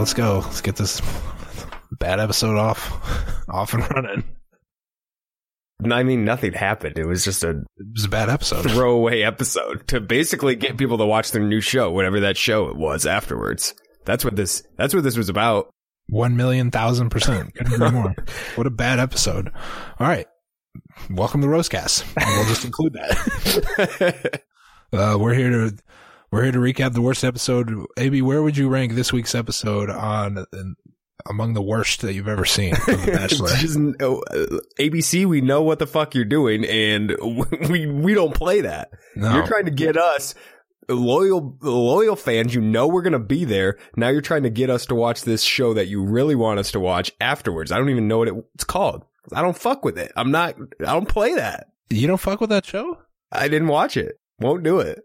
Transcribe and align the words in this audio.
Let's 0.00 0.14
go. 0.14 0.38
Let's 0.38 0.62
get 0.62 0.76
this 0.76 1.02
bad 1.92 2.20
episode 2.20 2.56
off, 2.56 2.90
off 3.50 3.74
and 3.74 3.82
running. 3.90 4.24
I 5.92 6.02
mean, 6.04 6.24
nothing 6.24 6.54
happened. 6.54 6.96
It 6.96 7.04
was 7.04 7.22
just 7.22 7.44
a 7.44 7.50
It 7.50 7.86
was 7.92 8.06
a 8.06 8.08
bad 8.08 8.30
episode. 8.30 8.62
throwaway 8.70 9.20
episode 9.20 9.86
to 9.88 10.00
basically 10.00 10.56
get 10.56 10.78
people 10.78 10.96
to 10.96 11.04
watch 11.04 11.32
their 11.32 11.42
new 11.42 11.60
show, 11.60 11.90
whatever 11.90 12.20
that 12.20 12.38
show 12.38 12.68
it 12.68 12.76
was 12.76 13.04
afterwards. 13.04 13.74
That's 14.06 14.24
what 14.24 14.36
this. 14.36 14.62
That's 14.78 14.94
what 14.94 15.04
this 15.04 15.18
was 15.18 15.28
about. 15.28 15.68
One 16.08 16.34
million 16.34 16.70
thousand 16.70 17.10
percent. 17.10 17.54
Couldn't 17.54 17.74
agree 17.74 17.90
more. 17.90 18.14
What 18.54 18.66
a 18.66 18.70
bad 18.70 19.00
episode. 19.00 19.52
All 19.98 20.06
right. 20.08 20.26
Welcome 21.10 21.42
to 21.42 21.46
Rosecast. 21.46 22.06
We'll 22.16 22.48
just 22.48 22.64
include 22.64 22.94
that. 22.94 24.40
Uh, 24.92 25.16
we're 25.20 25.34
here 25.34 25.50
to 25.50 25.76
we're 26.32 26.42
here 26.44 26.52
to 26.52 26.58
recap 26.58 26.92
the 26.92 27.02
worst 27.02 27.24
episode. 27.24 27.70
AB, 27.96 28.22
where 28.22 28.42
would 28.42 28.56
you 28.56 28.68
rank 28.68 28.94
this 28.94 29.12
week's 29.12 29.34
episode 29.34 29.90
on 29.90 30.38
uh, 30.38 30.44
among 31.28 31.54
the 31.54 31.62
worst 31.62 32.00
that 32.02 32.14
you've 32.14 32.28
ever 32.28 32.44
seen 32.44 32.70
The 32.74 33.10
Bachelor? 33.12 33.48
Just, 33.56 33.76
uh, 33.78 34.60
ABC, 34.82 35.26
we 35.26 35.40
know 35.40 35.62
what 35.62 35.78
the 35.78 35.86
fuck 35.86 36.14
you're 36.14 36.24
doing, 36.24 36.64
and 36.64 37.14
we 37.68 37.86
we 37.86 38.14
don't 38.14 38.34
play 38.34 38.60
that. 38.62 38.90
no, 39.16 39.34
You're 39.34 39.46
trying 39.46 39.64
to 39.66 39.70
get 39.70 39.96
us 39.96 40.34
loyal 40.88 41.56
loyal 41.62 42.16
fans. 42.16 42.54
You 42.54 42.60
know 42.60 42.86
we're 42.88 43.02
gonna 43.02 43.18
be 43.18 43.44
there. 43.44 43.78
Now 43.96 44.08
you're 44.08 44.20
trying 44.22 44.42
to 44.44 44.50
get 44.50 44.70
us 44.70 44.86
to 44.86 44.94
watch 44.94 45.22
this 45.22 45.42
show 45.42 45.74
that 45.74 45.88
you 45.88 46.02
really 46.02 46.34
want 46.34 46.58
us 46.58 46.72
to 46.72 46.80
watch 46.80 47.12
afterwards. 47.20 47.70
I 47.72 47.78
don't 47.78 47.90
even 47.90 48.08
know 48.08 48.18
what 48.18 48.28
it's 48.54 48.64
called. 48.64 49.04
I 49.32 49.42
don't 49.42 49.56
fuck 49.58 49.84
with 49.84 49.98
it. 49.98 50.10
I'm 50.16 50.30
not. 50.30 50.56
I 50.80 50.92
don't 50.94 51.08
play 51.08 51.34
that. 51.34 51.68
you 51.90 52.06
don't 52.06 52.16
fuck 52.20 52.40
with 52.40 52.50
that 52.50 52.64
show. 52.64 52.98
I 53.30 53.48
didn't 53.48 53.68
watch 53.68 53.96
it. 53.96 54.18
Won't 54.40 54.62
do 54.64 54.80
it. 54.80 55.04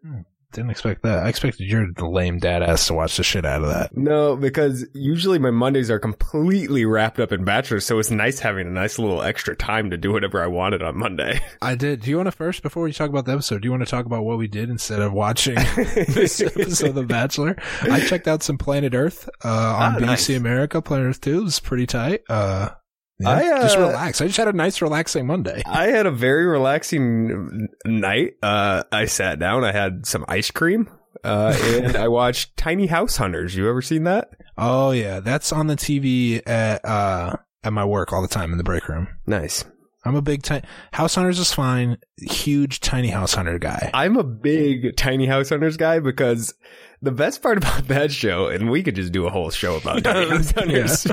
Didn't 0.56 0.72
expect 0.72 1.04
that. 1.04 1.26
I 1.26 1.30
expected 1.30 1.70
your 1.70 1.88
lame 2.00 2.40
dad 2.40 2.64
ass 2.64 2.88
to 2.88 2.94
watch 2.94 3.18
the 3.18 3.24
shit 3.24 3.46
out 3.46 3.62
of 3.62 3.68
that. 3.68 3.96
No, 3.96 4.36
because 4.38 4.86
usually 4.94 5.38
my 5.38 5.52
Mondays 5.52 5.92
are 5.92 6.00
completely 6.00 6.86
wrapped 6.86 7.20
up 7.20 7.32
in 7.32 7.44
Bachelor, 7.44 7.80
so 7.82 8.00
it's 8.00 8.10
nice 8.10 8.40
having 8.40 8.66
a 8.66 8.72
nice 8.72 8.98
little 8.98 9.22
extra 9.22 9.56
time 9.56 9.90
to 9.90 9.98
do 9.98 10.14
whatever 10.14 10.42
I 10.42 10.48
wanted 10.48 10.82
on 10.82 10.98
Monday. 10.98 11.42
I 11.62 11.76
did. 11.76 12.02
Do 12.02 12.10
you 12.10 12.16
want 12.18 12.28
to 12.28 12.32
first, 12.32 12.64
before 12.64 12.84
we 12.84 12.94
talk 12.94 13.10
about 13.10 13.26
the 13.26 13.34
episode, 13.34 13.62
do 13.62 13.68
you 13.68 13.72
want 13.72 13.84
to 13.84 13.90
talk 13.92 14.06
about 14.06 14.24
what 14.24 14.38
we 14.38 14.48
did 14.48 14.70
instead 14.70 15.02
of 15.02 15.12
watching 15.14 15.56
this 15.86 16.40
episode 16.42 16.90
of 16.90 16.96
The 16.96 17.04
Bachelor? 17.04 17.58
I 17.82 18.00
checked 18.00 18.28
out 18.28 18.42
some 18.42 18.58
Planet 18.58 18.96
Earth 18.96 19.30
uh, 19.44 19.50
on 19.50 19.96
Ah, 19.96 19.98
BBC 20.00 20.06
nice. 20.06 20.30
America. 20.30 20.82
Planet 20.82 21.08
Earth 21.08 21.22
2 21.22 21.44
was 21.44 21.60
pretty 21.60 21.86
tight. 21.86 22.22
Uh, 22.30 22.70
yeah, 23.20 23.30
I, 23.30 23.48
uh, 23.48 23.62
just 23.62 23.78
relax. 23.78 24.22
I 24.22 24.28
just 24.28 24.38
had 24.38 24.48
a 24.48 24.54
nice, 24.54 24.82
relaxing 24.82 25.28
Monday. 25.28 25.62
I 25.68 25.88
had 25.88 26.06
a 26.06 26.12
very 26.12 26.46
relaxing 26.46 27.70
night. 27.86 28.34
Uh, 28.42 28.84
I 28.92 29.06
sat 29.06 29.40
down. 29.40 29.64
I 29.64 29.72
had 29.72 30.06
some 30.06 30.26
ice 30.28 30.52
cream, 30.52 30.90
uh, 31.24 31.58
and 31.64 31.96
I 31.96 32.08
watched 32.08 32.58
Tiny 32.58 32.88
House 32.88 33.18
Hunters. 33.18 33.56
You 33.56 33.70
ever 33.70 33.82
seen 33.82 34.04
that? 34.04 34.32
Oh, 34.58 34.92
yeah. 34.92 35.20
That's 35.20 35.52
on 35.52 35.68
the 35.68 35.76
TV 35.76 36.42
at, 36.48 36.84
uh, 36.86 37.36
at 37.64 37.74
my 37.74 37.86
work 37.86 38.14
all 38.14 38.22
the 38.22 38.28
time 38.28 38.52
in 38.52 38.58
the 38.58 38.64
break 38.64 38.88
room. 38.88 39.08
Nice. 39.26 39.66
I'm 40.06 40.16
a 40.16 40.22
big 40.22 40.44
tiny 40.44 40.62
house 40.94 41.16
hunters 41.16 41.40
is 41.40 41.52
fine. 41.52 41.98
Huge 42.22 42.80
tiny 42.80 43.08
house 43.08 43.34
hunter 43.34 43.58
guy. 43.58 43.90
I'm 43.92 44.18
a 44.18 44.24
big 44.24 44.96
Tiny 44.96 45.26
House 45.26 45.50
Hunters 45.50 45.78
guy 45.78 45.98
because 45.98 46.54
the 47.02 47.12
best 47.12 47.42
part 47.42 47.58
about 47.58 47.88
that 47.88 48.12
show, 48.12 48.48
and 48.48 48.70
we 48.70 48.84
could 48.84 48.96
just 48.96 49.12
do 49.12 49.26
a 49.26 49.30
whole 49.30 49.50
show 49.52 49.76
about 49.78 50.04
Tiny 50.04 50.30
House 50.30 50.52
Hunters, 50.52 51.06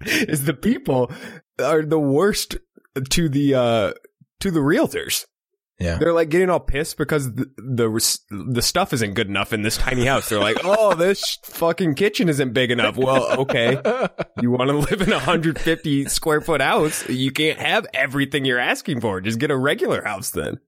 is 0.00 0.44
the 0.44 0.54
people 0.54 1.10
are 1.58 1.82
the 1.82 1.98
worst 1.98 2.56
to 3.10 3.28
the 3.28 3.54
uh 3.54 3.92
to 4.40 4.50
the 4.50 4.60
realtors. 4.60 5.26
Yeah. 5.80 5.96
They're 5.98 6.12
like 6.12 6.28
getting 6.28 6.50
all 6.50 6.60
pissed 6.60 6.96
because 6.96 7.34
the, 7.34 7.50
the 7.56 8.18
the 8.30 8.62
stuff 8.62 8.92
isn't 8.92 9.14
good 9.14 9.28
enough 9.28 9.52
in 9.52 9.62
this 9.62 9.76
tiny 9.76 10.06
house. 10.06 10.28
They're 10.28 10.38
like, 10.38 10.58
"Oh, 10.62 10.94
this 10.94 11.38
fucking 11.42 11.94
kitchen 11.94 12.28
isn't 12.28 12.52
big 12.52 12.70
enough." 12.70 12.96
Well, 12.96 13.40
okay. 13.40 13.80
You 14.42 14.50
want 14.50 14.68
to 14.68 14.76
live 14.76 15.00
in 15.00 15.10
a 15.10 15.16
150 15.16 16.06
square 16.06 16.40
foot 16.40 16.60
house, 16.60 17.08
you 17.08 17.30
can't 17.30 17.58
have 17.58 17.86
everything 17.94 18.44
you're 18.44 18.58
asking 18.58 19.00
for. 19.00 19.20
Just 19.20 19.38
get 19.38 19.50
a 19.52 19.56
regular 19.56 20.02
house 20.02 20.30
then. 20.30 20.58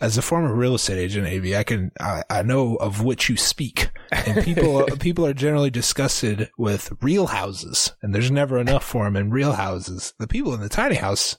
As 0.00 0.18
a 0.18 0.22
former 0.22 0.54
real 0.54 0.74
estate 0.74 0.98
agent, 0.98 1.26
AB, 1.26 1.56
I 1.56 1.62
can 1.62 1.92
I, 2.00 2.24
I 2.28 2.42
know 2.42 2.76
of 2.76 3.02
which 3.02 3.28
you 3.28 3.36
speak, 3.36 3.90
and 4.10 4.44
people 4.44 4.84
people 4.98 5.24
are 5.24 5.34
generally 5.34 5.70
disgusted 5.70 6.50
with 6.58 6.92
real 7.00 7.28
houses, 7.28 7.92
and 8.02 8.14
there's 8.14 8.30
never 8.30 8.58
enough 8.58 8.84
for 8.84 9.04
them 9.04 9.16
in 9.16 9.30
real 9.30 9.52
houses. 9.52 10.12
The 10.18 10.26
people 10.26 10.52
in 10.52 10.60
the 10.60 10.68
tiny 10.68 10.96
house, 10.96 11.38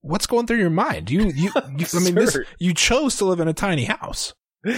what's 0.00 0.26
going 0.26 0.46
through 0.46 0.58
your 0.58 0.70
mind? 0.70 1.10
You 1.10 1.24
you, 1.24 1.50
you 1.76 1.86
I 1.92 1.98
mean, 2.00 2.14
this 2.14 2.38
you 2.58 2.72
chose 2.72 3.16
to 3.16 3.24
live 3.24 3.40
in 3.40 3.48
a 3.48 3.54
tiny 3.54 3.84
house. 3.84 4.34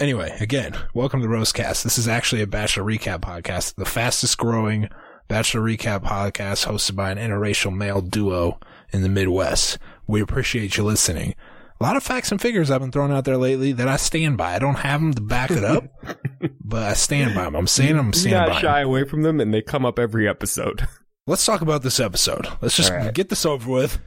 Anyway, 0.00 0.36
again, 0.40 0.76
welcome 0.92 1.20
to 1.20 1.28
Rosecast. 1.28 1.84
This 1.84 1.98
is 1.98 2.08
actually 2.08 2.42
a 2.42 2.48
Bachelor 2.48 2.82
Recap 2.82 3.20
podcast, 3.20 3.76
the 3.76 3.84
fastest 3.84 4.36
growing 4.36 4.88
Bachelor 5.28 5.60
Recap 5.60 6.02
podcast 6.02 6.66
hosted 6.66 6.96
by 6.96 7.12
an 7.12 7.18
interracial 7.18 7.72
male 7.72 8.00
duo 8.00 8.58
in 8.92 9.02
the 9.02 9.08
Midwest. 9.08 9.78
We 10.08 10.20
appreciate 10.20 10.76
you 10.76 10.82
listening. 10.82 11.36
A 11.80 11.84
lot 11.84 11.96
of 11.96 12.02
facts 12.02 12.30
and 12.30 12.40
figures 12.40 12.70
I've 12.70 12.80
been 12.80 12.92
throwing 12.92 13.12
out 13.12 13.24
there 13.24 13.36
lately 13.36 13.72
that 13.72 13.88
I 13.88 13.96
stand 13.96 14.36
by. 14.36 14.54
I 14.54 14.58
don't 14.58 14.78
have 14.78 15.00
them 15.00 15.12
to 15.14 15.20
back 15.20 15.50
it 15.50 15.64
up, 15.64 15.84
but 16.60 16.82
I 16.84 16.94
stand 16.94 17.34
by 17.34 17.44
them. 17.44 17.56
I'm 17.56 17.66
saying 17.66 17.96
them, 17.96 18.06
I'm 18.06 18.12
standing 18.12 18.38
not 18.38 18.48
by 18.48 18.60
shy 18.60 18.80
away 18.80 19.04
from 19.04 19.22
them, 19.22 19.40
and 19.40 19.52
they 19.52 19.60
come 19.60 19.84
up 19.84 19.98
every 19.98 20.28
episode. 20.28 20.86
Let's 21.26 21.44
talk 21.44 21.62
about 21.62 21.82
this 21.82 22.00
episode. 22.00 22.46
Let's 22.60 22.76
just 22.76 22.90
right. 22.90 23.12
get 23.12 23.30
this 23.30 23.46
over 23.46 23.70
with. 23.70 23.98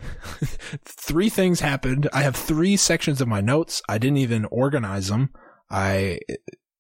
three 0.86 1.30
things 1.30 1.60
happened. 1.60 2.08
I 2.14 2.22
have 2.22 2.36
three 2.36 2.78
sections 2.78 3.22
of 3.22 3.28
my 3.28 3.42
notes. 3.42 3.82
I 3.90 3.98
didn't 3.98 4.18
even 4.18 4.46
organize 4.46 5.08
them. 5.08 5.32
I, 5.72 6.20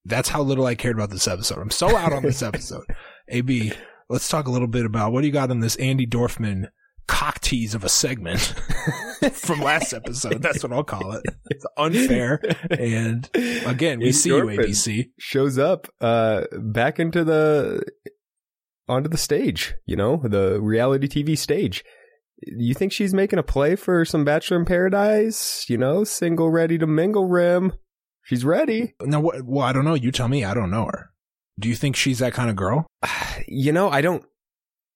that's 0.05 0.29
how 0.29 0.43
little 0.43 0.67
I 0.67 0.75
cared 0.75 0.95
about 0.95 1.09
this 1.09 1.27
episode. 1.27 1.57
I'm 1.57 1.71
so 1.71 1.97
out 1.97 2.13
on 2.13 2.21
this 2.21 2.43
episode. 2.43 2.85
AB, 3.29 3.73
let's 4.09 4.29
talk 4.29 4.45
a 4.45 4.51
little 4.51 4.67
bit 4.67 4.85
about 4.85 5.11
what 5.11 5.21
do 5.21 5.27
you 5.27 5.33
got 5.33 5.49
on 5.49 5.59
this 5.59 5.75
Andi 5.77 6.07
Dorfman 6.07 6.67
cock 7.07 7.40
tease 7.40 7.73
of 7.73 7.84
a 7.84 7.90
segment 7.90 8.40
from 9.34 9.62
last 9.62 9.94
episode. 9.94 10.41
That's 10.41 10.63
what 10.63 10.73
I'll 10.73 10.84
call 10.84 11.13
it. 11.13 11.23
It's 11.50 11.66
unfair. 11.78 12.41
And 12.69 13.29
again, 13.66 14.00
we 14.00 14.12
see 14.12 14.29
you, 14.29 14.44
ABC. 14.44 15.09
Shows 15.17 15.57
up 15.57 15.88
uh, 16.01 16.44
back 16.51 17.00
into 17.00 17.23
the 17.23 17.84
onto 18.88 19.09
the 19.09 19.17
stage. 19.17 19.75
You 19.85 19.96
know, 19.96 20.22
the 20.23 20.62
reality 20.62 21.07
TV 21.07 21.38
stage. 21.38 21.84
You 22.46 22.75
think 22.75 22.91
she's 22.91 23.13
making 23.13 23.40
a 23.40 23.44
play 23.44 23.75
for 23.75 24.06
some 24.06 24.23
Bachelor 24.23 24.57
in 24.57 24.66
Paradise? 24.66 25.66
You 25.67 25.78
know, 25.78 26.03
single, 26.03 26.51
ready 26.51 26.78
to 26.78 26.85
mingle, 26.85 27.25
rim. 27.25 27.73
She's 28.23 28.46
ready. 28.46 28.94
Now, 29.01 29.22
what, 29.22 29.44
well, 29.44 29.66
I 29.66 29.73
don't 29.73 29.85
know. 29.85 29.96
You 29.96 30.12
tell 30.12 30.28
me. 30.28 30.44
I 30.44 30.53
don't 30.53 30.69
know 30.69 30.85
her. 30.85 31.09
Do 31.59 31.69
you 31.69 31.75
think 31.75 31.96
she's 31.96 32.19
that 32.19 32.34
kind 32.34 32.50
of 32.50 32.56
girl? 32.56 32.85
You 33.50 33.72
know, 33.72 33.88
I 33.90 34.01
don't. 34.01 34.25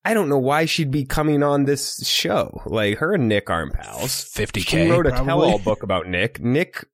I 0.03 0.13
don't 0.13 0.29
know 0.29 0.39
why 0.39 0.65
she'd 0.65 0.89
be 0.91 1.05
coming 1.05 1.43
on 1.43 1.65
this 1.65 2.07
show. 2.07 2.61
Like 2.65 2.97
her 2.97 3.13
and 3.13 3.27
Nick 3.27 3.49
aren't 3.49 3.73
pals. 3.73 4.25
50K. 4.33 4.67
She 4.67 4.89
wrote 4.89 5.05
a 5.05 5.09
probably. 5.11 5.25
tell-all 5.27 5.59
book 5.59 5.83
about 5.83 6.07
Nick. 6.07 6.39
Nick 6.41 6.85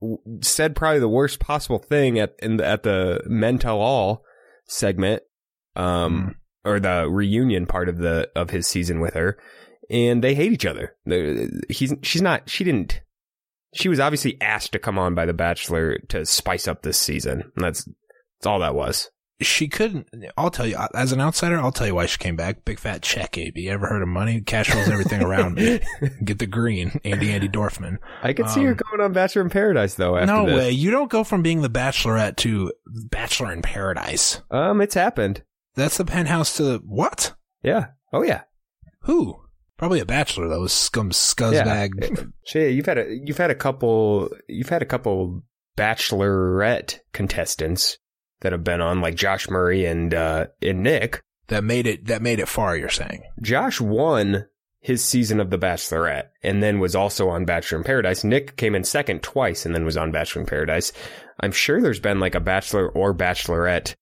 w- 0.00 0.18
said 0.42 0.76
probably 0.76 1.00
the 1.00 1.08
worst 1.08 1.40
possible 1.40 1.78
thing 1.78 2.18
at 2.18 2.34
in 2.40 2.58
the, 2.58 2.64
at 2.66 2.82
the 2.84 3.20
Men 3.26 3.58
Tell 3.58 3.80
All 3.80 4.22
segment, 4.66 5.22
um, 5.74 6.36
or 6.64 6.78
the 6.78 7.08
reunion 7.10 7.66
part 7.66 7.88
of 7.88 7.98
the 7.98 8.30
of 8.36 8.50
his 8.50 8.66
season 8.68 9.00
with 9.00 9.14
her, 9.14 9.36
and 9.90 10.22
they 10.22 10.34
hate 10.36 10.52
each 10.52 10.66
other. 10.66 10.94
They're- 11.04 11.48
He's 11.68 11.92
she's 12.02 12.22
not. 12.22 12.48
She 12.48 12.62
didn't. 12.62 13.00
She 13.74 13.88
was 13.88 13.98
obviously 13.98 14.36
asked 14.40 14.70
to 14.72 14.78
come 14.78 14.98
on 14.98 15.14
by 15.16 15.24
The 15.26 15.32
Bachelor 15.32 15.98
to 16.10 16.24
spice 16.26 16.68
up 16.68 16.82
this 16.82 16.98
season. 16.98 17.50
And 17.56 17.64
that's 17.64 17.84
that's 18.38 18.46
all 18.46 18.60
that 18.60 18.74
was. 18.74 19.10
She 19.42 19.68
couldn't. 19.68 20.08
I'll 20.36 20.50
tell 20.50 20.66
you, 20.66 20.76
as 20.94 21.12
an 21.12 21.20
outsider, 21.20 21.58
I'll 21.58 21.72
tell 21.72 21.86
you 21.86 21.94
why 21.94 22.06
she 22.06 22.18
came 22.18 22.36
back. 22.36 22.64
Big 22.64 22.78
fat 22.78 23.02
check, 23.02 23.36
AB. 23.38 23.68
Ever 23.68 23.86
heard 23.86 24.02
of 24.02 24.08
money? 24.08 24.40
Cash 24.40 24.74
rolls 24.74 24.88
everything 24.88 25.22
around 25.22 25.54
me. 25.56 25.80
Get 26.24 26.38
the 26.38 26.46
green, 26.46 26.90
Andi 27.04 27.28
Andi 27.38 27.50
Dorfman. 27.52 27.98
I 28.22 28.32
could 28.32 28.48
see 28.48 28.62
her 28.64 28.70
Um, 28.72 28.78
going 28.90 29.00
on 29.02 29.12
Bachelor 29.12 29.42
in 29.42 29.50
Paradise 29.50 29.94
though. 29.94 30.16
After 30.16 30.26
No 30.26 30.46
this. 30.46 30.56
way. 30.56 30.70
You 30.70 30.90
don't 30.90 31.10
go 31.10 31.24
from 31.24 31.42
being 31.42 31.62
the 31.62 31.70
Bachelorette 31.70 32.36
to 32.36 32.72
Bachelor 32.86 33.52
in 33.52 33.62
Paradise. 33.62 34.40
Um, 34.50 34.80
it's 34.80 34.94
happened. 34.94 35.42
That's 35.74 35.96
the 35.96 36.04
penthouse 36.04 36.56
to 36.56 36.62
the, 36.64 36.78
what? 36.84 37.34
Yeah. 37.62 37.86
Oh 38.12 38.22
yeah. 38.22 38.42
Who? 39.02 39.36
Probably 39.78 40.00
a 40.00 40.06
bachelor 40.06 40.48
though. 40.48 40.66
Scum 40.68 41.10
scuzzbag. 41.10 42.30
Shit, 42.46 42.72
you've 42.74 42.86
had 42.86 42.98
a 42.98 43.06
you've 43.24 43.38
had 43.38 43.50
a 43.50 43.54
couple 43.56 44.28
you've 44.48 44.68
had 44.68 44.80
a 44.82 44.86
couple 44.86 45.42
bachelorette 46.06 46.98
contestants 47.12 47.98
that 48.42 48.52
have 48.52 48.62
been 48.62 48.80
on 48.80 49.00
like 49.00 49.14
Josh 49.14 49.48
Murray 49.48 49.86
and 49.86 50.12
uh 50.14 50.46
and 50.60 50.82
Nick. 50.82 51.20
That 51.48 51.64
made 51.64 51.86
it. 51.86 52.06
That 52.06 52.22
made 52.22 52.38
it 52.38 52.48
far. 52.48 52.76
You're 52.76 52.88
saying. 52.88 53.22
Josh 53.40 53.80
won 53.80 54.46
his 54.80 55.04
season 55.04 55.38
of 55.40 55.50
The 55.50 55.58
Bachelorette 55.58 56.28
and 56.42 56.62
then 56.62 56.80
was 56.80 56.96
also 56.96 57.28
on 57.28 57.44
Bachelor 57.44 57.78
in 57.78 57.84
Paradise. 57.84 58.24
Nick 58.24 58.56
came 58.56 58.74
in 58.74 58.84
second 58.84 59.22
twice 59.22 59.64
and 59.64 59.74
then 59.74 59.84
was 59.84 59.96
on 59.96 60.10
Bachelor 60.10 60.42
in 60.42 60.46
Paradise. 60.46 60.92
I'm 61.40 61.52
sure 61.52 61.80
there's 61.80 62.00
been 62.00 62.20
like 62.20 62.34
a 62.34 62.40
bachelor 62.40 62.88
or 62.88 63.14
bachelorette 63.14 63.94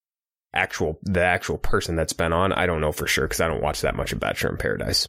actual 0.53 0.99
the 1.03 1.23
actual 1.23 1.59
person 1.59 1.97
that's 1.97 2.13
been 2.13 2.33
on. 2.33 2.53
I 2.53 2.67
don't 2.67 2.81
know 2.81 2.93
for 2.93 3.07
sure 3.07 3.27
because 3.27 3.41
I 3.41 3.49
don't 3.49 3.63
watch 3.63 3.83
that 3.83 3.95
much 3.95 4.13
of 4.13 4.21
Bachelor 4.21 4.51
in 4.51 4.57
Paradise. 4.57 5.07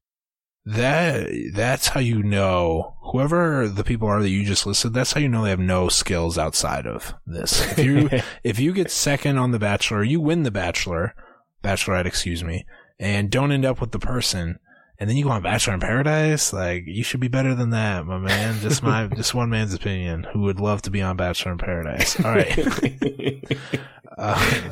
That 0.64 1.28
that's 1.54 1.90
how 1.90 2.00
you 2.00 2.22
know 2.22 2.96
whoever 3.02 3.68
the 3.68 3.84
people 3.84 4.08
are 4.08 4.22
that 4.22 4.30
you 4.30 4.46
just 4.46 4.68
listed. 4.68 4.94
That's 4.94 5.14
how 5.14 5.20
you 5.20 5.28
know 5.28 5.44
they 5.44 5.50
have 5.50 5.60
no 5.60 5.90
skills 5.90 6.38
outside 6.38 6.86
of 6.86 7.16
this. 7.26 7.78
If 7.78 7.84
you 7.84 8.10
if 8.44 8.60
you 8.60 8.72
get 8.72 8.92
second 8.92 9.38
on 9.38 9.52
The 9.52 9.60
Bachelor, 9.60 10.04
you 10.04 10.22
win 10.22 10.44
The 10.44 10.52
Bachelor. 10.52 11.16
Bachelorette, 11.64 12.06
excuse 12.06 12.44
me, 12.44 12.66
and 13.00 13.30
don't 13.30 13.52
end 13.52 13.66
up 13.66 13.82
with 13.82 13.92
the 13.92 14.00
person, 14.00 14.60
and 15.00 15.10
then 15.10 15.18
you 15.18 15.24
go 15.24 15.32
on 15.32 15.42
Bachelor 15.42 15.74
in 15.74 15.80
Paradise, 15.80 16.54
like 16.54 16.84
you 16.86 17.04
should 17.04 17.20
be 17.20 17.28
better 17.28 17.56
than 17.56 17.72
that, 17.72 18.06
my 18.06 18.20
man. 18.20 18.60
Just 18.60 18.84
my, 18.84 19.08
just 19.16 19.34
one 19.34 19.50
man's 19.50 19.74
opinion. 19.74 20.28
Who 20.32 20.42
would 20.42 20.60
love 20.60 20.84
to 20.84 20.92
be 20.92 21.02
on 21.02 21.18
Bachelor 21.18 21.54
in 21.54 21.58
Paradise? 21.58 22.20
All 22.24 22.32
right. 22.32 23.44
uh, 24.18 24.72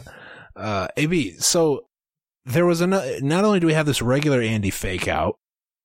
uh, 0.55 0.87
AB. 0.97 1.37
So 1.39 1.87
there 2.45 2.65
was 2.65 2.81
another. 2.81 3.19
Not 3.21 3.43
only 3.43 3.59
do 3.59 3.67
we 3.67 3.73
have 3.73 3.87
this 3.87 4.03
regular 4.03 4.39
Andi 4.39 4.71
fake 4.71 5.07
out, 5.07 5.39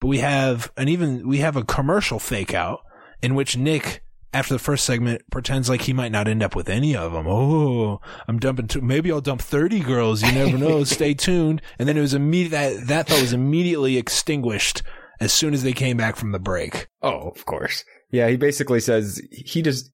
but 0.04 0.08
we 0.08 0.18
have 0.18 0.70
an 0.76 0.90
even 0.90 1.26
we 1.26 1.38
have 1.38 1.56
a 1.56 1.64
commercial 1.64 2.18
fake 2.18 2.52
out 2.52 2.80
in 3.22 3.34
which 3.34 3.56
Nick 3.56 4.04
after 4.34 4.52
the 4.52 4.58
first 4.58 4.84
segment 4.84 5.22
pretends 5.30 5.70
like 5.70 5.80
he 5.80 5.94
might 5.94 6.12
not 6.12 6.28
end 6.28 6.42
up 6.42 6.54
with 6.54 6.68
any 6.68 6.94
of 6.94 7.12
them. 7.12 7.26
Oh, 7.26 8.02
I'm 8.28 8.38
dumping 8.38 8.68
two. 8.68 8.82
Maybe 8.82 9.10
I'll 9.10 9.22
dump 9.22 9.40
30 9.40 9.80
girls. 9.80 10.22
You 10.22 10.32
never 10.32 10.58
know. 10.58 10.84
Stay 10.84 11.14
tuned. 11.14 11.62
And 11.78 11.88
then 11.88 11.96
it 11.96 12.02
was 12.02 12.12
immediate 12.12 12.50
that, 12.50 12.86
that 12.88 13.08
thought 13.08 13.22
was 13.22 13.32
immediately 13.32 13.96
extinguished 13.96 14.82
as 15.20 15.32
soon 15.32 15.54
as 15.54 15.62
they 15.62 15.72
came 15.72 15.96
back 15.96 16.16
from 16.16 16.32
the 16.32 16.38
break. 16.38 16.88
Oh, 17.00 17.30
of 17.30 17.46
course. 17.46 17.82
Yeah. 18.10 18.28
He 18.28 18.36
basically 18.36 18.80
says 18.80 19.22
he 19.30 19.62
just, 19.62 19.90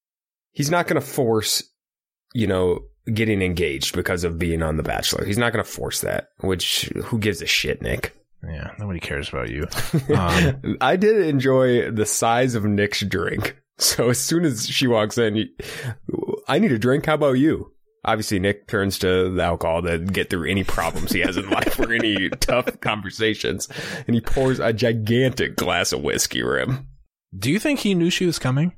he's 0.50 0.72
not 0.72 0.88
going 0.88 1.00
to 1.00 1.06
force, 1.06 1.62
you 2.34 2.48
know, 2.48 2.80
getting 3.14 3.42
engaged 3.42 3.94
because 3.94 4.24
of 4.24 4.40
being 4.40 4.60
on 4.60 4.76
The 4.76 4.82
Bachelor. 4.82 5.24
He's 5.24 5.38
not 5.38 5.52
going 5.52 5.64
to 5.64 5.70
force 5.70 6.00
that, 6.00 6.30
which 6.40 6.90
who 7.04 7.20
gives 7.20 7.40
a 7.42 7.46
shit, 7.46 7.80
Nick? 7.80 8.16
Yeah, 8.46 8.70
nobody 8.78 9.00
cares 9.00 9.28
about 9.28 9.50
you. 9.50 9.66
Um, 10.14 10.76
I 10.80 10.96
did 10.96 11.26
enjoy 11.26 11.90
the 11.90 12.06
size 12.06 12.54
of 12.54 12.64
Nick's 12.64 13.00
drink. 13.00 13.56
So 13.78 14.10
as 14.10 14.18
soon 14.18 14.44
as 14.44 14.68
she 14.68 14.86
walks 14.86 15.16
in, 15.16 15.48
I 16.46 16.58
need 16.58 16.70
a 16.70 16.78
drink. 16.78 17.06
How 17.06 17.14
about 17.14 17.38
you? 17.38 17.72
Obviously, 18.04 18.38
Nick 18.38 18.66
turns 18.68 18.98
to 18.98 19.30
the 19.30 19.42
alcohol 19.42 19.80
to 19.80 19.98
get 19.98 20.28
through 20.28 20.50
any 20.50 20.64
problems 20.64 21.12
he 21.12 21.20
has 21.20 21.38
in 21.38 21.48
life 21.48 21.78
or 21.80 21.90
any 21.90 22.28
tough 22.40 22.78
conversations, 22.80 23.68
and 24.06 24.14
he 24.14 24.20
pours 24.20 24.58
a 24.60 24.74
gigantic 24.74 25.56
glass 25.56 25.92
of 25.94 26.02
whiskey 26.02 26.42
rim. 26.42 26.88
Do 27.34 27.50
you 27.50 27.58
think 27.58 27.80
he 27.80 27.94
knew 27.94 28.10
she 28.10 28.26
was 28.26 28.38
coming? 28.38 28.76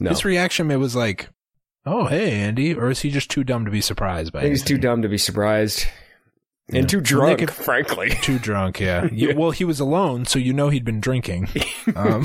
No, 0.00 0.10
His 0.10 0.24
reaction 0.24 0.72
it 0.72 0.76
was 0.78 0.96
like, 0.96 1.28
"Oh, 1.84 2.06
hey, 2.06 2.32
Andi," 2.50 2.76
or 2.76 2.90
is 2.90 3.02
he 3.02 3.10
just 3.10 3.30
too 3.30 3.44
dumb 3.44 3.64
to 3.64 3.70
be 3.70 3.80
surprised 3.80 4.32
by? 4.32 4.48
He's 4.48 4.64
too 4.64 4.76
dumb 4.78 5.02
to 5.02 5.08
be 5.08 5.18
surprised, 5.18 5.86
and 6.68 6.76
Yeah. 6.78 6.86
too 6.86 7.00
drunk, 7.00 7.42
if- 7.42 7.50
frankly. 7.50 8.10
Too 8.22 8.38
drunk, 8.38 8.80
yeah. 8.80 9.08
Yeah. 9.12 9.34
Well, 9.34 9.50
he 9.52 9.64
was 9.64 9.80
alone, 9.80 10.24
so 10.26 10.38
you 10.38 10.52
know 10.52 10.68
he'd 10.68 10.84
been 10.84 11.00
drinking. 11.00 11.48
Um, 11.94 12.24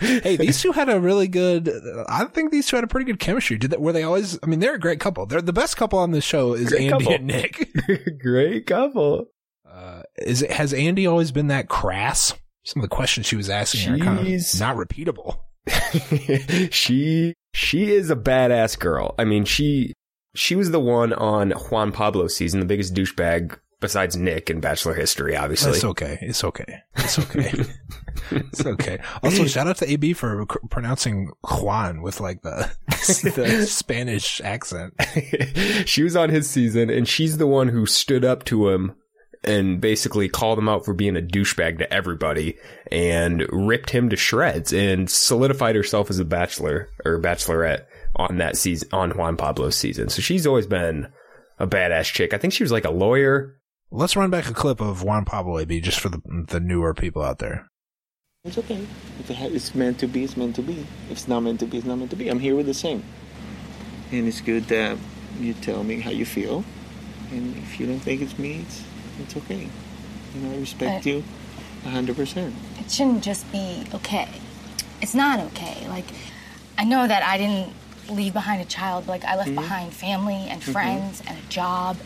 hey, 0.00 0.36
these 0.36 0.60
two 0.60 0.72
had 0.72 0.88
a 0.88 0.98
really 1.00 1.28
good. 1.28 1.70
I 2.08 2.24
think 2.24 2.50
these 2.50 2.66
two 2.66 2.76
had 2.76 2.84
a 2.84 2.88
pretty 2.88 3.04
good 3.06 3.20
chemistry. 3.20 3.58
Did 3.58 3.70
that? 3.70 3.80
Were 3.80 3.92
they 3.92 4.02
always? 4.02 4.38
I 4.42 4.46
mean, 4.46 4.60
they're 4.60 4.74
a 4.74 4.78
great 4.80 4.98
couple. 5.00 5.26
They're 5.26 5.42
the 5.42 5.52
best 5.52 5.76
couple 5.76 5.98
on 5.98 6.10
this 6.12 6.24
show. 6.24 6.54
Is 6.54 6.70
Great 6.70 6.90
Andi 6.90 6.90
couple. 6.90 7.12
and 7.14 7.26
Nick. 7.26 7.70
Great 8.22 8.66
couple. 8.66 9.26
Uh, 9.70 10.02
is 10.18 10.42
it, 10.42 10.50
has 10.50 10.72
Andi 10.72 11.08
always 11.08 11.32
been 11.32 11.48
that 11.48 11.68
crass? 11.68 12.32
Some 12.64 12.82
of 12.82 12.88
the 12.88 12.94
questions 12.94 13.26
she 13.26 13.36
was 13.36 13.48
asking 13.50 13.92
are 13.92 13.98
kind 13.98 14.18
of 14.20 14.26
not 14.58 14.76
repeatable. 14.76 15.38
she 16.72 17.34
she 17.52 17.92
is 17.92 18.10
a 18.10 18.16
badass 18.16 18.78
girl. 18.78 19.14
I 19.18 19.24
mean, 19.24 19.44
she 19.44 19.92
she 20.36 20.54
was 20.54 20.70
the 20.70 20.80
one 20.80 21.12
on 21.12 21.50
Juan 21.50 21.92
Pablo's 21.92 22.36
season, 22.36 22.60
the 22.60 22.66
biggest 22.66 22.94
douchebag 22.94 23.58
besides 23.80 24.16
Nick 24.16 24.48
in 24.48 24.60
Bachelor 24.60 24.94
history, 24.94 25.36
obviously. 25.36 25.72
It's 25.72 25.84
okay. 25.84 26.18
It's 26.22 26.44
okay. 26.44 26.82
It's 26.96 27.18
okay. 27.18 27.52
it's 28.30 28.64
okay. 28.64 28.98
Also, 29.22 29.44
shout 29.46 29.66
out 29.66 29.76
to 29.78 29.90
AB 29.90 30.14
for 30.14 30.46
c- 30.50 30.58
pronouncing 30.70 31.30
Juan 31.44 32.02
with 32.02 32.20
like 32.20 32.42
the, 32.42 32.70
the 32.88 33.66
Spanish 33.68 34.40
accent. 34.40 34.94
she 35.84 36.02
was 36.02 36.16
on 36.16 36.30
his 36.30 36.48
season, 36.48 36.90
and 36.90 37.06
she's 37.06 37.36
the 37.36 37.46
one 37.46 37.68
who 37.68 37.86
stood 37.86 38.24
up 38.24 38.44
to 38.44 38.70
him 38.70 38.94
and 39.44 39.80
basically 39.80 40.28
called 40.28 40.58
him 40.58 40.68
out 40.68 40.84
for 40.84 40.92
being 40.92 41.16
a 41.16 41.20
douchebag 41.20 41.78
to 41.78 41.92
everybody 41.92 42.56
and 42.90 43.46
ripped 43.50 43.90
him 43.90 44.08
to 44.10 44.16
shreds 44.16 44.72
and 44.72 45.08
solidified 45.08 45.76
herself 45.76 46.10
as 46.10 46.18
a 46.18 46.24
bachelor 46.24 46.90
or 47.04 47.20
bachelorette 47.20 47.84
on 48.16 48.38
that 48.38 48.56
season 48.56 48.88
on 48.92 49.10
Juan 49.16 49.36
Pablo's 49.36 49.76
season. 49.76 50.08
So 50.08 50.20
she's 50.22 50.46
always 50.46 50.66
been 50.66 51.08
a 51.58 51.66
badass 51.66 52.12
chick. 52.12 52.34
I 52.34 52.38
think 52.38 52.52
she 52.52 52.62
was 52.64 52.72
like 52.72 52.84
a 52.84 52.90
lawyer. 52.90 53.58
Let's 53.90 54.16
run 54.16 54.30
back 54.30 54.48
a 54.48 54.54
clip 54.54 54.80
of 54.80 55.02
Juan 55.02 55.24
Pablo 55.24 55.58
AB 55.58 55.80
just 55.80 56.00
for 56.00 56.08
the 56.08 56.20
the 56.48 56.60
newer 56.60 56.92
people 56.94 57.22
out 57.22 57.38
there. 57.38 57.68
It's 58.44 58.58
okay. 58.58 58.86
If 59.20 59.30
it 59.30 59.36
ha- 59.36 59.46
it's 59.50 59.74
meant 59.74 59.98
to 60.00 60.06
be, 60.06 60.24
it's 60.24 60.36
meant 60.36 60.54
to 60.56 60.62
be. 60.62 60.86
If 61.06 61.12
it's 61.12 61.28
not 61.28 61.40
meant 61.40 61.60
to 61.60 61.66
be, 61.66 61.78
it's 61.78 61.86
not 61.86 61.96
meant 61.96 62.10
to 62.10 62.16
be. 62.16 62.28
I'm 62.28 62.38
here 62.40 62.54
with 62.56 62.66
the 62.66 62.74
same. 62.74 63.04
And 64.12 64.28
it's 64.28 64.40
good 64.40 64.64
that 64.68 64.96
you 65.40 65.52
tell 65.54 65.82
me 65.82 66.00
how 66.00 66.10
you 66.10 66.24
feel. 66.24 66.64
And 67.32 67.56
if 67.56 67.80
you 67.80 67.86
don't 67.86 67.98
think 67.98 68.22
it's 68.22 68.38
me, 68.38 68.60
it's, 68.60 68.84
it's 69.20 69.36
okay. 69.36 69.68
You 70.34 70.40
know, 70.40 70.54
I 70.54 70.60
respect 70.60 71.04
But- 71.04 71.10
you 71.10 71.24
100%. 71.84 72.52
It 72.80 72.90
shouldn't 72.90 73.22
just 73.24 73.50
be 73.52 73.84
okay. 73.94 74.28
It's 75.00 75.14
not 75.14 75.40
okay. 75.40 75.86
Like, 75.88 76.06
I 76.78 76.84
know 76.84 77.06
that 77.06 77.22
I 77.22 77.38
didn't 77.38 77.72
leave 78.10 78.32
behind 78.32 78.62
a 78.62 78.64
child, 78.64 79.06
like, 79.06 79.24
I 79.24 79.36
left 79.36 79.50
mm-hmm. 79.50 79.60
behind 79.60 79.92
family 79.92 80.46
and 80.48 80.60
mm-hmm. 80.60 80.72
friends 80.72 81.22
and 81.26 81.38
a 81.38 81.48
job, 81.48 81.96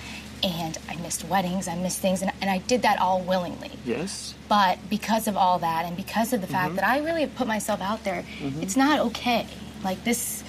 and 0.42 0.78
I 0.88 0.96
missed 0.96 1.24
weddings, 1.24 1.68
I 1.68 1.76
missed 1.76 1.98
things, 2.00 2.22
and, 2.22 2.32
and 2.40 2.50
I 2.50 2.58
did 2.58 2.82
that 2.82 2.98
all 3.00 3.22
willingly. 3.22 3.72
Yes? 3.84 4.34
But 4.48 4.78
because 4.88 5.28
of 5.28 5.36
all 5.36 5.58
that, 5.58 5.84
and 5.84 5.96
because 5.96 6.32
of 6.32 6.40
the 6.40 6.46
fact 6.46 6.68
mm-hmm. 6.68 6.76
that 6.76 6.86
I 6.86 6.98
really 6.98 7.22
have 7.22 7.34
put 7.34 7.46
myself 7.46 7.80
out 7.80 8.04
there, 8.04 8.24
it's 8.60 8.76
not 8.76 9.00
okay. 9.00 9.46
Like, 9.84 10.02
this, 10.04 10.42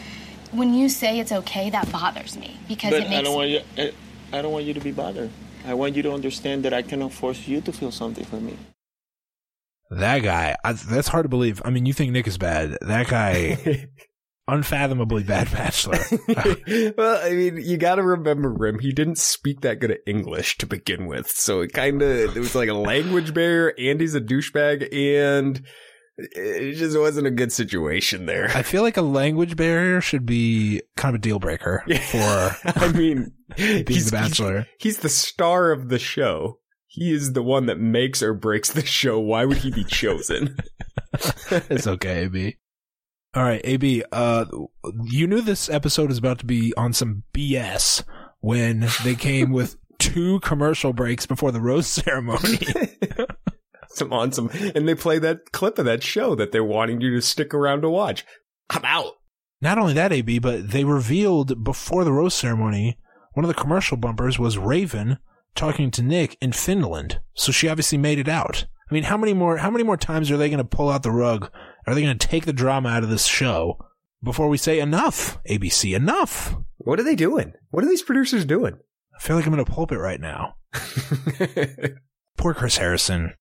when 0.51 0.73
you 0.73 0.89
say 0.89 1.19
it's 1.19 1.31
okay, 1.31 1.69
that 1.69 1.91
bothers 1.91 2.37
me 2.37 2.57
because 2.67 2.91
But 2.91 3.03
it 3.03 3.09
makes 3.09 3.19
I 3.19 3.21
don't 3.23 3.35
want 3.35 3.49
you. 3.49 3.61
I, 3.77 3.91
I 4.33 4.41
don't 4.41 4.51
want 4.51 4.65
you 4.65 4.73
to 4.73 4.79
be 4.81 4.91
bothered. 4.91 5.29
I 5.65 5.73
want 5.73 5.95
you 5.95 6.03
to 6.03 6.11
understand 6.11 6.63
that 6.63 6.73
I 6.73 6.81
cannot 6.81 7.13
force 7.13 7.47
you 7.47 7.61
to 7.61 7.71
feel 7.71 7.91
something 7.91 8.25
for 8.25 8.37
me. 8.37 8.57
That 9.91 10.19
guy, 10.19 10.55
I, 10.63 10.73
that's 10.73 11.09
hard 11.09 11.25
to 11.25 11.29
believe. 11.29 11.61
I 11.65 11.69
mean, 11.69 11.85
you 11.85 11.93
think 11.93 12.13
Nick 12.13 12.25
is 12.25 12.37
bad. 12.37 12.77
That 12.81 13.07
guy, 13.07 13.89
unfathomably 14.51 15.23
bad 15.23 15.51
bachelor. 15.51 15.99
well, 16.97 17.25
I 17.25 17.31
mean, 17.31 17.57
you 17.57 17.77
got 17.77 17.95
to 17.95 18.03
remember, 18.03 18.51
Rim. 18.51 18.79
He 18.79 18.91
didn't 18.91 19.17
speak 19.17 19.61
that 19.61 19.79
good 19.79 19.91
at 19.91 19.99
English 20.05 20.57
to 20.59 20.65
begin 20.65 21.07
with, 21.07 21.29
so 21.29 21.61
it 21.61 21.73
kind 21.73 22.01
of 22.01 22.35
it 22.35 22.39
was 22.39 22.55
like 22.55 22.69
a 22.69 22.73
language 22.73 23.33
barrier. 23.33 23.73
And 23.77 23.99
he's 23.99 24.15
a 24.15 24.21
douchebag, 24.21 24.93
and 24.93 25.61
it 26.17 26.73
just 26.73 26.97
wasn't 26.97 27.27
a 27.27 27.31
good 27.31 27.51
situation 27.51 28.25
there. 28.25 28.49
I 28.53 28.63
feel 28.63 28.81
like 28.81 28.97
a 28.97 29.01
language 29.01 29.55
barrier 29.55 30.01
should 30.01 30.25
be 30.25 30.81
kind 30.97 31.15
of 31.15 31.19
a 31.19 31.21
deal 31.21 31.39
breaker 31.39 31.83
for 32.11 32.55
I 32.65 32.91
mean, 32.93 33.33
being 33.55 33.85
he's 33.87 34.11
the 34.11 34.17
bachelor. 34.17 34.67
He's 34.79 34.99
the 34.99 35.09
star 35.09 35.71
of 35.71 35.89
the 35.89 35.99
show. 35.99 36.59
He 36.87 37.13
is 37.13 37.31
the 37.31 37.43
one 37.43 37.67
that 37.67 37.79
makes 37.79 38.21
or 38.21 38.33
breaks 38.33 38.71
the 38.71 38.85
show. 38.85 39.17
Why 39.17 39.45
would 39.45 39.57
he 39.57 39.71
be 39.71 39.85
chosen? 39.85 40.57
it's 41.49 41.87
okay, 41.87 42.25
AB. 42.25 42.57
All 43.33 43.43
right, 43.43 43.61
AB. 43.63 44.03
Uh, 44.11 44.45
you 45.03 45.25
knew 45.25 45.39
this 45.39 45.69
episode 45.69 46.09
was 46.09 46.17
about 46.17 46.39
to 46.39 46.45
be 46.45 46.73
on 46.75 46.91
some 46.91 47.23
BS 47.33 48.03
when 48.41 48.87
they 49.05 49.15
came 49.15 49.51
with 49.53 49.77
two 49.99 50.41
commercial 50.41 50.91
breaks 50.91 51.25
before 51.25 51.51
the 51.51 51.61
rose 51.61 51.87
ceremony. 51.87 52.59
some 53.89 54.11
on 54.11 54.33
some, 54.33 54.49
and 54.75 54.87
they 54.87 54.95
play 54.95 55.17
that 55.19 55.53
clip 55.53 55.79
of 55.79 55.85
that 55.85 56.03
show 56.03 56.35
that 56.35 56.51
they're 56.51 56.63
wanting 56.63 56.99
you 56.99 57.11
to 57.11 57.21
stick 57.21 57.53
around 57.53 57.81
to 57.83 57.89
watch. 57.89 58.25
I'm 58.69 58.83
out. 58.83 59.13
Not 59.61 59.77
only 59.77 59.93
that, 59.93 60.11
AB, 60.11 60.39
but 60.39 60.71
they 60.71 60.83
revealed 60.83 61.63
before 61.63 62.03
the 62.03 62.11
rose 62.11 62.33
ceremony, 62.33 62.97
one 63.33 63.45
of 63.45 63.49
the 63.49 63.61
commercial 63.61 63.95
bumpers 63.95 64.39
was 64.39 64.57
Raven 64.57 65.19
talking 65.55 65.89
to 65.91 66.01
Nick 66.01 66.35
in 66.41 66.51
Finland. 66.51 67.21
So 67.33 67.53
she 67.53 67.69
obviously 67.69 67.97
made 67.97 68.19
it 68.19 68.27
out. 68.27 68.65
I 68.91 68.93
mean, 68.93 69.03
how 69.03 69.15
many 69.15 69.33
more, 69.33 69.55
how 69.55 69.71
many 69.71 69.85
more 69.85 69.95
times 69.95 70.29
are 70.31 70.37
they 70.37 70.49
going 70.49 70.57
to 70.57 70.65
pull 70.65 70.89
out 70.89 71.01
the 71.01 71.11
rug? 71.11 71.49
Are 71.87 71.95
they 71.95 72.01
going 72.01 72.17
to 72.17 72.27
take 72.27 72.45
the 72.45 72.51
drama 72.51 72.89
out 72.89 73.03
of 73.03 73.09
this 73.09 73.25
show 73.25 73.79
before 74.21 74.49
we 74.49 74.57
say 74.57 74.81
enough? 74.81 75.41
ABC, 75.49 75.95
enough. 75.95 76.57
What 76.77 76.99
are 76.99 77.03
they 77.03 77.15
doing? 77.15 77.53
What 77.69 77.85
are 77.85 77.87
these 77.87 78.01
producers 78.01 78.43
doing? 78.43 78.77
I 79.15 79.19
feel 79.21 79.37
like 79.37 79.45
I'm 79.45 79.53
in 79.53 79.59
a 79.59 79.65
pulpit 79.65 79.97
right 79.97 80.19
now. 80.19 80.55
Poor 82.37 82.53
Chris 82.53 82.75
Harrison 82.75 83.33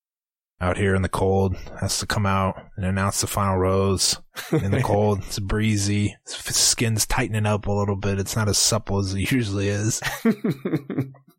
out 0.60 0.76
here 0.76 0.94
in 0.94 1.02
the 1.02 1.08
cold 1.08 1.56
has 1.80 1.98
to 1.98 2.06
come 2.06 2.26
out 2.26 2.62
and 2.76 2.86
announce 2.86 3.20
the 3.20 3.26
final 3.26 3.56
rose 3.56 4.20
in 4.52 4.70
the 4.70 4.82
cold. 4.82 5.18
It's 5.26 5.40
breezy. 5.40 6.16
His 6.26 6.56
skin's 6.56 7.06
tightening 7.06 7.46
up 7.46 7.66
a 7.66 7.72
little 7.72 7.96
bit. 7.96 8.20
It's 8.20 8.36
not 8.36 8.48
as 8.48 8.58
supple 8.58 8.98
as 8.98 9.14
it 9.14 9.32
usually 9.32 9.68
is. 9.68 10.00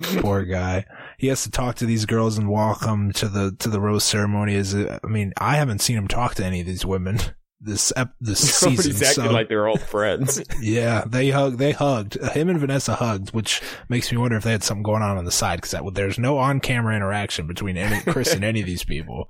Poor 0.00 0.44
guy. 0.44 0.86
He 1.18 1.26
has 1.26 1.42
to 1.44 1.50
talk 1.50 1.76
to 1.76 1.86
these 1.86 2.06
girls 2.06 2.38
and 2.38 2.48
walk 2.48 2.80
them 2.80 3.12
to 3.12 3.28
the 3.28 3.54
to 3.58 3.68
the 3.68 3.80
rose 3.80 4.04
ceremony. 4.04 4.54
Is 4.54 4.74
I 4.74 4.98
mean, 5.06 5.32
I 5.36 5.56
haven't 5.56 5.80
seen 5.80 5.96
him 5.96 6.08
talk 6.08 6.34
to 6.36 6.44
any 6.44 6.60
of 6.60 6.66
these 6.66 6.86
women 6.86 7.18
this 7.60 7.92
ep- 7.96 8.14
this 8.20 8.40
season. 8.60 8.92
Acting 8.92 9.24
so- 9.24 9.30
like 9.30 9.48
they're 9.48 9.68
old 9.68 9.82
friends. 9.82 10.42
yeah, 10.60 11.04
they 11.06 11.30
hug. 11.30 11.58
They 11.58 11.72
hugged. 11.72 12.14
Him 12.32 12.48
and 12.48 12.58
Vanessa 12.58 12.94
hugged, 12.94 13.30
which 13.30 13.60
makes 13.88 14.10
me 14.10 14.18
wonder 14.18 14.36
if 14.36 14.44
they 14.44 14.52
had 14.52 14.64
something 14.64 14.82
going 14.82 15.02
on 15.02 15.18
on 15.18 15.24
the 15.24 15.30
side 15.30 15.56
because 15.56 15.72
that 15.72 15.84
would, 15.84 15.94
there's 15.94 16.18
no 16.18 16.38
on-camera 16.38 16.96
interaction 16.96 17.46
between 17.46 17.76
any, 17.76 18.00
Chris 18.10 18.32
and 18.32 18.44
any 18.44 18.60
of 18.60 18.66
these 18.66 18.84
people. 18.84 19.28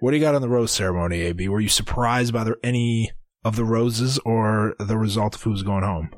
What 0.00 0.10
do 0.10 0.16
you 0.16 0.22
got 0.22 0.34
on 0.34 0.42
the 0.42 0.48
rose 0.48 0.72
ceremony, 0.72 1.20
AB? 1.22 1.48
Were 1.48 1.60
you 1.60 1.68
surprised 1.68 2.32
by 2.32 2.44
the, 2.44 2.56
any 2.62 3.12
of 3.44 3.56
the 3.56 3.64
roses 3.64 4.18
or 4.24 4.74
the 4.78 4.98
result 4.98 5.36
of 5.36 5.42
who's 5.42 5.62
going 5.62 5.84
home? 5.84 6.10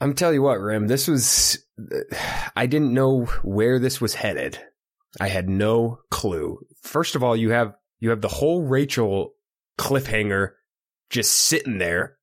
I'm 0.00 0.14
telling 0.14 0.34
you 0.34 0.42
what, 0.42 0.60
Rim, 0.60 0.86
this 0.86 1.08
was 1.08 1.63
I 2.56 2.66
didn't 2.66 2.94
know 2.94 3.24
where 3.42 3.78
this 3.78 4.00
was 4.00 4.14
headed. 4.14 4.58
I 5.20 5.28
had 5.28 5.48
no 5.48 6.00
clue. 6.10 6.58
First 6.82 7.14
of 7.14 7.22
all, 7.22 7.36
you 7.36 7.50
have 7.50 7.74
you 8.00 8.10
have 8.10 8.20
the 8.20 8.28
whole 8.28 8.62
Rachel 8.62 9.34
cliffhanger 9.78 10.50
just 11.10 11.32
sitting 11.32 11.78
there 11.78 12.16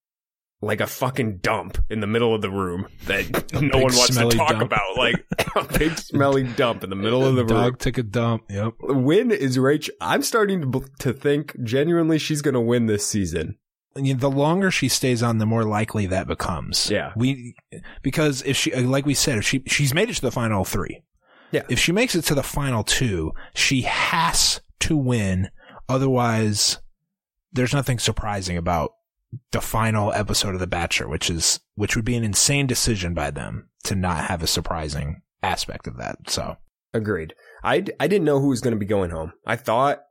like 0.62 0.80
a 0.80 0.88
fucking 0.88 1.38
dump 1.38 1.78
in 1.90 2.02
the 2.02 2.08
middle 2.08 2.36
of 2.36 2.42
the 2.42 2.50
room 2.50 2.88
that 3.06 3.52
no 3.62 3.80
one 3.80 3.96
wants 3.96 4.16
to 4.16 4.30
talk 4.30 4.52
dump. 4.52 4.62
about. 4.62 4.98
Like 4.98 5.26
a 5.56 5.64
big 5.78 5.98
smelly 5.98 6.44
dump 6.44 6.84
in 6.84 6.90
the 6.90 6.96
middle 6.96 7.26
of 7.26 7.36
the 7.36 7.44
Dog 7.44 7.52
room. 7.52 7.62
Dog 7.62 7.80
took 7.80 7.98
a 7.98 8.04
dump. 8.04 8.44
Yep. 8.50 8.74
Win 8.82 9.32
is 9.32 9.58
Rachel. 9.58 9.96
I'm 10.00 10.22
starting 10.22 10.72
to, 10.72 10.86
to 11.00 11.14
think 11.14 11.56
genuinely 11.64 12.18
she's 12.18 12.42
going 12.42 12.54
to 12.54 12.62
win 12.62 12.86
this 12.86 13.06
season. 13.06 13.58
The 13.96 14.30
longer 14.30 14.72
she 14.72 14.88
stays 14.88 15.22
on, 15.22 15.38
the 15.38 15.46
more 15.46 15.66
likely 15.66 16.06
that 16.08 16.28
becomes. 16.28 16.90
Yeah. 16.90 17.12
We, 17.16 17.56
because 18.02 18.42
if 18.44 18.56
she, 18.56 18.74
uh, 18.74 18.84
like 18.84 19.06
we 19.06 19.14
said, 19.14 19.38
if 19.38 19.46
she, 19.46 19.64
she's 19.68 19.94
made 19.94 20.10
it 20.10 20.16
to 20.16 20.22
the 20.22 20.32
final 20.32 20.64
three. 20.64 21.04
Yeah. 21.52 21.64
If 21.70 21.80
she 21.80 21.92
makes 21.92 22.16
it 22.16 22.22
to 22.26 22.36
the 22.36 22.44
final 22.44 22.84
two, 22.84 23.34
she 23.54 23.82
has 23.82 24.62
to 24.82 24.96
win. 24.96 25.50
Otherwise, 25.90 26.80
there's 27.52 27.74
nothing 27.74 28.00
surprising 28.00 28.56
about 28.56 28.94
the 29.52 29.62
final 29.62 30.14
episode 30.14 30.54
of 30.54 30.60
The 30.60 30.68
Bachelor, 30.68 31.08
which 31.08 31.30
is 31.30 31.60
which 31.76 31.96
would 31.96 32.06
be 32.06 32.16
an 32.16 32.24
insane 32.24 32.68
decision 32.68 33.14
by 33.14 33.32
them 33.32 33.70
to 33.84 33.96
not 33.96 34.26
have 34.26 34.44
a 34.44 34.48
surprising 34.48 35.22
aspect 35.44 35.88
of 35.88 35.98
that. 35.98 36.30
So 36.30 36.58
agreed. 36.94 37.34
I 37.64 37.84
I 38.00 38.08
didn't 38.08 38.26
know 38.26 38.40
who 38.40 38.50
was 38.50 38.62
going 38.62 38.74
to 38.74 38.80
be 38.80 38.86
going 38.86 39.12
home. 39.12 39.34
I 39.46 39.56
thought 39.56 40.04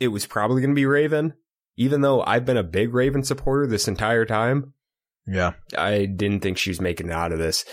it 0.00 0.08
was 0.08 0.26
probably 0.26 0.60
going 0.60 0.70
to 0.70 0.74
be 0.74 0.86
Raven, 0.86 1.34
even 1.76 2.00
though 2.00 2.22
I've 2.22 2.44
been 2.44 2.56
a 2.56 2.62
big 2.62 2.94
Raven 2.94 3.22
supporter 3.22 3.66
this 3.66 3.88
entire 3.88 4.24
time. 4.24 4.72
Yeah, 5.26 5.52
I 5.76 6.06
didn't 6.06 6.40
think 6.40 6.58
she 6.58 6.70
was 6.70 6.80
making 6.80 7.08
it 7.08 7.12
out 7.12 7.32
of 7.32 7.38
this. 7.38 7.64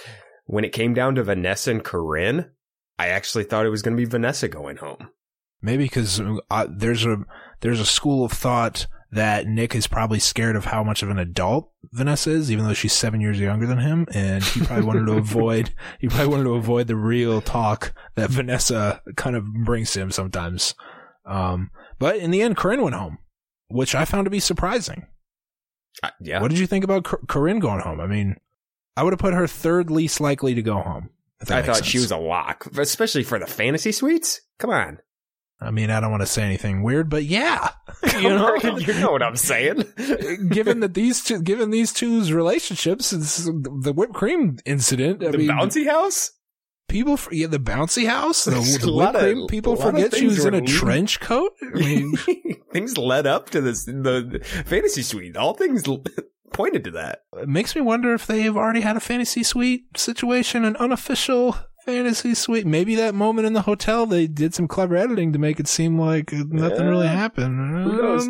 When 0.45 0.65
it 0.65 0.73
came 0.73 0.93
down 0.93 1.15
to 1.15 1.23
Vanessa 1.23 1.71
and 1.71 1.83
Corinne, 1.83 2.51
I 2.99 3.07
actually 3.07 3.43
thought 3.43 3.65
it 3.65 3.69
was 3.69 3.81
going 3.81 3.95
to 3.95 4.01
be 4.01 4.09
Vanessa 4.09 4.47
going 4.47 4.77
home. 4.77 5.09
Maybe 5.61 5.85
because 5.85 6.21
uh, 6.51 6.67
there's 6.69 7.05
a 7.05 7.17
there's 7.61 7.79
a 7.79 7.85
school 7.85 8.25
of 8.25 8.31
thought 8.31 8.87
that 9.13 9.45
Nick 9.45 9.75
is 9.75 9.87
probably 9.87 10.19
scared 10.19 10.55
of 10.55 10.65
how 10.65 10.83
much 10.83 11.03
of 11.03 11.09
an 11.09 11.19
adult 11.19 11.71
Vanessa 11.91 12.31
is, 12.31 12.51
even 12.51 12.65
though 12.65 12.73
she's 12.73 12.93
seven 12.93 13.21
years 13.21 13.39
younger 13.39 13.67
than 13.67 13.77
him, 13.77 14.07
and 14.11 14.43
he 14.43 14.61
probably 14.61 14.85
wanted 14.85 15.05
to 15.05 15.13
avoid 15.17 15.73
he 15.99 16.07
probably 16.07 16.27
wanted 16.27 16.43
to 16.45 16.55
avoid 16.55 16.87
the 16.87 16.95
real 16.95 17.39
talk 17.39 17.93
that 18.15 18.29
Vanessa 18.29 19.01
kind 19.15 19.35
of 19.35 19.45
brings 19.45 19.91
to 19.91 20.01
him 20.01 20.11
sometimes. 20.11 20.75
Um, 21.25 21.69
but 21.99 22.17
in 22.17 22.31
the 22.31 22.41
end, 22.41 22.57
Corinne 22.57 22.81
went 22.81 22.95
home, 22.95 23.19
which 23.73 23.95
I 23.95 24.05
found 24.05 24.25
to 24.25 24.31
be 24.31 24.39
surprising. 24.39 25.07
Uh, 26.01 26.09
yeah. 26.21 26.41
What 26.41 26.49
did 26.49 26.59
you 26.59 26.67
think 26.67 26.83
about 26.83 27.03
Corinne 27.03 27.59
going 27.59 27.79
home? 27.79 27.99
I 27.99 28.07
mean, 28.07 28.37
I 28.95 29.03
would 29.03 29.13
have 29.13 29.19
put 29.19 29.33
her 29.33 29.47
third 29.47 29.91
least 29.91 30.21
likely 30.21 30.55
to 30.55 30.61
go 30.61 30.79
home. 30.79 31.09
I 31.41 31.61
thought 31.61 31.75
sense. 31.77 31.87
she 31.87 31.99
was 31.99 32.11
a 32.11 32.17
lock, 32.17 32.67
especially 32.77 33.23
for 33.23 33.37
the 33.37 33.47
fantasy 33.47 33.91
suites. 33.91 34.41
Come 34.59 34.69
on. 34.69 34.99
I 35.59 35.71
mean, 35.71 35.89
I 35.89 35.99
don't 35.99 36.11
want 36.11 36.21
to 36.21 36.27
say 36.27 36.43
anything 36.43 36.83
weird, 36.83 37.09
but 37.09 37.23
yeah, 37.23 37.69
you 38.17 38.29
know, 38.29 38.55
you 38.55 38.93
know 38.95 39.11
what 39.11 39.23
I'm 39.23 39.35
saying. 39.35 39.83
given 40.49 40.81
that 40.81 40.93
these 40.93 41.23
two, 41.23 41.41
given 41.41 41.69
these 41.69 41.93
two's 41.93 42.33
relationships, 42.33 43.07
since 43.07 43.45
the 43.45 43.93
whipped 43.93 44.13
cream 44.13 44.57
incident, 44.65 45.23
I 45.23 45.31
the 45.31 45.37
mean, 45.37 45.49
bouncy 45.49 45.87
house. 45.87 46.31
People, 46.87 47.17
yeah, 47.31 47.47
the 47.47 47.59
bouncy 47.59 48.07
house, 48.07 48.45
the, 48.45 48.51
the 48.51 48.93
whipped 48.93 49.17
cream. 49.17 49.43
Of, 49.43 49.49
people 49.49 49.75
forget 49.75 50.15
she 50.15 50.27
was 50.27 50.45
in 50.45 50.53
a 50.53 50.59
leading. 50.59 50.75
trench 50.75 51.19
coat. 51.19 51.53
I 51.61 51.65
mean, 51.79 52.15
things 52.71 52.97
led 52.97 53.25
up 53.25 53.49
to 53.51 53.61
this. 53.61 53.85
The 53.85 54.41
fantasy 54.65 55.01
suite, 55.01 55.35
all 55.35 55.53
things 55.53 55.83
pointed 56.53 56.83
to 56.83 56.91
that. 56.91 57.23
It 57.37 57.49
makes 57.49 57.75
me 57.75 57.81
wonder 57.81 58.13
if 58.13 58.27
they've 58.27 58.55
already 58.55 58.81
had 58.81 58.95
a 58.95 58.99
fantasy 58.99 59.43
suite 59.43 59.97
situation, 59.97 60.65
an 60.65 60.75
unofficial 60.75 61.55
fantasy 61.83 62.35
suite. 62.35 62.65
Maybe 62.65 62.95
that 62.95 63.15
moment 63.15 63.47
in 63.47 63.53
the 63.53 63.63
hotel, 63.63 64.05
they 64.05 64.27
did 64.27 64.53
some 64.53 64.67
clever 64.67 64.95
editing 64.95 65.33
to 65.33 65.39
make 65.39 65.59
it 65.59 65.67
seem 65.67 65.99
like 65.99 66.31
nothing 66.31 66.85
yeah. 66.85 66.89
really 66.89 67.07
happened. 67.07 67.85
Who 67.85 68.01
knows? 68.01 68.27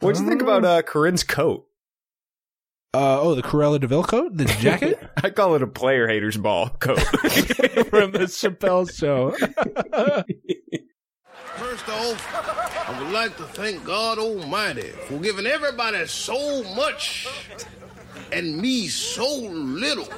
What'd 0.00 0.22
you 0.22 0.28
think 0.28 0.42
about 0.42 0.64
uh, 0.64 0.82
Corinne's 0.82 1.22
coat? 1.22 1.66
Uh, 2.92 3.20
oh, 3.20 3.36
the 3.36 3.42
Cruella 3.42 3.78
de 3.78 3.86
Vil 3.86 4.02
coat, 4.02 4.36
the 4.36 4.46
jacket. 4.46 4.98
I 5.22 5.30
call 5.30 5.54
it 5.54 5.62
a 5.62 5.66
player 5.68 6.08
haters 6.08 6.36
ball 6.36 6.70
coat 6.70 6.98
from 6.98 8.10
the 8.10 8.26
Chappelle 8.26 8.92
show. 8.92 9.30
First 11.54 11.88
off, 11.88 12.88
I 12.88 13.00
would 13.00 13.12
like 13.12 13.36
to 13.36 13.44
thank 13.44 13.84
God 13.84 14.18
Almighty 14.18 14.88
for 15.06 15.20
giving 15.20 15.46
everybody 15.46 16.04
so 16.08 16.64
much 16.74 17.28
and 18.32 18.56
me 18.56 18.88
so 18.88 19.36
little 19.36 20.08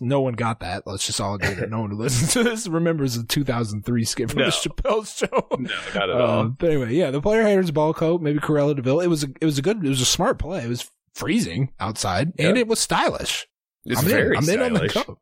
no 0.00 0.20
one 0.22 0.32
got 0.32 0.60
that. 0.60 0.86
Let's 0.86 1.06
just 1.06 1.20
all 1.20 1.34
agree 1.34 1.54
that 1.54 1.70
no 1.70 1.80
one 1.82 1.90
who 1.90 1.96
listens 1.96 2.32
to 2.32 2.42
this 2.42 2.66
remembers 2.66 3.16
the 3.16 3.24
2003 3.24 4.04
skit 4.04 4.30
from 4.30 4.40
no. 4.40 4.46
the 4.46 4.50
Chappelle 4.50 5.06
show. 5.06 5.46
No, 5.58 5.68
not 5.94 6.10
at 6.10 6.16
uh, 6.16 6.26
all. 6.26 6.48
But 6.48 6.70
anyway, 6.70 6.94
yeah, 6.94 7.10
the 7.10 7.20
player 7.20 7.42
haters 7.42 7.70
ball 7.70 7.92
coat, 7.92 8.22
maybe 8.22 8.40
Cruella 8.40 8.74
de 8.74 8.82
Vil. 8.82 9.00
It 9.00 9.08
was 9.08 9.24
a, 9.24 9.28
it 9.40 9.44
was 9.44 9.58
a 9.58 9.62
good, 9.62 9.84
it 9.84 9.88
was 9.88 10.00
a 10.00 10.06
smart 10.06 10.38
play. 10.38 10.64
It 10.64 10.68
was 10.68 10.90
freezing 11.14 11.72
outside 11.78 12.32
and 12.38 12.56
it 12.56 12.66
was 12.66 12.80
stylish. 12.80 13.46
It's 13.84 14.00
I'm 14.00 14.06
very 14.06 14.30
in. 14.30 14.36
I'm 14.36 14.42
stylish. 14.44 14.66
in 14.66 14.76
on 14.76 14.86
the 14.86 14.88
coat. 14.88 15.18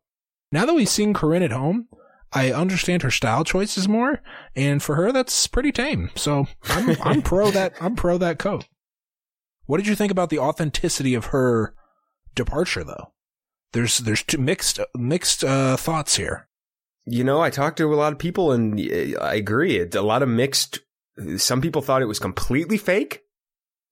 Now 0.51 0.65
that 0.65 0.73
we've 0.73 0.89
seen 0.89 1.13
Corinne 1.13 1.43
at 1.43 1.51
home, 1.51 1.87
I 2.31 2.51
understand 2.51 3.01
her 3.01 3.11
style 3.11 3.43
choices 3.43 3.87
more, 3.87 4.21
and 4.55 4.81
for 4.83 4.95
her, 4.95 5.11
that's 5.11 5.47
pretty 5.47 5.71
tame. 5.71 6.11
So 6.15 6.47
I'm, 6.65 6.95
I'm 7.03 7.21
pro 7.21 7.51
that, 7.51 7.73
I'm 7.81 7.95
pro 7.95 8.17
that 8.19 8.39
coat. 8.39 8.67
What 9.65 9.77
did 9.77 9.87
you 9.87 9.95
think 9.95 10.11
about 10.11 10.29
the 10.29 10.39
authenticity 10.39 11.13
of 11.13 11.25
her 11.25 11.75
departure 12.35 12.83
though? 12.83 13.13
There's 13.73 13.99
there's 13.99 14.23
two 14.23 14.37
mixed 14.37 14.79
mixed 14.95 15.43
uh, 15.43 15.77
thoughts 15.77 16.15
here. 16.15 16.47
You 17.05 17.23
know, 17.23 17.41
I 17.41 17.49
talked 17.49 17.77
to 17.77 17.93
a 17.93 17.95
lot 17.95 18.13
of 18.13 18.19
people, 18.19 18.51
and 18.51 18.79
I 19.19 19.35
agree. 19.35 19.77
It's 19.77 19.95
a 19.95 20.01
lot 20.01 20.21
of 20.21 20.29
mixed. 20.29 20.79
Some 21.37 21.61
people 21.61 21.81
thought 21.81 22.01
it 22.01 22.07
was 22.07 22.19
completely 22.19 22.77
fake. 22.77 23.23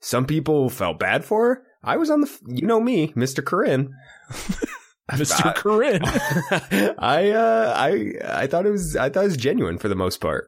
Some 0.01 0.25
people 0.25 0.69
felt 0.69 0.99
bad 0.99 1.25
for 1.25 1.47
her. 1.47 1.63
I 1.83 1.97
was 1.97 2.09
on 2.09 2.21
the, 2.21 2.39
you 2.47 2.67
know 2.67 2.79
me, 2.79 3.13
Mister 3.15 3.41
Corinne. 3.41 3.93
Mr. 5.11 5.55
Corinne. 5.55 6.03
I 6.99 7.31
uh, 7.31 7.73
I 7.75 8.13
I 8.25 8.47
thought 8.47 8.65
it 8.65 8.71
was 8.71 8.95
I 8.95 9.09
thought 9.09 9.23
it 9.23 9.27
was 9.27 9.37
genuine 9.37 9.77
for 9.77 9.87
the 9.87 9.95
most 9.95 10.19
part. 10.19 10.47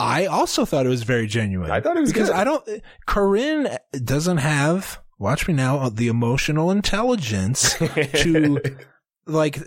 I 0.00 0.26
also 0.26 0.64
thought 0.64 0.86
it 0.86 0.90
was 0.90 1.02
very 1.02 1.26
genuine. 1.26 1.70
I 1.70 1.80
thought 1.80 1.96
it 1.96 2.00
was 2.00 2.12
because 2.12 2.28
good. 2.28 2.36
I 2.36 2.44
don't. 2.44 2.82
Corinne 3.06 3.76
doesn't 4.04 4.38
have 4.38 5.00
watch 5.18 5.48
me 5.48 5.54
now, 5.54 5.78
uh, 5.78 5.88
the 5.88 6.08
emotional 6.08 6.70
intelligence 6.70 7.74
to 7.78 8.60
like 9.26 9.58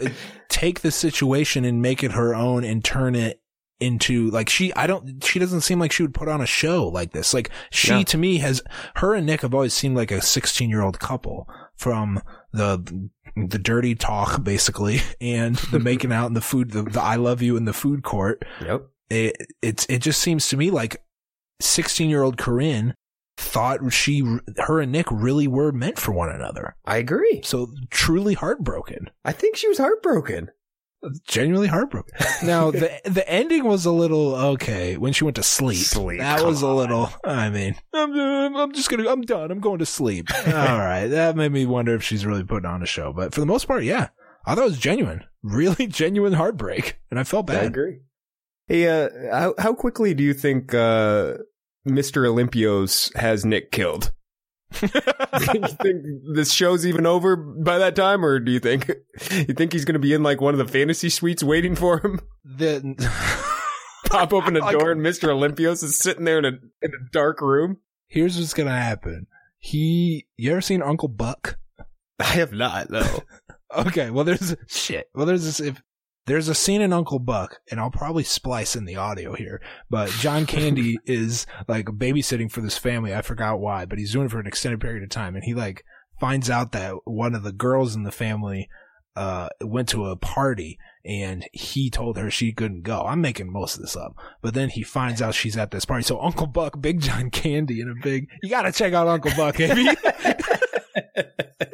take 0.50 0.81
the 0.81 0.91
situation 0.91 1.65
and 1.65 1.81
make 1.81 2.03
it 2.03 2.12
her 2.12 2.34
own 2.34 2.63
and 2.63 2.84
turn 2.84 3.15
it 3.15 3.41
into 3.81 4.29
like 4.29 4.48
she 4.48 4.72
I 4.75 4.86
don't 4.86 5.24
she 5.24 5.39
doesn't 5.39 5.62
seem 5.62 5.79
like 5.79 5.91
she 5.91 6.03
would 6.03 6.13
put 6.13 6.27
on 6.27 6.39
a 6.39 6.46
show 6.46 6.88
like 6.88 7.12
this. 7.12 7.34
Like 7.34 7.50
she 7.72 7.98
yeah. 7.98 8.03
to 8.03 8.17
me 8.17 8.38
has 8.38 8.62
her 8.96 9.15
and 9.15 9.25
Nick 9.25 9.41
have 9.41 9.55
always 9.55 9.74
seemed 9.74 9.98
like 9.98 10.12
a 10.12 10.22
16 10.22 10.70
year 10.70 10.81
old 10.81 11.00
couple 11.00 11.50
from 11.75 12.22
the 12.53 13.10
the 13.36 13.58
dirty 13.58 13.96
talk 13.96 14.43
basically 14.43 15.00
and 15.22 15.55
the 15.55 15.79
making 15.84 16.12
out 16.12 16.27
and 16.27 16.36
the 16.36 16.41
food 16.41 16.72
the, 16.72 16.84
the 16.84 17.01
I 17.01 17.15
love 17.15 17.41
you 17.41 17.58
in 17.58 17.65
the 17.65 17.74
food 17.74 18.03
court. 18.03 18.46
Yep. 18.62 18.88
It 19.10 19.48
it's 19.62 19.86
it 19.88 20.00
just 20.00 20.22
seems 20.22 20.48
to 20.50 20.58
me 20.58 20.70
like 20.70 21.03
16 21.60 22.10
year 22.10 22.22
old 22.22 22.38
Corinne 22.38 22.93
thought 23.38 23.92
she, 23.92 24.24
her 24.58 24.80
and 24.80 24.92
Nick 24.92 25.08
really 25.12 25.48
were 25.48 25.72
meant 25.72 26.00
for 26.00 26.12
one 26.12 26.30
another. 26.30 26.76
I 26.86 26.98
agree. 26.98 27.42
So 27.44 27.74
truly 27.90 28.34
heartbroken. 28.34 29.10
I 29.26 29.32
think 29.32 29.56
she 29.56 29.68
was 29.68 29.78
heartbroken. 29.78 30.52
Genuinely 31.28 31.68
heartbroken. 31.68 32.14
Now 32.44 32.70
the 32.70 32.92
the 33.06 33.28
ending 33.28 33.64
was 33.64 33.86
a 33.86 33.92
little 33.92 34.36
okay 34.36 34.98
when 34.98 35.14
she 35.14 35.24
went 35.24 35.36
to 35.38 35.44
sleep. 35.44 35.78
Sleep. 35.78 36.20
That 36.20 36.44
was 36.44 36.62
a 36.62 36.70
little. 36.70 37.12
I 37.24 37.50
mean, 37.50 37.76
I'm 37.94 38.56
I'm 38.56 38.72
just 38.72 38.90
gonna 38.90 39.10
I'm 39.10 39.22
done. 39.22 39.50
I'm 39.50 39.60
going 39.60 39.80
to 39.80 39.86
sleep. 39.86 40.28
All 40.48 40.54
right, 40.54 41.08
that 41.08 41.36
made 41.36 41.52
me 41.52 41.66
wonder 41.66 41.96
if 41.96 42.04
she's 42.04 42.26
really 42.26 42.44
putting 42.44 42.70
on 42.70 42.84
a 42.84 42.86
show. 42.86 43.14
But 43.14 43.34
for 43.34 43.40
the 43.40 43.48
most 43.48 43.68
part, 43.68 43.84
yeah, 43.84 44.10
I 44.46 44.54
thought 44.54 44.62
it 44.62 44.70
was 44.70 44.78
genuine, 44.80 45.24
really 45.42 45.88
genuine 45.88 46.34
heartbreak, 46.34 47.00
and 47.10 47.20
I 47.20 47.24
felt 47.24 47.48
bad. 47.48 47.64
I 47.64 47.66
agree. 47.66 48.00
Hey, 48.68 48.88
uh, 48.88 49.10
how 49.32 49.56
how 49.58 49.74
quickly 49.74 50.14
do 50.14 50.24
you 50.24 50.34
think 50.34 50.74
uh, 50.74 51.34
Mr. 51.88 52.28
Olympios 52.28 53.16
has 53.16 53.46
Nick 53.46 53.72
killed. 53.72 54.12
do 54.80 54.88
you 55.54 55.68
think 55.82 56.06
this 56.34 56.54
show's 56.54 56.86
even 56.86 57.06
over 57.06 57.36
by 57.36 57.78
that 57.78 57.96
time, 57.96 58.24
or 58.24 58.40
do 58.40 58.52
you 58.52 58.60
think 58.60 58.90
you 59.32 59.54
think 59.54 59.74
he's 59.74 59.84
going 59.84 59.94
to 59.94 60.00
be 60.00 60.14
in 60.14 60.24
like 60.24 60.40
one 60.40 60.54
of 60.54 60.60
the 60.60 60.72
fantasy 60.72 61.10
suites 61.10 61.44
waiting 61.44 61.76
for 61.76 62.00
him? 62.00 62.22
The 62.46 62.96
pop 64.06 64.32
open 64.32 64.56
a 64.56 64.60
door 64.72 64.92
and 64.92 65.02
Mr. 65.02 65.30
Olympios 65.30 65.84
is 65.84 65.98
sitting 65.98 66.24
there 66.24 66.40
in 66.40 66.46
a 66.46 66.54
in 66.82 66.92
a 66.94 67.12
dark 67.12 67.42
room. 67.42 67.78
Here's 68.08 68.38
what's 68.38 68.54
going 68.54 68.68
to 68.70 68.76
happen. 68.76 69.28
He, 69.58 70.28
you 70.38 70.52
ever 70.52 70.62
seen 70.62 70.82
Uncle 70.82 71.08
Buck? 71.08 71.58
I 72.20 72.24
have 72.24 72.52
not. 72.52 72.90
No. 72.90 73.24
okay. 73.76 74.10
Well, 74.10 74.26
there's 74.26 74.56
shit. 74.68 75.10
Well, 75.14 75.26
there's 75.26 75.46
this. 75.46 75.60
If 75.60 75.82
there's 76.25 76.48
a 76.48 76.56
scene 76.56 76.82
in 76.82 76.94
Uncle 76.94 77.20
Buck, 77.20 77.62
and 77.70 77.80
I'll 77.80 77.92
probably 77.92 78.24
splice 78.24 78.75
in 78.75 78.86
the 78.86 78.96
audio 78.96 79.34
here, 79.34 79.62
but 79.90 80.10
John 80.10 80.46
Candy 80.46 80.98
is 81.06 81.46
like 81.68 81.86
babysitting 81.88 82.51
for 82.51 82.62
this 82.62 82.78
family. 82.78 83.13
I 83.13 83.22
forgot 83.22 83.60
why, 83.60 83.86
but 83.86 83.98
he's 83.98 84.13
doing 84.13 84.28
it 84.28 84.32
for 84.32 84.40
an 84.40 84.48
extended 84.48 84.80
period 84.80 85.04
of 85.04 85.10
time. 85.10 85.36
And 85.36 85.44
he 85.44 85.54
like 85.54 85.84
finds 86.20 86.50
out 86.50 86.72
that 86.74 86.94
one 87.06 87.34
of 87.34 87.44
the 87.44 87.51
girls 87.51 87.96
in 87.96 88.04
the 88.04 88.12
family 88.12 88.70
uh, 89.16 89.50
went 89.62 89.90
to 89.90 90.06
a 90.06 90.16
party 90.16 90.78
and 91.04 91.46
he 91.51 91.90
told 91.90 92.18
her 92.18 92.30
she 92.30 92.54
couldn't 92.54 92.84
go. 92.84 93.01
I'm 93.01 93.22
making 93.22 93.51
most 93.51 93.75
of 93.75 93.82
this 93.82 93.96
up, 93.96 94.16
but 94.42 94.54
then 94.54 94.70
he 94.70 94.84
finds 94.84 95.22
out 95.22 95.34
she's 95.34 95.58
at 95.58 95.72
this 95.72 95.86
party. 95.86 96.04
So 96.04 96.22
Uncle 96.22 96.48
Buck, 96.48 96.80
Big 96.80 97.01
John 97.01 97.30
Candy, 97.32 97.82
and 97.82 97.90
a 97.90 98.04
big, 98.04 98.30
you 98.44 98.50
gotta 98.50 98.72
check 98.72 98.94
out 98.94 99.08
Uncle 99.08 99.32
Buck, 99.36 99.58
baby. 99.58 99.90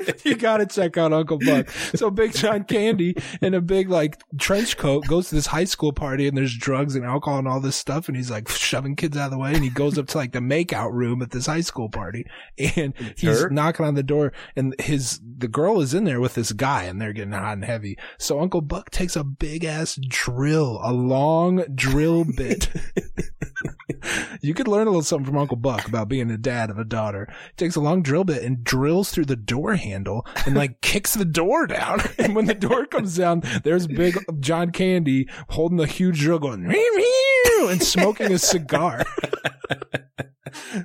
you 0.24 0.36
gotta 0.36 0.66
check 0.66 0.98
out 0.98 1.13
Uncle 1.13 1.39
Buck. 1.39 1.70
So 1.96 2.10
Big 2.10 2.34
John 2.34 2.63
Candy 2.63 3.16
in 3.42 3.54
a 3.54 3.62
big 3.62 3.89
like 3.89 4.22
trench 4.38 4.77
coat 4.77 5.06
goes 5.08 5.30
to 5.30 5.36
this 5.36 5.48
high 5.48 5.63
school 5.63 5.94
party 5.94 6.27
and 6.27 6.38
there's 6.38 6.56
drugs 6.56 6.96
and 6.96 7.06
alcohol 7.06 7.39
and 7.39 7.48
all 7.48 7.60
this 7.60 7.75
stuff 7.75 8.08
and 8.08 8.18
he's 8.18 8.32
like 8.32 8.50
shoving 8.50 8.96
kids 8.96 9.18
out 9.18 9.25
of 9.25 9.32
the 9.32 9.38
way 9.38 9.54
and 9.54 9.63
he 9.63 9.70
goes 9.70 9.98
up 9.98 10.08
to 10.08 10.18
like 10.18 10.32
the 10.32 10.39
makeout 10.39 10.92
room 10.94 11.22
at 11.22 11.32
this 11.32 11.46
high 11.46 11.62
school 11.62 11.89
party 11.89 12.25
and 12.58 12.94
he's 13.16 13.42
her? 13.42 13.50
knocking 13.50 13.86
on 13.86 13.96
the 13.96 14.04
door 14.04 14.34
and 14.56 14.75
his 14.80 15.20
the 15.38 15.48
girl 15.48 15.82
is 15.82 15.94
in 15.94 16.04
there 16.04 16.20
with 16.20 16.36
this 16.36 16.51
guy 16.51 16.84
and 16.84 17.01
they're 17.01 17.13
getting 17.13 17.34
hot 17.34 17.54
and 17.54 17.66
heavy. 17.66 17.98
So 18.18 18.39
Uncle 18.39 18.62
Buck 18.62 18.89
takes 18.89 19.16
a 19.16 19.24
big 19.24 19.63
ass 19.63 20.00
drill, 20.08 20.80
a 20.84 20.94
long 20.94 21.63
drill 21.74 22.25
bit. 22.25 22.70
you 24.42 24.54
could 24.54 24.68
learn 24.68 24.88
a 24.88 24.92
little 24.92 25.01
something 25.01 25.25
from 25.25 25.38
Uncle 25.38 25.58
Buck 25.58 25.88
about 25.88 26.10
being 26.10 26.30
a 26.32 26.38
dad 26.38 26.70
of 26.70 26.77
a 26.77 26.84
daughter. 26.84 27.32
Takes 27.56 27.75
a 27.75 27.82
long 27.82 28.01
drill 28.01 28.24
bit 28.24 28.44
and 28.44 28.63
drills 28.63 29.12
through 29.12 29.25
the 29.25 29.36
door 29.36 29.75
handle 29.89 30.25
and 30.46 30.56
like 30.56 30.82
kicks 30.82 31.13
the 31.13 31.25
door 31.25 31.67
down. 31.67 32.00
And 32.20 32.36
when 32.36 32.46
the 32.46 32.53
door 32.53 32.86
comes 32.86 33.15
down, 33.15 33.41
there's 33.63 33.88
big 33.88 34.17
John 34.39 34.72
Candy 34.72 35.27
holding 35.50 35.79
a 35.79 35.86
huge 35.86 36.20
drill 36.20 36.39
going 36.39 36.74
and 37.70 37.82
smoking 37.82 38.32
a 38.34 38.39
cigar. 38.39 39.06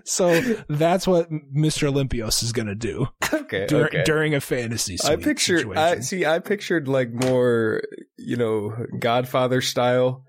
so 0.04 0.40
that's 0.68 1.06
what 1.06 1.30
Mr. 1.30 1.88
Olympios 1.92 2.42
is 2.42 2.52
going 2.52 2.66
to 2.66 2.74
do 2.74 3.06
Okay. 3.32 3.66
dur- 3.66 3.86
okay. 3.86 4.02
during 4.04 4.34
a 4.34 4.40
fantasy 4.40 4.96
I 5.04 5.16
pictured. 5.16 5.76
I 5.76 6.00
see. 6.00 6.26
I 6.26 6.38
pictured 6.40 6.88
like 6.88 7.12
more, 7.12 7.82
you 8.16 8.36
know, 8.36 8.74
Godfather 8.98 9.60
style. 9.60 10.24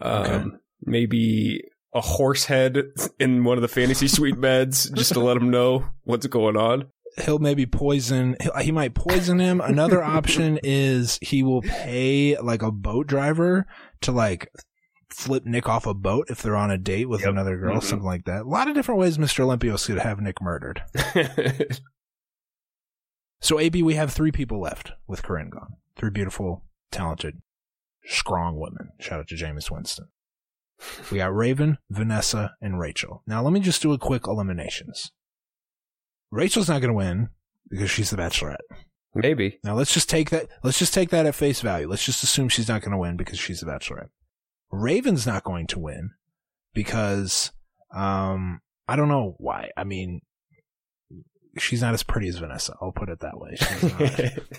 Um, 0.00 0.22
Okay. 0.24 0.44
Maybe 0.82 1.62
a 1.92 2.00
horse 2.00 2.44
head 2.44 2.78
in 3.18 3.42
one 3.42 3.58
of 3.58 3.62
the 3.62 3.68
fantasy 3.68 4.06
suite 4.06 4.40
beds, 4.40 4.88
just 4.90 5.12
to 5.14 5.20
let 5.20 5.36
him 5.36 5.50
know 5.50 5.86
what's 6.04 6.26
going 6.28 6.56
on. 6.56 6.86
He'll 7.22 7.38
maybe 7.38 7.66
poison 7.66 8.36
he'll- 8.40 8.72
might 8.72 8.94
poison 8.94 9.38
him. 9.38 9.60
Another 9.60 10.02
option 10.02 10.58
is 10.62 11.18
he 11.22 11.42
will 11.42 11.62
pay 11.62 12.38
like 12.38 12.62
a 12.62 12.70
boat 12.72 13.06
driver 13.06 13.66
to 14.02 14.12
like 14.12 14.50
flip 15.10 15.44
nick 15.46 15.68
off 15.68 15.86
a 15.86 15.94
boat 15.94 16.26
if 16.30 16.42
they're 16.42 16.54
on 16.56 16.70
a 16.70 16.78
date 16.78 17.08
with 17.08 17.22
Yep. 17.22 17.30
another 17.30 17.56
girl 17.56 17.76
Mhm. 17.76 17.82
something 17.82 18.06
like 18.06 18.24
that. 18.26 18.42
A 18.42 18.48
lot 18.48 18.68
of 18.68 18.74
different 18.74 19.00
ways 19.00 19.16
mr 19.18 19.40
olympios 19.44 19.86
could 19.86 19.98
have 19.98 20.20
nick 20.20 20.40
murdered. 20.42 20.82
So 23.40 23.58
ab 23.60 23.74
we 23.82 23.94
have 23.94 24.12
three 24.12 24.32
people 24.32 24.60
left 24.60 24.92
with 25.06 25.22
corinne 25.22 25.50
gone 25.50 25.74
three 25.96 26.10
beautiful 26.10 26.64
talented 26.90 27.40
strong 28.04 28.58
women. 28.58 28.90
Shout 28.98 29.20
out 29.20 29.28
to 29.28 29.36
james 29.36 29.70
winston. 29.70 30.08
We 31.10 31.18
got 31.18 31.34
raven 31.34 31.78
vanessa 31.90 32.54
and 32.60 32.78
rachel. 32.80 33.22
Now 33.26 33.42
let 33.42 33.52
me 33.52 33.60
just 33.60 33.80
do 33.82 33.92
a 33.92 33.98
quick 33.98 34.26
eliminations 34.26 35.12
rachel's 36.30 36.68
not 36.68 36.80
going 36.80 36.90
to 36.92 36.96
win 36.96 37.28
because 37.70 37.90
she's 37.90 38.10
the 38.10 38.16
bachelorette 38.16 38.56
Maybe. 39.14 39.58
now 39.64 39.74
let's 39.74 39.92
just 39.94 40.08
take 40.08 40.30
that. 40.30 40.48
Let's 40.62 40.78
just 40.78 40.94
take 40.94 41.10
that 41.10 41.26
at 41.26 41.34
face 41.34 41.60
value. 41.60 41.88
Let's 41.88 42.04
just 42.04 42.22
assume 42.22 42.48
she's 42.48 42.68
not 42.68 42.82
going 42.82 42.92
to 42.92 42.98
win 42.98 43.16
because 43.16 43.38
she's 43.38 43.60
the 43.60 43.66
Bachelorette. 43.66 44.10
Raven's 44.70 45.26
not 45.26 45.42
going 45.44 45.66
to 45.68 45.78
win 45.78 46.10
because 46.74 47.50
um 47.92 48.60
I 48.86 48.94
don't 48.96 49.08
know 49.08 49.34
why. 49.38 49.70
I 49.76 49.84
mean, 49.84 50.20
she's 51.58 51.80
not 51.82 51.94
as 51.94 52.02
pretty 52.04 52.28
as 52.28 52.36
Vanessa. 52.36 52.76
I'll 52.80 52.92
put 52.92 53.08
it 53.08 53.20
that 53.20 53.38
way. 53.40 53.56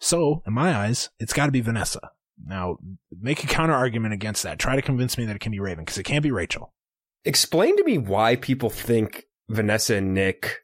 So 0.00 0.42
in 0.46 0.52
my 0.52 0.76
eyes, 0.76 1.10
it's 1.18 1.32
got 1.32 1.46
to 1.46 1.52
be 1.52 1.60
Vanessa. 1.60 2.10
Now 2.46 2.78
make 3.20 3.42
a 3.42 3.48
counter 3.48 3.74
argument 3.74 4.14
against 4.14 4.44
that. 4.44 4.58
Try 4.58 4.76
to 4.76 4.82
convince 4.82 5.18
me 5.18 5.24
that 5.26 5.36
it 5.36 5.40
can 5.40 5.52
be 5.52 5.60
Raven 5.60 5.84
because 5.84 5.98
it 5.98 6.04
can't 6.04 6.22
be 6.22 6.30
Rachel. 6.30 6.72
Explain 7.24 7.76
to 7.76 7.84
me 7.84 7.98
why 7.98 8.36
people 8.36 8.70
think 8.70 9.24
Vanessa 9.48 9.96
and 9.96 10.14
Nick, 10.14 10.58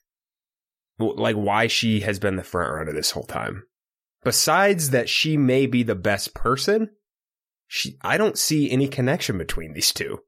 like 0.98 1.36
why 1.36 1.66
she 1.66 2.00
has 2.00 2.18
been 2.18 2.36
the 2.36 2.42
front 2.42 2.72
runner 2.72 2.92
this 2.92 3.12
whole 3.12 3.24
time. 3.24 3.64
Besides 4.22 4.90
that, 4.90 5.08
she 5.08 5.36
may 5.36 5.66
be 5.66 5.82
the 5.82 5.94
best 5.94 6.34
person. 6.34 6.90
She, 7.66 7.96
I 8.02 8.16
don't 8.16 8.38
see 8.38 8.70
any 8.70 8.88
connection 8.88 9.38
between 9.38 9.74
these 9.74 9.92
two. 9.92 10.20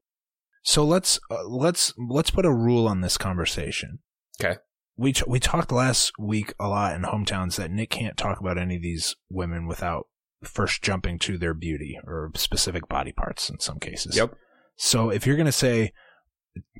So 0.63 0.83
let's 0.83 1.19
uh, 1.31 1.47
let's 1.47 1.93
let's 1.97 2.29
put 2.29 2.45
a 2.45 2.53
rule 2.53 2.87
on 2.87 3.01
this 3.01 3.17
conversation. 3.17 3.99
Okay. 4.39 4.57
We 4.97 5.13
t- 5.13 5.23
we 5.25 5.39
talked 5.39 5.71
last 5.71 6.11
week 6.19 6.53
a 6.59 6.67
lot 6.67 6.95
in 6.95 7.03
hometowns 7.03 7.55
that 7.55 7.71
Nick 7.71 7.89
can't 7.89 8.17
talk 8.17 8.39
about 8.39 8.57
any 8.57 8.75
of 8.75 8.81
these 8.81 9.15
women 9.29 9.65
without 9.65 10.07
first 10.43 10.83
jumping 10.83 11.19
to 11.19 11.37
their 11.37 11.53
beauty 11.53 11.97
or 12.03 12.31
specific 12.35 12.89
body 12.89 13.11
parts 13.11 13.49
in 13.49 13.59
some 13.59 13.79
cases. 13.79 14.17
Yep. 14.17 14.35
So 14.75 15.09
if 15.09 15.25
you're 15.25 15.37
gonna 15.37 15.51
say, 15.51 15.93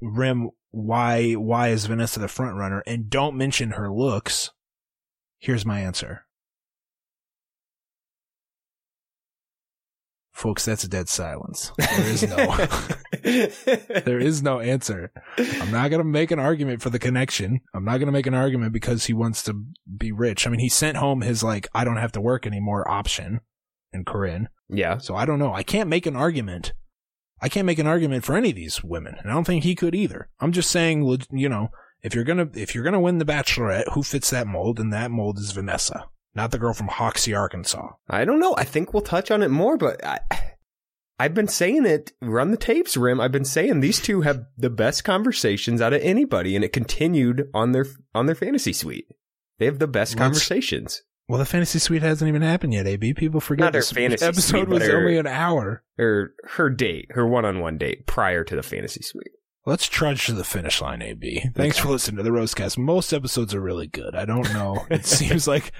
Rim, 0.01 0.49
why 0.77 1.33
why 1.33 1.69
is 1.69 1.87
Vanessa 1.87 2.19
the 2.19 2.27
front 2.27 2.55
runner, 2.55 2.83
and 2.85 3.09
don't 3.09 3.35
mention 3.35 3.71
her 3.71 3.91
looks, 3.91 4.51
here's 5.39 5.65
my 5.65 5.79
answer. 5.79 6.25
Folks, 10.33 10.65
that's 10.65 10.83
a 10.83 10.87
dead 10.87 11.09
silence. 11.09 11.71
There 11.79 12.07
is 12.07 12.23
no. 12.27 12.67
There 14.05 14.19
is 14.19 14.43
no 14.43 14.59
answer. 14.59 15.11
I'm 15.37 15.71
not 15.71 15.89
going 15.89 15.99
to 15.99 16.03
make 16.03 16.29
an 16.29 16.39
argument 16.39 16.81
for 16.81 16.89
the 16.91 16.99
connection. 16.99 17.59
I'm 17.73 17.83
not 17.83 17.97
going 17.97 18.05
to 18.05 18.11
make 18.13 18.27
an 18.27 18.35
argument 18.35 18.71
because 18.71 19.05
he 19.05 19.13
wants 19.13 19.41
to 19.43 19.65
be 19.97 20.11
rich. 20.11 20.45
I 20.45 20.51
mean, 20.51 20.59
he 20.59 20.69
sent 20.69 20.97
home 20.97 21.21
his 21.21 21.43
like, 21.43 21.67
I 21.73 21.83
don't 21.83 21.97
have 21.97 22.11
to 22.13 22.21
work 22.21 22.45
anymore 22.45 22.87
option 22.87 23.41
in 23.91 24.05
Corinne. 24.05 24.49
yeah. 24.69 24.99
So 24.99 25.15
I 25.15 25.25
don't 25.25 25.39
know. 25.39 25.53
I 25.53 25.63
can't 25.63 25.89
make 25.89 26.05
an 26.05 26.15
argument. 26.15 26.73
I 27.41 27.49
can't 27.49 27.65
make 27.65 27.79
an 27.79 27.87
argument 27.87 28.23
for 28.23 28.35
any 28.35 28.49
of 28.49 28.55
these 28.55 28.83
women. 28.83 29.15
And 29.19 29.29
I 29.29 29.33
don't 29.33 29.43
think 29.45 29.63
he 29.63 29.75
could 29.75 29.93
either. 29.95 30.29
I'm 30.39 30.51
just 30.51 30.71
saying, 30.71 31.03
you 31.31 31.49
know, 31.49 31.69
if 32.01 32.15
you're 32.15 32.23
going 32.23 32.49
to, 32.49 32.59
if 32.59 32.73
you're 32.73 32.89
to 32.89 32.99
win 32.99 33.17
the 33.17 33.25
bachelorette, 33.25 33.93
who 33.93 34.03
fits 34.03 34.29
that 34.29 34.47
mold? 34.47 34.79
And 34.79 34.91
that 34.93 35.11
mold 35.11 35.37
is 35.39 35.51
Vanessa, 35.51 36.05
not 36.35 36.51
the 36.51 36.59
girl 36.59 36.73
from 36.73 36.87
Hoxie, 36.87 37.33
Arkansas. 37.35 37.89
I 38.09 38.25
don't 38.25 38.39
know. 38.39 38.55
I 38.57 38.63
think 38.63 38.93
we'll 38.93 39.01
touch 39.01 39.29
on 39.31 39.43
it 39.43 39.49
more, 39.49 39.77
but 39.77 40.03
I, 40.05 40.19
I've 41.19 41.33
been 41.33 41.47
saying 41.47 41.85
it. 41.85 42.13
Run 42.21 42.51
the 42.51 42.57
tapes, 42.57 42.95
Rim. 42.95 43.19
I've 43.19 43.31
been 43.31 43.45
saying 43.45 43.79
these 43.79 43.99
two 43.99 44.21
have 44.21 44.45
the 44.57 44.69
best 44.69 45.03
conversations 45.03 45.81
out 45.81 45.93
of 45.93 46.01
anybody, 46.01 46.55
and 46.55 46.63
it 46.63 46.73
continued 46.73 47.49
on 47.53 47.71
their 47.71 47.85
on 48.13 48.27
their 48.27 48.35
fantasy 48.35 48.73
suite. 48.73 49.07
They 49.57 49.65
have 49.65 49.79
the 49.79 49.87
best 49.87 50.13
Let's- 50.13 50.21
conversations. 50.21 51.01
Well, 51.27 51.39
the 51.39 51.45
fantasy 51.45 51.79
suite 51.79 52.01
hasn't 52.03 52.27
even 52.29 52.41
happened 52.41 52.73
yet, 52.73 52.87
AB. 52.87 53.13
People 53.15 53.41
forget 53.41 53.65
Not 53.65 53.73
her 53.73 53.79
this 53.81 53.91
fantasy 53.91 54.25
episode 54.25 54.57
suite, 54.59 54.67
was 54.69 54.83
her- 54.83 54.97
only 54.97 55.17
an 55.17 55.27
hour. 55.27 55.83
Her 55.97 56.33
her 56.45 56.69
date, 56.69 57.07
her 57.11 57.27
one 57.27 57.43
on 57.45 57.59
one 57.59 57.77
date 57.77 58.05
prior 58.05 58.43
to 58.45 58.55
the 58.55 58.63
fantasy 58.63 59.01
suite. 59.01 59.31
Let's 59.65 59.85
trudge 59.87 60.27
to 60.27 60.31
the 60.33 60.45
finish 60.45 60.81
line, 60.81 61.01
AB. 61.01 61.49
Thanks 61.53 61.77
for 61.77 61.89
listening 61.89 62.15
to 62.17 62.23
the 62.23 62.29
Roastcast. 62.29 62.77
Most 62.77 63.11
episodes 63.11 63.53
are 63.53 63.59
really 63.59 63.87
good. 63.87 64.15
I 64.15 64.23
don't 64.23 64.49
know. 64.53 64.85
It 64.89 65.05
seems 65.05 65.45
like 65.45 65.73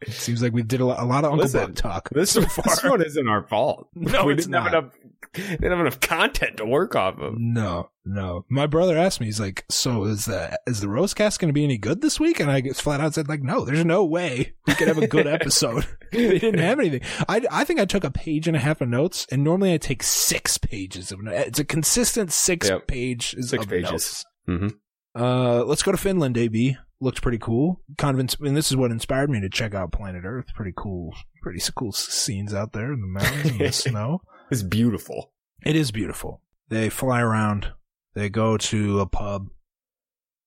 it 0.00 0.12
seems 0.12 0.40
like 0.40 0.52
we 0.52 0.62
did 0.62 0.80
a 0.80 0.84
lot, 0.86 1.00
a 1.00 1.04
lot 1.04 1.24
of 1.24 1.32
Uncle 1.32 1.38
Listen, 1.46 1.60
Buck 1.66 1.74
talk 1.74 2.10
This, 2.10 2.30
so 2.30 2.40
this 2.42 2.84
one 2.84 3.02
isn't 3.04 3.26
our 3.28 3.42
fault. 3.42 3.88
No, 3.96 4.26
we 4.26 4.34
it's 4.34 4.46
didn't 4.46 4.62
have 4.62 4.72
not. 4.72 4.92
enough. 5.38 5.50
Didn't 5.50 5.70
have 5.70 5.80
enough 5.80 6.00
content 6.00 6.56
to 6.58 6.66
work 6.66 6.94
off 6.94 7.18
of. 7.18 7.34
No, 7.38 7.90
no. 8.04 8.44
My 8.48 8.66
brother 8.66 8.96
asked 8.96 9.20
me. 9.20 9.26
He's 9.26 9.40
like, 9.40 9.64
"So 9.70 10.04
is 10.04 10.24
the 10.26 10.58
is 10.66 10.80
the 10.80 10.88
roast 10.88 11.16
cast 11.16 11.40
going 11.40 11.48
to 11.48 11.52
be 11.54 11.64
any 11.64 11.78
good 11.78 12.00
this 12.00 12.18
week?" 12.20 12.40
And 12.40 12.50
I 12.50 12.60
just 12.60 12.82
flat 12.82 13.00
out 13.00 13.14
said, 13.14 13.28
"Like, 13.28 13.42
no. 13.42 13.64
There's 13.64 13.84
no 13.84 14.04
way 14.04 14.54
we 14.66 14.74
could 14.74 14.88
have 14.88 14.98
a 14.98 15.06
good 15.08 15.26
episode. 15.28 15.86
they 16.12 16.38
didn't 16.38 16.60
have 16.60 16.78
anything. 16.78 17.00
I 17.28 17.42
I 17.50 17.64
think 17.64 17.80
I 17.80 17.84
took 17.84 18.04
a 18.04 18.10
page 18.10 18.46
and 18.48 18.56
a 18.56 18.60
half 18.60 18.80
of 18.80 18.88
notes, 18.88 19.26
and 19.30 19.42
normally 19.44 19.72
I 19.74 19.78
take 19.78 20.02
six 20.02 20.58
pages 20.58 21.10
of 21.12 21.22
notes. 21.22 21.48
It's 21.48 21.58
a 21.58 21.64
consistent 21.64 22.32
six 22.32 22.68
Yep. 22.68 22.86
page 22.86 23.36
Six 23.40 23.66
pages. 23.66 24.24
Mm-hmm. 24.48 24.68
Uh, 25.14 25.64
let's 25.64 25.82
go 25.82 25.92
to 25.92 25.98
Finland, 25.98 26.36
AB. 26.36 26.76
Looked 27.00 27.22
pretty 27.22 27.38
cool. 27.38 27.80
Kind 27.98 28.14
of, 28.14 28.20
ins- 28.20 28.36
and 28.40 28.56
this 28.56 28.70
is 28.70 28.76
what 28.76 28.90
inspired 28.90 29.28
me 29.30 29.40
to 29.40 29.48
check 29.50 29.74
out 29.74 29.92
Planet 29.92 30.22
Earth. 30.24 30.46
Pretty 30.54 30.72
cool, 30.76 31.14
pretty 31.42 31.60
cool 31.74 31.92
scenes 31.92 32.54
out 32.54 32.72
there 32.72 32.92
in 32.92 33.00
the 33.00 33.06
mountains 33.06 33.50
and 33.50 33.60
the 33.60 33.72
snow. 33.72 34.22
It's 34.54 34.62
beautiful. 34.62 35.32
It 35.64 35.74
is 35.74 35.90
beautiful. 35.90 36.42
They 36.68 36.88
fly 36.88 37.20
around. 37.20 37.72
They 38.14 38.28
go 38.28 38.56
to 38.56 39.00
a 39.00 39.06
pub. 39.06 39.48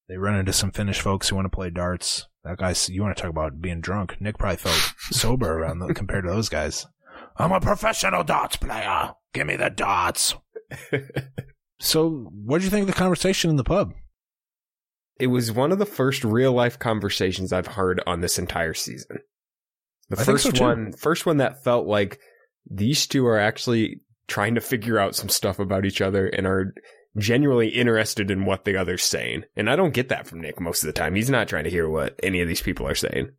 They 0.08 0.16
run 0.16 0.36
into 0.36 0.54
some 0.54 0.70
Finnish 0.70 1.02
folks 1.02 1.28
who 1.28 1.36
want 1.36 1.44
to 1.44 1.54
play 1.54 1.68
darts. 1.68 2.26
That 2.42 2.56
guy's, 2.56 2.88
you 2.88 3.02
want 3.02 3.14
to 3.14 3.22
talk 3.22 3.30
about 3.30 3.60
being 3.60 3.82
drunk. 3.82 4.18
Nick 4.18 4.38
probably 4.38 4.56
felt 4.56 4.94
sober 5.10 5.58
around 5.58 5.80
them 5.80 5.92
compared 5.92 6.24
to 6.24 6.30
those 6.30 6.48
guys. 6.48 6.86
I'm 7.36 7.52
a 7.52 7.60
professional 7.60 8.24
darts 8.24 8.56
player. 8.56 9.12
Give 9.34 9.46
me 9.46 9.56
the 9.56 9.68
darts. 9.68 10.34
So, 11.80 12.28
what 12.32 12.58
did 12.58 12.64
you 12.64 12.70
think 12.70 12.82
of 12.82 12.86
the 12.88 12.98
conversation 12.98 13.50
in 13.50 13.56
the 13.56 13.64
pub? 13.64 13.92
It 15.20 15.28
was 15.28 15.52
one 15.52 15.70
of 15.70 15.78
the 15.78 15.86
first 15.86 16.24
real 16.24 16.52
life 16.52 16.78
conversations 16.78 17.52
I've 17.52 17.68
heard 17.68 18.02
on 18.06 18.20
this 18.20 18.38
entire 18.38 18.74
season. 18.74 19.18
The 20.08 20.16
I 20.16 20.24
think 20.24 20.26
first 20.26 20.44
so, 20.44 20.50
too. 20.50 20.64
one, 20.64 20.92
first 20.92 21.26
one 21.26 21.36
that 21.36 21.62
felt 21.62 21.86
like 21.86 22.18
these 22.70 23.06
two 23.06 23.26
are 23.26 23.38
actually 23.38 24.00
trying 24.26 24.54
to 24.54 24.60
figure 24.60 24.98
out 24.98 25.14
some 25.14 25.28
stuff 25.28 25.58
about 25.58 25.84
each 25.84 26.00
other 26.00 26.26
and 26.26 26.46
are 26.46 26.74
genuinely 27.16 27.68
interested 27.68 28.30
in 28.30 28.44
what 28.44 28.64
the 28.64 28.76
other's 28.76 29.02
saying. 29.02 29.44
And 29.56 29.68
I 29.68 29.76
don't 29.76 29.94
get 29.94 30.08
that 30.10 30.26
from 30.26 30.40
Nick 30.40 30.60
most 30.60 30.82
of 30.82 30.86
the 30.86 30.92
time. 30.92 31.14
He's 31.14 31.30
not 31.30 31.48
trying 31.48 31.64
to 31.64 31.70
hear 31.70 31.88
what 31.88 32.18
any 32.22 32.40
of 32.40 32.48
these 32.48 32.62
people 32.62 32.86
are 32.86 32.94
saying. 32.94 33.30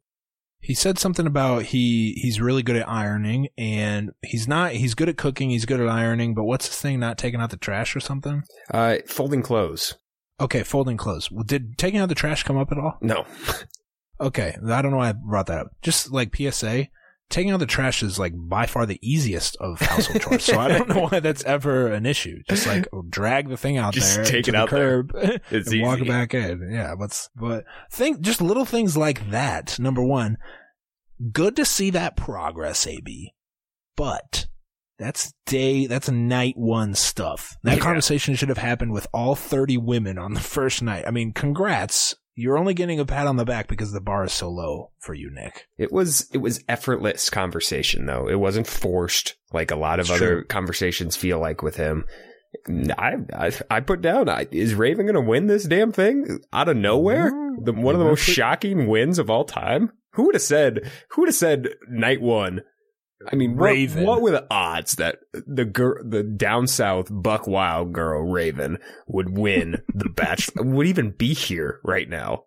He 0.62 0.74
said 0.74 1.00
something 1.00 1.26
about 1.26 1.63
he 1.63 2.13
he's 2.22 2.42
really 2.42 2.63
good 2.63 2.76
at 2.76 2.89
ironing 2.89 3.48
and 3.58 4.12
he's 4.22 4.46
not 4.46 4.74
he's 4.74 4.94
good 4.94 5.08
at 5.08 5.15
cooking, 5.15 5.52
he's 5.52 5.65
good 5.65 5.80
at 5.80 5.88
ironing, 5.88 6.34
but 6.34 6.44
what's 6.44 6.68
this 6.68 6.82
thing 6.82 7.00
not 7.00 7.18
taking 7.18 7.39
out 7.39 7.52
the 7.52 7.58
trash 7.58 7.96
or 7.96 8.02
something? 8.02 8.44
Uh, 8.70 8.98
folding 9.08 9.42
clothes. 9.42 9.96
Okay, 10.42 10.63
folding 10.63 10.98
clothes. 10.98 11.32
Well, 11.32 11.44
Did 11.46 11.78
taking 11.78 12.00
out 12.00 12.10
the 12.10 12.15
trash 12.15 12.44
come 12.44 12.58
up 12.58 12.72
at 12.72 12.78
all? 12.78 12.98
No. 13.02 13.26
Okay, 14.22 14.58
I 14.68 14.82
don't 14.82 14.92
know 14.92 14.98
why 14.98 15.10
I 15.10 15.13
brought 15.13 15.46
that 15.48 15.60
up. 15.60 15.68
Just 15.82 16.12
like 16.12 16.36
PSA, 16.36 16.88
taking 17.30 17.52
out 17.52 17.60
the 17.60 17.65
trash 17.65 18.02
is 18.04 18.18
like 18.20 18.34
by 18.36 18.65
far 18.65 18.86
the 18.86 19.00
easiest 19.02 19.56
of 19.58 19.80
household 19.82 20.22
chores. 20.22 20.44
So 20.44 20.60
I 20.60 20.68
don't 20.70 20.89
know 20.89 21.02
why 21.12 21.20
that's 21.20 21.44
ever 21.44 21.88
an 21.92 22.06
issue. 22.06 22.42
Just 22.50 22.65
like 22.68 22.88
drag 23.10 23.50
the 23.50 23.58
thing 23.58 23.78
out 23.78 23.94
Just 23.94 24.15
there, 24.15 24.26
take 24.26 24.46
to 24.46 24.50
it 24.50 24.54
the 24.54 24.58
out 24.58 24.70
there. 24.70 25.04
curb, 25.04 25.42
It's 25.52 25.72
and 25.72 25.82
walk 25.82 26.06
back 26.08 26.34
in. 26.34 26.70
Yeah, 26.72 26.96
but 26.98 27.28
but 27.36 27.65
think 27.92 28.22
just 28.22 28.42
little 28.42 28.65
things 28.65 28.98
like 28.98 29.30
that. 29.32 29.80
Number 29.80 30.04
one, 30.04 30.38
good 31.32 31.56
to 31.58 31.65
see 31.65 31.89
that 31.92 32.15
progress, 32.18 32.88
AB. 32.88 33.34
But 33.96 34.48
that's 34.98 35.34
day, 35.46 35.88
that's 35.88 36.10
night 36.10 36.56
one 36.58 36.94
stuff. 36.96 37.56
That 37.63 37.78
Yeah. 37.78 37.84
conversation 37.84 38.36
should 38.36 38.50
have 38.50 38.58
happened 38.58 38.92
with 38.92 39.08
all 39.13 39.36
30 39.36 39.78
women 39.78 40.18
on 40.18 40.34
the 40.34 40.39
first 40.42 40.82
night. 40.82 41.06
I 41.08 41.12
mean, 41.12 41.32
congrats. 41.34 42.15
You're 42.36 42.58
only 42.58 42.74
getting 42.74 43.00
a 43.00 43.06
pat 43.06 43.28
on 43.28 43.36
the 43.36 43.46
back 43.46 43.68
because 43.68 43.92
the 43.92 44.00
bar 44.02 44.24
is 44.24 44.32
so 44.34 44.50
low 44.50 44.92
for 45.00 45.13
you, 45.13 45.30
Nick. 45.32 45.68
It 45.78 45.92
was 45.92 46.30
it 46.34 46.38
was 46.38 46.63
effortless 46.70 47.30
conversation 47.30 48.06
though. 48.06 48.30
It 48.30 48.39
wasn't 48.39 48.68
forced 48.68 49.36
like 49.52 49.72
a 49.72 49.76
lot 49.76 50.00
of 50.00 50.06
It's 50.06 50.12
other 50.15 50.36
true. 50.42 50.46
conversations 50.46 51.15
feel 51.18 51.39
like 51.39 51.62
with 51.62 51.76
him. 51.76 52.06
I 52.98 53.15
I, 53.34 53.52
I 53.70 53.80
put 53.82 54.02
down. 54.02 54.30
I, 54.30 54.48
is 54.52 54.74
Raven 54.74 55.06
going 55.06 55.15
to 55.15 55.22
win 55.22 55.48
this 55.48 55.65
damn 55.65 55.92
thing 55.92 56.39
out 56.54 56.70
of 56.70 56.78
nowhere? 56.78 57.32
Mm, 57.32 57.65
The, 57.65 57.74
one 57.74 57.94
of 57.94 58.00
the 58.00 58.06
most 58.06 58.24
shocking 58.24 58.88
wins 58.88 59.20
of 59.20 59.30
all 59.30 59.44
time. 59.46 59.92
Who 60.13 60.24
would 60.26 60.36
have 60.36 60.42
said? 60.42 60.89
Who 61.12 61.22
would 61.22 61.30
have 61.30 61.36
said 61.36 61.70
night 61.89 62.22
one? 62.22 62.62
I 63.28 63.36
mean, 63.36 63.58
what, 63.58 63.78
what 63.96 64.22
were 64.22 64.32
the 64.32 64.48
odds 64.50 64.94
that 64.94 65.20
the 65.34 65.66
girl, 65.66 66.02
the 66.04 66.24
down 66.24 66.68
south 66.68 67.08
Buck 67.12 67.48
Wild 67.48 67.92
girl 67.92 68.22
Raven 68.24 68.78
would 69.08 69.38
win 69.38 69.84
the 69.94 70.10
Bachelor? 70.16 70.64
would 70.64 70.88
even 70.88 71.12
be 71.12 71.34
here 71.34 71.80
right 71.84 72.08
now? 72.08 72.46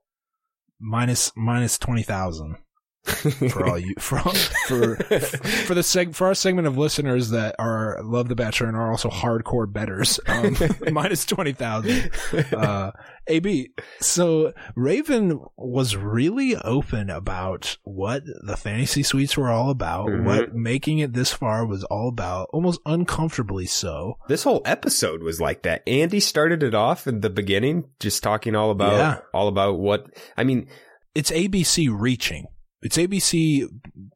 Minus, 0.81 1.31
minus 1.37 1.79
20,000 1.79 2.57
for 3.05 3.67
all 3.69 3.79
you, 3.79 3.95
for, 3.99 4.19
all, 4.19 4.33
for, 4.69 4.97
for 4.97 5.75
the 5.75 5.81
seg, 5.81 6.15
for 6.15 6.29
our 6.29 6.35
segment 6.35 6.67
of 6.69 6.79
listeners 6.79 7.31
that 7.31 7.57
are, 7.59 7.99
love 8.03 8.29
The 8.29 8.37
Bachelor 8.37 8.69
and 8.69 8.77
are 8.77 8.91
also 8.91 9.09
hardcore 9.11 9.71
bettors, 9.71 10.21
um, 10.27 10.57
minus 10.93 11.27
20,000. 11.27 12.11
Uh, 12.53 12.93
AB, 13.27 13.71
so 14.01 14.53
Raven 14.77 15.41
was 15.57 15.97
really 15.97 16.57
open 16.57 17.11
about 17.11 17.77
what 17.85 18.23
the 18.47 18.57
fantasy 18.57 19.03
suites 19.03 19.37
were 19.37 19.51
all 19.51 19.71
about, 19.71 20.09
Mhm. 20.09 20.25
what 20.25 20.55
making 20.55 20.99
it 21.01 21.13
this 21.13 21.33
far 21.33 21.67
was 21.67 21.85
all 21.85 22.09
about, 22.09 22.49
almost 22.53 22.81
uncomfortably 22.87 23.67
so. 23.67 24.17
This 24.29 24.43
whole 24.45 24.63
episode 24.65 25.23
was 25.23 25.41
like 25.41 25.63
that. 25.63 25.85
Andi 25.87 26.21
started 26.23 26.63
it 26.63 26.75
off 26.75 27.07
in 27.07 27.21
the 27.21 27.31
beginning, 27.31 27.85
just 28.01 28.23
talking 28.23 28.55
all 28.57 28.71
about 28.71 28.93
Yeah. 28.93 29.19
all 29.35 29.49
about 29.49 29.79
what 29.79 30.07
I 30.37 30.45
mean. 30.45 30.69
It's 31.15 31.31
ABC 31.31 31.89
reaching. 31.93 32.47
It's 32.83 32.97
ABC 32.97 33.67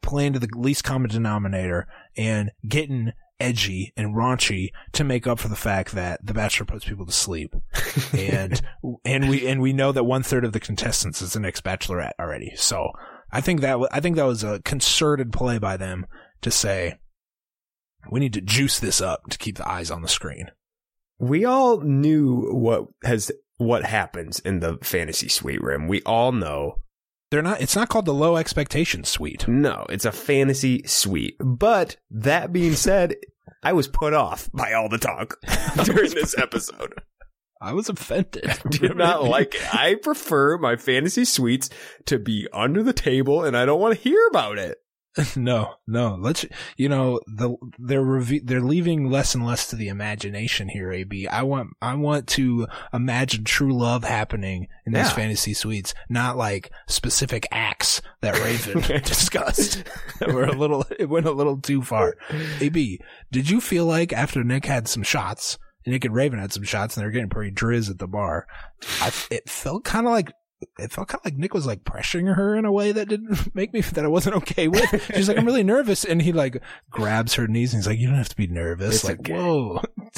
playing 0.02 0.34
to 0.34 0.38
the 0.38 0.48
least 0.54 0.84
common 0.84 1.10
denominator 1.10 1.86
and 2.16 2.50
getting 2.66 3.12
edgy 3.38 3.92
and 3.96 4.14
raunchy 4.14 4.70
to 4.92 5.04
make 5.04 5.26
up 5.26 5.38
for 5.38 5.48
the 5.48 5.56
fact 5.56 5.92
that 5.92 6.24
The 6.24 6.34
Bachelor 6.34 6.66
puts 6.66 6.84
people 6.84 7.06
to 7.06 7.12
sleep. 7.12 7.54
and 8.12 8.60
and 9.04 9.28
we 9.28 9.46
and 9.46 9.60
we 9.60 9.72
know 9.72 9.92
that 9.92 10.04
one 10.04 10.22
third 10.22 10.44
of 10.44 10.52
the 10.52 10.60
contestants 10.60 11.22
is 11.22 11.32
the 11.32 11.40
next 11.40 11.64
Bachelorette 11.64 12.12
already. 12.18 12.52
So 12.56 12.90
I 13.30 13.40
think 13.40 13.60
that 13.60 13.78
I 13.92 14.00
think 14.00 14.16
that 14.16 14.24
was 14.24 14.44
a 14.44 14.60
concerted 14.62 15.32
play 15.32 15.58
by 15.58 15.76
them 15.76 16.06
to 16.42 16.50
say 16.50 16.98
we 18.10 18.20
need 18.20 18.32
to 18.34 18.40
juice 18.40 18.78
this 18.78 19.00
up 19.00 19.28
to 19.30 19.38
keep 19.38 19.56
the 19.56 19.68
eyes 19.68 19.90
on 19.90 20.02
the 20.02 20.08
screen. 20.08 20.50
We 21.18 21.44
all 21.44 21.80
knew 21.80 22.50
what 22.52 22.86
has 23.04 23.30
what 23.56 23.84
happens 23.84 24.38
in 24.40 24.60
the 24.60 24.78
fantasy 24.82 25.28
suite 25.28 25.62
room. 25.62 25.88
We 25.88 26.02
all 26.02 26.32
know. 26.32 26.76
They're 27.30 27.42
not. 27.42 27.60
It's 27.60 27.76
not 27.76 27.88
called 27.88 28.06
the 28.06 28.14
low 28.14 28.36
expectation 28.36 29.04
suite. 29.04 29.48
No, 29.48 29.86
it's 29.88 30.04
a 30.04 30.12
fantasy 30.12 30.82
suite. 30.86 31.36
But 31.40 31.96
that 32.10 32.52
being 32.52 32.74
said, 32.74 33.16
I 33.62 33.72
was 33.72 33.88
put 33.88 34.14
off 34.14 34.48
by 34.52 34.72
all 34.72 34.88
the 34.88 34.98
talk 34.98 35.34
during 35.84 36.12
this 36.12 36.38
episode. 36.38 36.94
I 37.60 37.72
was 37.72 37.88
offended. 37.88 38.46
I 38.46 38.68
did 38.68 38.96
not 38.96 39.24
like 39.24 39.54
it. 39.54 39.74
I 39.74 39.94
prefer 39.94 40.58
my 40.58 40.76
fantasy 40.76 41.24
suites 41.24 41.70
to 42.04 42.18
be 42.18 42.46
under 42.52 42.82
the 42.82 42.92
table, 42.92 43.44
and 43.44 43.56
I 43.56 43.64
don't 43.64 43.80
want 43.80 43.96
to 43.96 44.00
hear 44.08 44.20
about 44.28 44.58
it. 44.58 44.78
no, 45.36 45.74
no. 45.86 46.16
Let's 46.20 46.44
you 46.76 46.88
know 46.88 47.20
the 47.26 47.56
they're 47.78 48.02
reve- 48.02 48.46
they're 48.46 48.60
leaving 48.60 49.10
less 49.10 49.34
and 49.34 49.46
less 49.46 49.68
to 49.68 49.76
the 49.76 49.88
imagination 49.88 50.68
here. 50.68 50.92
Ab, 50.92 51.12
I 51.30 51.42
want 51.42 51.70
I 51.80 51.94
want 51.94 52.26
to 52.28 52.66
imagine 52.92 53.44
true 53.44 53.76
love 53.76 54.04
happening 54.04 54.68
in 54.86 54.92
these 54.92 55.06
Yeah. 55.06 55.14
fantasy 55.14 55.54
suites, 55.54 55.94
not 56.08 56.36
like 56.36 56.70
specific 56.88 57.46
acts 57.50 58.02
that 58.20 58.38
Raven 58.42 58.82
discussed. 59.02 59.82
were 60.26 60.44
a 60.44 60.52
little 60.52 60.84
it 60.98 61.08
went 61.08 61.26
a 61.26 61.32
little 61.32 61.60
too 61.60 61.82
far. 61.82 62.16
Ab, 62.60 62.76
did 63.32 63.50
you 63.50 63.60
feel 63.60 63.86
like 63.86 64.12
after 64.12 64.44
Nick 64.44 64.66
had 64.66 64.88
some 64.88 65.02
shots? 65.02 65.58
Nick 65.88 66.04
and 66.04 66.14
Raven 66.14 66.40
had 66.40 66.52
some 66.52 66.64
shots, 66.64 66.96
and 66.96 67.02
they 67.02 67.06
were 67.06 67.12
getting 67.12 67.28
pretty 67.30 67.52
drizz 67.52 67.88
at 67.88 67.98
the 68.00 68.08
bar. 68.08 68.48
I, 69.00 69.12
it 69.30 69.48
felt 69.48 69.84
kind 69.84 70.04
of 70.04 70.12
like 70.12 70.32
it 70.78 70.92
felt 70.92 71.08
kind 71.08 71.20
of 71.20 71.24
like 71.24 71.36
Nick 71.36 71.54
was 71.54 71.66
like 71.66 71.84
pressuring 71.84 72.34
her 72.34 72.56
in 72.56 72.64
a 72.64 72.72
way 72.72 72.92
that 72.92 73.08
didn't 73.08 73.54
make 73.54 73.72
me 73.72 73.80
that 73.80 74.04
I 74.04 74.08
wasn't 74.08 74.36
okay 74.36 74.68
with. 74.68 75.10
She's 75.14 75.28
like, 75.28 75.38
I'm 75.38 75.46
really 75.46 75.62
nervous, 75.62 76.04
and 76.04 76.22
he 76.22 76.32
like 76.32 76.62
grabs 76.90 77.34
her 77.34 77.46
knees 77.46 77.72
and 77.72 77.82
he's 77.82 77.86
like, 77.86 77.98
You 77.98 78.08
don't 78.08 78.16
have 78.16 78.28
to 78.30 78.36
be 78.36 78.46
nervous. 78.46 78.96
It's 78.96 79.04
like, 79.04 79.20
okay. 79.20 79.34
whoa, 79.34 79.82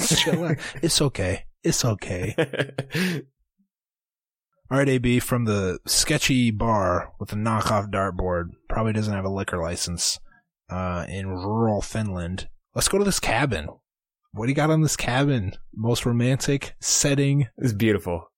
it's 0.81 1.01
okay, 1.01 1.45
it's 1.63 1.85
okay. 1.85 2.35
All 4.71 4.77
right, 4.77 4.89
AB 4.89 5.19
from 5.19 5.45
the 5.45 5.79
sketchy 5.87 6.51
bar 6.51 7.13
with 7.19 7.29
the 7.29 7.35
knockoff 7.35 7.91
dartboard, 7.91 8.51
probably 8.67 8.93
doesn't 8.93 9.13
have 9.13 9.25
a 9.25 9.29
liquor 9.29 9.57
license, 9.59 10.19
uh, 10.69 11.05
in 11.09 11.27
rural 11.27 11.81
Finland. 11.81 12.49
Let's 12.75 12.87
go 12.87 12.99
to 12.99 13.03
this 13.03 13.19
cabin. 13.19 13.67
What 14.31 14.45
do 14.45 14.51
you 14.51 14.55
got 14.55 14.69
on 14.69 14.81
this 14.81 14.95
cabin? 14.95 15.53
Most 15.73 16.05
romantic 16.05 16.75
setting 16.79 17.47
it's 17.57 17.73
beautiful, 17.73 18.31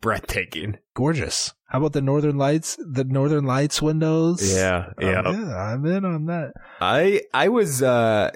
breathtaking. 0.00 0.78
gorgeous. 0.94 1.52
How 1.66 1.78
about 1.78 1.92
the 1.92 2.02
northern 2.02 2.38
lights? 2.38 2.78
The 2.78 3.04
northern 3.04 3.44
lights 3.46 3.82
windows. 3.82 4.54
Yeah, 4.54 4.90
yeah. 5.00 5.22
I'm 5.22 5.34
in, 5.34 5.52
I'm 5.52 5.86
in 5.86 6.04
on 6.04 6.26
that. 6.26 6.52
I 6.80 7.22
I 7.32 7.48
was 7.48 7.82
uh 7.82 8.30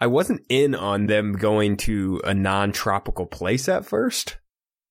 I 0.00 0.06
wasn't 0.06 0.42
in 0.48 0.74
on 0.74 1.06
them 1.06 1.32
going 1.32 1.76
to 1.78 2.20
a 2.24 2.34
non-tropical 2.34 3.26
place 3.26 3.68
at 3.68 3.86
first. 3.86 4.36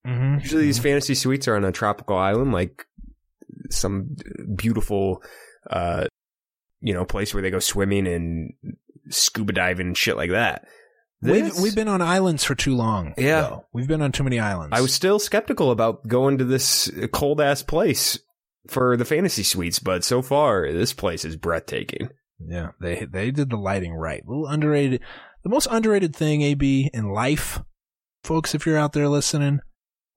Mm-hmm. 0.08 0.40
Usually 0.40 0.64
these 0.64 0.80
fantasy 0.80 1.14
suites 1.14 1.48
are 1.48 1.56
on 1.56 1.66
a 1.66 1.72
tropical 1.72 2.18
island, 2.18 2.52
like 2.52 2.86
some 3.70 4.16
beautiful, 4.56 5.22
uh, 5.70 6.08
you 6.82 6.94
know, 6.94 7.06
place 7.06 7.34
where 7.34 7.44
they 7.44 7.52
go 7.52 7.60
swimming 7.60 8.08
and 8.08 8.54
scuba 9.10 9.54
diving 9.54 9.88
and 9.88 9.98
shit 9.98 10.18
like 10.18 10.32
that. 10.32 10.66
We've 11.32 11.56
we've 11.60 11.76
been 11.76 11.88
on 11.88 12.02
islands 12.02 12.44
for 12.44 12.56
too 12.56 12.76
long. 12.76 13.14
Yeah. 13.18 13.42
though. 13.42 13.66
we've 13.74 13.88
been 13.88 14.02
on 14.02 14.12
too 14.12 14.24
many 14.24 14.40
islands. 14.40 14.78
I 14.78 14.82
was 14.82 14.94
still 14.94 15.20
skeptical 15.20 15.72
about 15.72 16.08
going 16.08 16.38
to 16.40 16.46
this 16.46 16.92
cold 17.12 17.40
ass 17.42 17.64
place 17.64 18.20
for 18.68 18.96
the 18.98 19.06
fantasy 19.06 19.44
suites, 19.44 19.80
but 19.80 20.04
so 20.04 20.22
far 20.22 20.72
this 20.72 20.94
place 20.94 21.26
is 21.26 21.36
breathtaking. 21.36 22.10
yeah. 22.40 22.72
They 22.80 23.06
they 23.06 23.32
did 23.32 23.50
the 23.50 23.58
lighting 23.58 23.94
right. 23.94 24.24
A 24.26 24.30
little 24.30 24.48
underrated. 24.48 25.02
The 25.44 25.50
most 25.50 25.68
underrated 25.70 26.16
thing, 26.16 26.42
AB, 26.42 26.90
in 26.94 27.10
life, 27.10 27.62
folks, 28.24 28.56
if 28.56 28.66
you're 28.66 28.78
out 28.78 28.94
there 28.94 29.10
listening, 29.10 29.60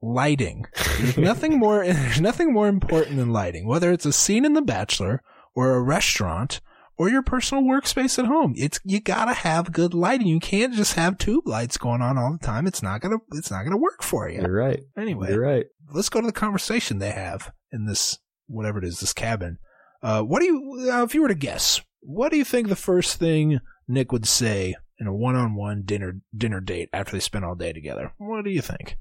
lighting. 0.01 0.67
There's 0.99 1.19
nothing 1.19 1.59
more. 1.59 1.85
There's 1.85 2.21
nothing 2.21 2.53
more 2.53 2.69
important 2.69 3.17
than 3.17 3.33
lighting. 3.33 3.67
Whether 3.67 3.91
it's 3.93 4.07
a 4.07 4.13
scene 4.13 4.45
in 4.45 4.53
The 4.53 4.63
Bachelor 4.63 5.23
or 5.55 5.75
a 5.75 5.83
restaurant 5.83 6.61
or 6.99 7.09
your 7.09 7.23
personal 7.23 7.63
workspace 7.65 8.19
at 8.19 8.27
home, 8.27 8.55
it's 8.57 8.81
you 8.85 9.01
gotta 9.01 9.35
have 9.35 9.73
good 9.73 9.95
lighting. 9.95 10.27
You 10.27 10.41
can't 10.41 10.75
just 10.75 10.95
have 10.95 11.19
tube 11.19 11.47
lights 11.47 11.77
going 11.77 12.03
on 12.03 12.17
all 12.19 12.33
the 12.33 12.47
time. 12.47 12.67
It's 12.67 12.83
not 12.83 13.01
gonna. 13.01 13.19
It's 13.33 13.51
not 13.51 13.65
gonna 13.65 13.77
work 13.77 14.03
for 14.03 14.29
you. 14.29 14.41
You're 14.41 14.53
right. 14.53 14.81
Anyway, 14.97 15.31
You're 15.31 15.41
right. 15.41 15.67
let's 15.93 16.09
go 16.09 16.21
to 16.21 16.27
the 16.27 16.33
conversation 16.33 16.99
they 16.99 17.11
have 17.11 17.53
in 17.73 17.87
this 17.87 18.19
whatever 18.47 18.79
it 18.79 18.85
is, 18.85 19.01
this 19.01 19.13
cabin. 19.13 19.59
Uh, 20.03 20.23
what 20.23 20.41
do 20.41 20.47
you, 20.47 20.91
uh, 20.93 21.03
if 21.03 21.15
you 21.15 21.23
were 21.23 21.29
to 21.29 21.35
guess, 21.35 21.81
what 22.01 22.31
do 22.31 22.39
you 22.39 22.45
think 22.45 22.69
the 22.69 22.77
first 22.77 23.19
thing 23.19 23.59
Nick 23.89 24.13
would 24.13 24.27
say 24.27 24.75
in 25.01 25.07
a 25.07 25.15
one-on-one 25.15 25.83
dinner 25.85 26.21
dinner 26.37 26.61
date 26.61 26.89
after 26.93 27.13
they 27.13 27.21
spent 27.21 27.45
all 27.45 27.55
day 27.57 27.73
together? 27.73 28.13
What 28.19 28.45
do 28.45 28.51
you 28.51 28.61
think? 28.63 28.99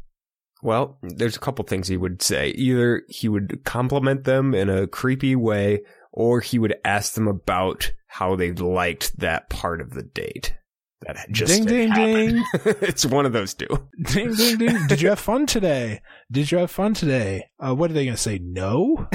Well, 0.63 0.97
there's 1.03 1.35
a 1.35 1.39
couple 1.39 1.63
things 1.65 1.89
he 1.89 1.97
would 1.97 2.21
say. 2.23 2.49
Either 2.51 3.03
he 3.07 3.29
would 3.29 3.63
compliment 3.65 4.23
them 4.23 4.55
in 4.55 4.67
a 4.69 4.87
creepy 4.87 5.35
way, 5.35 5.81
or 6.15 6.39
he 6.39 6.57
would 6.57 6.75
ask 6.83 7.13
them 7.13 7.27
about 7.27 7.91
how 8.07 8.35
they 8.35 8.51
liked 8.53 9.19
that 9.19 9.49
part 9.49 9.81
of 9.81 9.91
the 9.91 10.03
date. 10.03 10.55
That 11.01 11.27
just 11.29 11.53
Ding, 11.53 11.65
ding, 11.65 11.89
happened. 11.89 12.43
it's 12.81 13.05
one 13.05 13.25
of 13.25 13.33
those 13.33 13.53
two. 13.53 13.67
Ding 14.01 14.33
ding 14.33 14.57
ding! 14.57 14.87
Did 14.87 15.01
you 15.01 15.09
have 15.09 15.19
fun 15.19 15.45
today? 15.45 16.01
Did 16.31 16.51
you 16.51 16.57
have 16.57 16.71
fun 16.71 16.93
today? 16.95 17.49
Uh, 17.59 17.75
what 17.75 17.91
are 17.91 17.93
they 17.93 18.05
going 18.05 18.15
to 18.15 18.21
say? 18.21 18.39
No. 18.41 19.07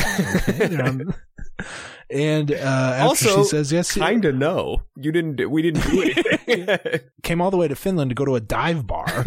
They're 0.47 1.01
And 2.11 2.51
uh, 2.51 2.55
after 2.55 3.07
Also, 3.07 3.43
she 3.43 3.49
says 3.49 3.73
yes, 3.73 3.97
Kind 3.97 4.25
of 4.25 4.35
no. 4.35 4.83
You 4.97 5.13
didn't. 5.13 5.49
We 5.51 5.63
didn't 5.63 5.83
do 5.83 6.03
it. 6.05 7.11
came 7.23 7.41
all 7.41 7.51
the 7.51 7.57
way 7.57 7.69
to 7.69 7.77
Finland 7.77 8.11
to 8.11 8.15
go 8.15 8.25
to 8.25 8.35
a 8.35 8.41
dive 8.41 8.87
bar. 8.87 9.25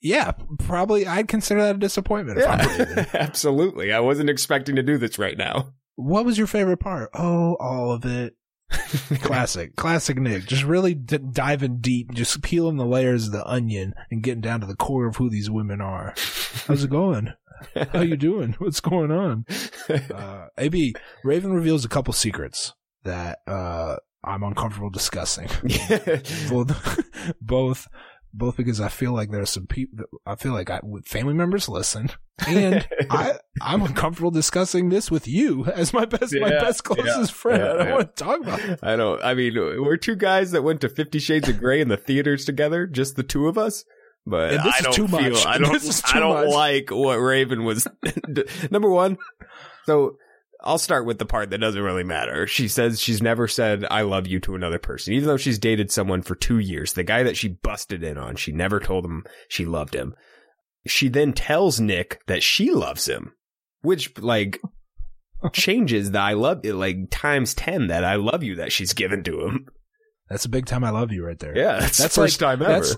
yeah, 0.00 0.32
probably 0.60 1.06
I'd 1.06 1.26
consider 1.28 1.62
that 1.62 1.76
a 1.76 1.78
disappointment. 1.78 2.38
Yeah, 2.38 3.06
absolutely. 3.14 3.92
I 3.92 4.00
wasn't 4.00 4.30
expecting 4.30 4.76
to 4.76 4.82
do 4.82 4.96
this 4.96 5.18
right 5.18 5.36
now. 5.36 5.72
What 5.96 6.24
was 6.24 6.38
your 6.38 6.46
favorite 6.46 6.78
part? 6.78 7.10
Oh, 7.14 7.56
all 7.58 7.90
of 7.92 8.04
it. 8.04 8.34
Classic, 9.22 9.76
classic 9.76 10.18
Nick. 10.18 10.46
Just 10.46 10.64
really 10.64 10.92
d- 10.94 11.18
diving 11.18 11.78
deep, 11.78 12.12
just 12.12 12.42
peeling 12.42 12.76
the 12.76 12.84
layers 12.84 13.26
of 13.26 13.32
the 13.32 13.46
onion 13.46 13.94
and 14.10 14.22
getting 14.22 14.40
down 14.40 14.60
to 14.60 14.66
the 14.66 14.74
core 14.74 15.06
of 15.06 15.16
who 15.16 15.30
these 15.30 15.48
women 15.48 15.80
are. 15.80 16.14
How's 16.66 16.82
it 16.82 16.90
going? 16.90 17.32
How 17.92 18.00
you 18.00 18.16
doing? 18.16 18.52
What's 18.58 18.80
going 18.80 19.10
on? 19.10 19.46
Uh, 20.12 20.48
AB 20.58 20.96
Raven 21.22 21.52
reveals 21.52 21.84
a 21.84 21.88
couple 21.88 22.12
secrets 22.12 22.72
that 23.04 23.38
uh, 23.46 23.94
I'm 24.24 24.42
uncomfortable 24.42 24.90
discussing. 24.90 25.48
both, 26.50 27.00
both, 27.40 27.86
both 28.36 28.56
because 28.56 28.80
I 28.80 28.88
feel 28.88 29.12
like 29.12 29.30
there's 29.30 29.50
some 29.50 29.66
people. 29.66 30.04
I 30.26 30.36
feel 30.36 30.52
like 30.52 30.70
I, 30.70 30.80
family 31.04 31.34
members 31.34 31.68
listen, 31.68 32.10
and 32.46 32.86
I 33.10 33.38
I'm 33.60 33.82
uncomfortable 33.82 34.30
discussing 34.30 34.88
this 34.88 35.10
with 35.10 35.26
you 35.26 35.64
as 35.66 35.92
my 35.92 36.04
best 36.04 36.34
my 36.38 36.50
best 36.50 36.84
closest 36.84 37.30
yeah, 37.30 37.36
friend. 37.36 37.62
yeah, 37.62 37.70
I 37.70 37.76
don't 37.76 37.86
yeah. 37.86 37.94
want 37.94 38.16
to 38.16 38.24
talk 38.24 38.40
about. 38.40 38.60
It. 38.60 38.80
I 38.82 38.96
don't. 38.96 39.22
I 39.24 39.34
mean, 39.34 39.54
we're 39.54 39.96
two 39.96 40.16
guys 40.16 40.50
that 40.52 40.62
went 40.62 40.80
to 40.82 40.88
Fifty 40.88 41.18
Shades 41.18 41.48
of 41.48 41.58
Grey 41.58 41.80
in 41.80 41.88
the 41.88 41.96
theaters 41.96 42.44
together, 42.44 42.86
just 42.86 43.16
the 43.16 43.22
two 43.22 43.48
of 43.48 43.56
us. 43.58 43.84
But 44.26 44.54
And 44.54 44.64
this 44.64 44.74
I 44.74 44.78
is 44.78 44.84
don't 44.84 44.94
too 44.94 45.08
feel. 45.08 45.30
much. 45.30 45.46
I 45.46 45.58
don't. 45.58 46.04
I 46.14 46.18
don't 46.18 46.46
much. 46.46 46.54
like 46.54 46.90
what 46.90 47.16
Raven 47.16 47.64
was. 47.64 47.86
Number 48.70 48.90
one. 48.90 49.18
So 49.84 50.16
I'll 50.66 50.78
start 50.78 51.06
with 51.06 51.18
the 51.18 51.26
part 51.26 51.50
that 51.50 51.58
doesn't 51.58 51.80
really 51.82 52.04
matter. 52.04 52.46
She 52.46 52.68
says 52.68 53.00
she's 53.00 53.22
never 53.22 53.46
said 53.48 53.86
"I 53.90 54.02
love 54.02 54.26
you" 54.26 54.40
to 54.40 54.54
another 54.54 54.78
person, 54.78 55.14
even 55.14 55.28
though 55.28 55.36
she's 55.36 55.58
dated 55.58 55.90
someone 55.90 56.22
for 56.22 56.34
two 56.34 56.58
years. 56.58 56.92
The 56.92 57.04
guy 57.04 57.22
that 57.22 57.36
she 57.36 57.48
busted 57.48 58.02
in 58.02 58.18
on, 58.18 58.36
she 58.36 58.52
never 58.52 58.80
told 58.80 59.04
him 59.04 59.24
she 59.48 59.64
loved 59.64 59.94
him. 59.94 60.14
She 60.86 61.08
then 61.08 61.32
tells 61.32 61.80
Nick 61.80 62.20
that 62.26 62.42
she 62.42 62.70
loves 62.70 63.06
him, 63.06 63.32
which 63.82 64.16
like 64.18 64.60
changes 65.52 66.10
the 66.10 66.18
I 66.18 66.32
love 66.34 66.60
it 66.64 66.74
like 66.74 67.10
times 67.10 67.54
ten 67.54 67.86
that 67.88 68.04
I 68.04 68.16
love 68.16 68.42
you 68.42 68.56
that 68.56 68.72
she's 68.72 68.92
given 68.92 69.22
to 69.24 69.46
him. 69.46 69.66
That's 70.28 70.44
a 70.44 70.48
big 70.50 70.66
time. 70.66 70.82
I 70.84 70.90
love 70.90 71.12
you 71.12 71.24
right 71.24 71.38
there. 71.38 71.56
Yeah, 71.56 71.78
that's, 71.78 71.98
That's 71.98 72.14
the 72.16 72.22
first 72.22 72.40
like- 72.40 72.58
time 72.58 72.62
ever. 72.62 72.72
That's 72.84 72.96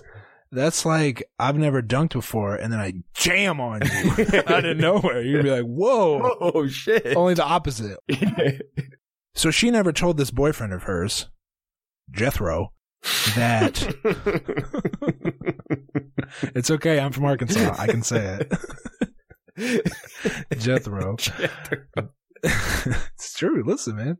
that's 0.51 0.85
like 0.85 1.23
I've 1.37 1.57
never 1.57 1.81
dunked 1.81 2.13
before, 2.13 2.55
and 2.55 2.71
then 2.73 2.79
I 2.79 2.93
jam 3.13 3.59
on 3.61 3.81
you 3.81 4.25
out 4.47 4.65
of 4.65 4.77
nowhere. 4.77 5.21
You'd 5.21 5.43
be 5.43 5.51
like, 5.51 5.65
"Whoa!" 5.65 6.37
oh 6.41 6.67
shit. 6.67 7.15
Only 7.15 7.33
the 7.35 7.45
opposite. 7.45 7.99
So 9.35 9.51
she 9.51 9.71
never 9.71 9.93
told 9.93 10.17
this 10.17 10.31
boyfriend 10.31 10.73
of 10.73 10.83
hers, 10.83 11.27
Jethro, 12.11 12.73
that 13.35 13.81
it's 16.53 16.69
okay. 16.69 16.99
I'm 16.99 17.13
from 17.13 17.23
Arkansas. 17.23 17.73
I 17.79 17.87
can 17.87 18.03
say 18.03 18.39
it. 19.57 19.87
Jethro. 20.59 21.15
it's 23.15 23.33
true. 23.33 23.63
Listen, 23.65 23.95
man. 23.95 24.17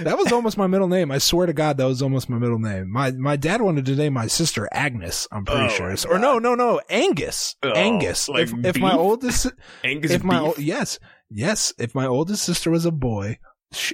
That 0.00 0.16
was 0.18 0.32
almost 0.32 0.56
my 0.56 0.66
middle 0.66 0.88
name. 0.88 1.10
I 1.10 1.18
swear 1.18 1.46
to 1.46 1.52
God, 1.52 1.76
that 1.76 1.84
was 1.84 2.02
almost 2.02 2.28
my 2.28 2.38
middle 2.38 2.58
name. 2.58 2.90
My 2.90 3.10
my 3.12 3.36
dad 3.36 3.60
wanted 3.62 3.86
to 3.86 3.96
name 3.96 4.12
my 4.14 4.26
sister 4.26 4.68
Agnes. 4.72 5.28
I'm 5.32 5.44
pretty 5.44 5.64
Oh, 5.64 5.68
sure. 5.94 5.96
Or 6.10 6.18
no, 6.18 6.38
no, 6.38 6.54
no, 6.54 6.80
Angus. 6.88 7.56
Oh, 7.62 7.70
Angus. 7.72 8.28
like 8.28 8.48
if 8.48 8.54
if 8.64 8.78
my 8.78 8.94
oldest, 8.94 9.46
Angus 9.84 10.10
if 10.10 10.24
my 10.24 10.40
beef? 10.48 10.58
yes, 10.58 10.98
yes, 11.30 11.72
if 11.78 11.94
my 11.94 12.06
oldest 12.06 12.42
sister 12.44 12.70
was 12.70 12.84
a 12.86 12.90
boy, 12.92 13.38
sh- 13.72 13.92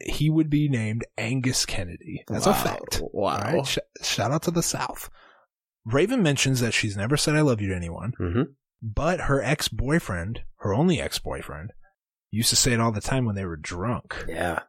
he 0.00 0.28
would 0.30 0.50
be 0.50 0.68
named 0.68 1.04
Angus 1.16 1.64
Kennedy. 1.64 2.24
That's 2.28 2.46
a 2.46 2.54
fact. 2.54 3.00
Wow. 3.12 3.36
Right? 3.40 3.66
Sh- 3.66 3.78
shout 4.02 4.32
out 4.32 4.42
to 4.44 4.50
the 4.50 4.62
South. 4.62 5.08
Raven 5.84 6.22
mentions 6.22 6.60
that 6.60 6.74
she's 6.74 6.96
never 6.96 7.16
said 7.16 7.34
"I 7.36 7.40
love 7.40 7.60
you" 7.60 7.68
to 7.68 7.76
anyone, 7.76 8.12
Mhm. 8.20 8.44
but 8.80 9.22
her 9.22 9.42
ex 9.42 9.68
boyfriend, 9.68 10.42
her 10.58 10.72
only 10.74 11.00
ex 11.00 11.18
boyfriend, 11.18 11.72
used 12.32 12.50
to 12.50 12.56
say 12.56 12.72
it 12.72 12.80
all 12.80 12.90
the 12.90 13.00
time 13.00 13.24
when 13.24 13.36
they 13.36 13.44
were 13.44 13.56
drunk. 13.56 14.24
Yeah. 14.28 14.60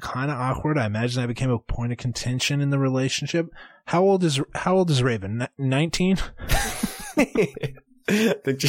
Kind 0.00 0.30
of 0.30 0.38
awkward. 0.38 0.78
I 0.78 0.86
imagine 0.86 1.20
that 1.20 1.28
became 1.28 1.50
a 1.50 1.58
point 1.58 1.92
of 1.92 1.98
contention 1.98 2.62
in 2.62 2.70
the 2.70 2.78
relationship. 2.78 3.50
How 3.84 4.02
old 4.02 4.24
is 4.24 4.40
How 4.54 4.76
old 4.76 4.90
is 4.90 5.02
Raven? 5.02 5.46
Nineteen. 5.58 6.16
I 6.48 7.24
think, 8.44 8.60
she, 8.60 8.68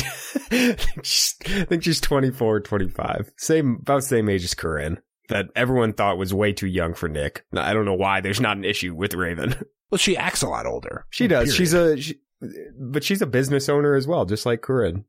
I 0.51 0.73
think 0.73 1.05
she's, 1.05 1.35
I 1.45 1.65
think 1.65 1.83
she's 1.83 2.01
24, 2.01 2.59
25. 2.61 3.31
Same, 3.37 3.77
about 3.81 4.03
same 4.03 4.27
age 4.27 4.43
as 4.43 4.53
Corinne. 4.53 4.99
That 5.29 5.47
everyone 5.55 5.93
thought 5.93 6.17
was 6.17 6.33
way 6.33 6.51
too 6.51 6.67
young 6.67 6.93
for 6.93 7.07
Nick. 7.07 7.45
I 7.55 7.73
don't 7.73 7.85
know 7.85 7.93
why 7.93 8.19
there's 8.19 8.41
not 8.41 8.57
an 8.57 8.65
issue 8.65 8.93
with 8.93 9.13
Raven. 9.13 9.55
Well, 9.89 9.99
she 9.99 10.17
acts 10.17 10.41
a 10.41 10.49
lot 10.49 10.65
older. 10.65 11.05
She 11.09 11.27
does. 11.27 11.45
Period. 11.45 11.57
She's 11.57 11.73
a, 11.73 12.01
she, 12.01 12.19
but 12.77 13.03
she's 13.03 13.21
a 13.21 13.27
business 13.27 13.69
owner 13.69 13.95
as 13.95 14.07
well, 14.07 14.25
just 14.25 14.45
like 14.45 14.61
Corinne. 14.61 15.05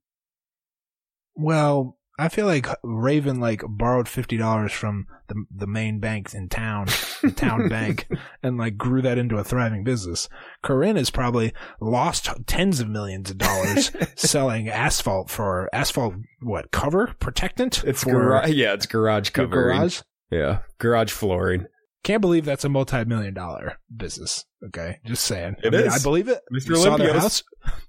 Well, 1.35 1.99
I 2.18 2.29
feel 2.29 2.46
like 2.46 2.66
Raven 2.83 3.40
like 3.40 3.62
borrowed 3.66 4.09
fifty 4.09 4.37
dollars 4.37 4.72
from 4.72 5.07
the 5.29 5.44
the 5.51 5.66
main 5.66 5.98
bank 5.98 6.35
in 6.35 6.48
town, 6.48 6.87
the 7.22 7.33
town 7.35 7.68
bank, 7.70 8.07
and 8.42 8.59
like 8.59 8.77
grew 8.77 9.01
that 9.03 9.18
into 9.18 9.38
a 9.38 9.44
thriving 9.44 9.83
business. 9.83 10.29
Corinne 10.62 10.96
has 10.96 11.11
probably 11.11 11.53
lost 11.81 12.29
tens 12.46 12.81
of 12.81 12.88
millions 12.88 13.31
of 13.31 13.38
dollars 13.38 13.90
selling 14.14 14.68
asphalt 14.68 15.31
for 15.31 15.68
asphalt 15.72 16.14
what 16.40 16.70
cover 16.70 17.14
protectant. 17.18 17.83
It's 17.85 18.05
for 18.05 18.11
garage. 18.12 18.51
Yeah, 18.51 18.75
it's 18.75 18.87
garage 18.87 19.31
covering. 19.31 19.79
garage. 19.79 20.01
Yeah, 20.31 20.61
garage 20.79 21.11
flooring. 21.11 21.66
Can't 22.04 22.20
believe 22.20 22.44
that's 22.44 22.64
a 22.64 22.68
multi-million 22.68 23.34
dollar 23.34 23.78
business. 23.94 24.44
Okay, 24.66 24.98
just 25.04 25.24
saying. 25.24 25.56
It 25.62 25.72
I 25.72 25.76
mean, 25.76 25.86
is. 25.86 25.94
I 25.94 26.02
believe 26.02 26.28
it. 26.28 26.40
Mr. 26.52 26.70
We 26.70 26.76
saw 26.76 26.96
their 26.96 27.14
house. 27.14 27.42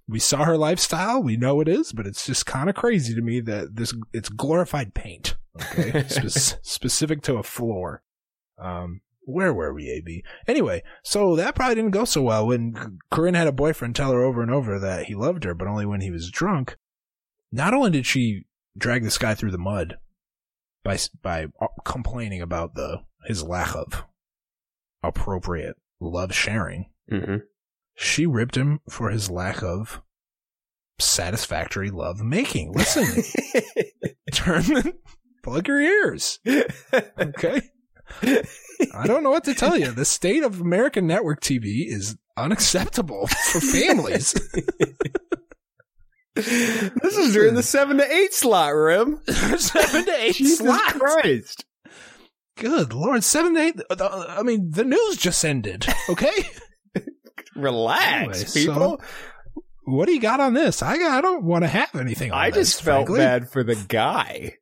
We 0.07 0.19
saw 0.19 0.43
her 0.43 0.57
lifestyle. 0.57 1.23
We 1.23 1.35
know 1.35 1.61
it 1.61 1.67
is, 1.67 1.91
but 1.91 2.05
it's 2.05 2.25
just 2.25 2.45
kind 2.45 2.69
of 2.69 2.75
crazy 2.75 3.15
to 3.15 3.21
me 3.21 3.39
that 3.41 3.75
this 3.75 3.93
it's 4.13 4.29
glorified 4.29 4.93
paint. 4.93 5.35
Okay, 5.59 6.03
Spe- 6.07 6.59
specific 6.63 7.21
to 7.23 7.37
a 7.37 7.43
floor. 7.43 8.03
Um, 8.59 9.01
where 9.25 9.53
were 9.53 9.73
we, 9.73 9.89
AB? 9.89 10.23
Anyway, 10.47 10.83
so 11.03 11.35
that 11.35 11.55
probably 11.55 11.75
didn't 11.75 11.91
go 11.91 12.05
so 12.05 12.21
well 12.21 12.47
when 12.47 12.99
Corinne 13.09 13.35
had 13.35 13.47
a 13.47 13.53
boyfriend 13.53 13.95
tell 13.95 14.11
her 14.11 14.23
over 14.23 14.41
and 14.41 14.51
over 14.51 14.79
that 14.79 15.05
he 15.05 15.15
loved 15.15 15.43
her, 15.43 15.53
but 15.53 15.67
only 15.67 15.85
when 15.85 16.01
he 16.01 16.11
was 16.11 16.29
drunk. 16.29 16.77
Not 17.51 17.73
only 17.73 17.91
did 17.91 18.05
she 18.05 18.45
drag 18.77 19.03
this 19.03 19.17
guy 19.17 19.33
through 19.33 19.51
the 19.51 19.57
mud 19.57 19.97
by 20.83 20.97
by 21.21 21.47
uh, 21.61 21.67
complaining 21.85 22.41
about 22.41 22.75
the 22.75 23.03
his 23.25 23.43
lack 23.43 23.75
of 23.75 24.03
appropriate 25.01 25.75
love 25.99 26.33
sharing, 26.33 26.87
Mm-hmm. 27.11 27.37
she 27.95 28.25
ripped 28.25 28.55
him 28.55 28.79
for 28.89 29.09
his 29.09 29.29
lack 29.29 29.61
of 29.61 30.01
satisfactory 30.99 31.89
love 31.91 32.21
making. 32.21 32.71
Listen, 32.71 33.03
turn 34.33 34.61
the, 34.63 34.93
plug 35.43 35.67
your 35.67 35.81
ears. 35.81 36.39
Okay. 37.19 37.61
I 38.21 39.05
don't 39.07 39.23
know 39.23 39.31
what 39.31 39.43
to 39.45 39.53
tell 39.53 39.77
you. 39.77 39.91
The 39.91 40.05
state 40.05 40.43
of 40.43 40.61
American 40.61 41.05
network 41.07 41.41
TV 41.41 41.85
is 41.87 42.15
unacceptable 42.37 43.27
for 43.27 43.59
families. 43.59 44.33
this 46.35 47.17
is 47.17 47.33
during 47.33 47.53
the 47.53 47.63
seven 47.63 47.97
to 47.97 48.11
eight 48.11 48.33
slot, 48.33 48.73
Rim. 48.73 49.19
seven 49.27 50.05
to 50.05 50.15
eight 50.23 50.35
Jesus 50.35 50.59
slots. 50.59 50.93
Christ. 50.93 51.65
Good 52.55 52.93
lord, 52.93 53.23
seven 53.23 53.57
eight. 53.57 53.79
uh, 53.89 54.25
I 54.29 54.43
mean, 54.43 54.69
the 54.71 54.83
news 54.83 55.17
just 55.17 55.43
ended. 55.43 55.85
Okay. 56.09 56.31
Relax, 57.55 58.55
Anyway, 58.55 58.73
people. 58.73 59.01
what 59.83 60.07
do 60.07 60.13
you 60.13 60.19
got 60.21 60.39
on 60.39 60.53
this? 60.53 60.81
I 60.81 60.93
I 60.95 61.21
don't 61.21 61.43
want 61.43 61.63
to 61.63 61.67
have 61.67 61.93
anything. 61.95 62.31
on 62.31 62.37
I 62.39 62.49
this, 62.49 62.69
just 62.71 62.81
felt 62.83 63.07
frankly. 63.07 63.19
bad 63.19 63.49
for 63.49 63.63
the 63.63 63.75
guy. 63.75 64.55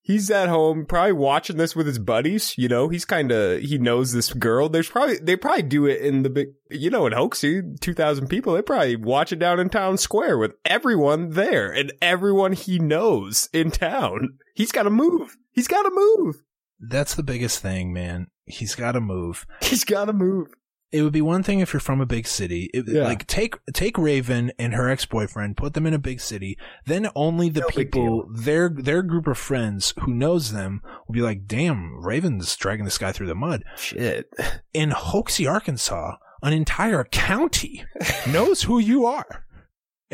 He's 0.00 0.30
at 0.30 0.48
home, 0.50 0.84
probably 0.84 1.12
watching 1.12 1.56
this 1.56 1.74
with 1.74 1.86
his 1.86 1.98
buddies. 1.98 2.54
You 2.58 2.68
know, 2.68 2.88
he's 2.88 3.04
kind 3.06 3.30
of 3.32 3.60
he 3.62 3.78
knows 3.78 4.12
this 4.12 4.32
girl. 4.34 4.68
There's 4.68 4.88
probably 4.90 5.16
they 5.18 5.36
probably 5.36 5.62
do 5.62 5.86
it 5.86 6.00
in 6.02 6.22
the 6.24 6.30
big, 6.30 6.48
you 6.70 6.90
know, 6.90 7.06
in 7.06 7.12
Hoxie, 7.12 7.62
two 7.80 7.94
thousand 7.94 8.26
people. 8.28 8.52
They 8.54 8.62
probably 8.62 8.96
watch 8.96 9.32
it 9.32 9.38
down 9.38 9.60
in 9.60 9.70
town 9.70 9.96
square 9.96 10.36
with 10.36 10.52
everyone 10.64 11.30
there 11.30 11.70
and 11.70 11.92
everyone 12.02 12.52
he 12.52 12.78
knows 12.78 13.48
in 13.52 13.70
town. 13.70 14.38
He's 14.54 14.72
got 14.72 14.82
to 14.84 14.90
move. 14.90 15.36
He's 15.52 15.68
got 15.68 15.82
to 15.82 15.90
move. 15.94 16.42
That's 16.88 17.14
the 17.14 17.22
biggest 17.22 17.60
thing, 17.60 17.92
man. 17.92 18.28
He's 18.46 18.74
got 18.74 18.92
to 18.92 19.00
move. 19.00 19.46
He's 19.62 19.84
got 19.84 20.06
to 20.06 20.12
move. 20.12 20.48
It 20.92 21.02
would 21.02 21.12
be 21.12 21.22
one 21.22 21.42
thing 21.42 21.58
if 21.58 21.72
you're 21.72 21.80
from 21.80 22.00
a 22.00 22.06
big 22.06 22.24
city. 22.24 22.70
It, 22.72 22.84
Yeah. 22.86 23.02
Like 23.02 23.26
take 23.26 23.56
take 23.72 23.98
Raven 23.98 24.52
and 24.60 24.74
her 24.74 24.88
ex 24.88 25.04
boyfriend, 25.04 25.56
put 25.56 25.74
them 25.74 25.86
in 25.86 25.94
a 25.94 25.98
big 25.98 26.20
city. 26.20 26.56
Then 26.86 27.08
only 27.16 27.48
the 27.48 27.62
No 27.62 27.66
people, 27.66 28.28
their 28.32 28.68
their 28.68 29.02
group 29.02 29.26
of 29.26 29.36
friends 29.36 29.92
who 30.02 30.14
knows 30.14 30.52
them, 30.52 30.82
will 31.08 31.14
be 31.14 31.20
like, 31.22 31.48
"Damn, 31.48 32.00
Raven's 32.00 32.54
dragging 32.54 32.84
this 32.84 32.98
guy 32.98 33.10
through 33.10 33.26
the 33.26 33.34
mud." 33.34 33.64
Shit. 33.76 34.32
In 34.72 34.92
Hoxie, 34.92 35.48
Arkansas, 35.48 36.16
an 36.44 36.52
entire 36.52 37.02
county 37.02 37.84
knows 38.30 38.62
who 38.62 38.78
you 38.78 39.04
are, 39.04 39.46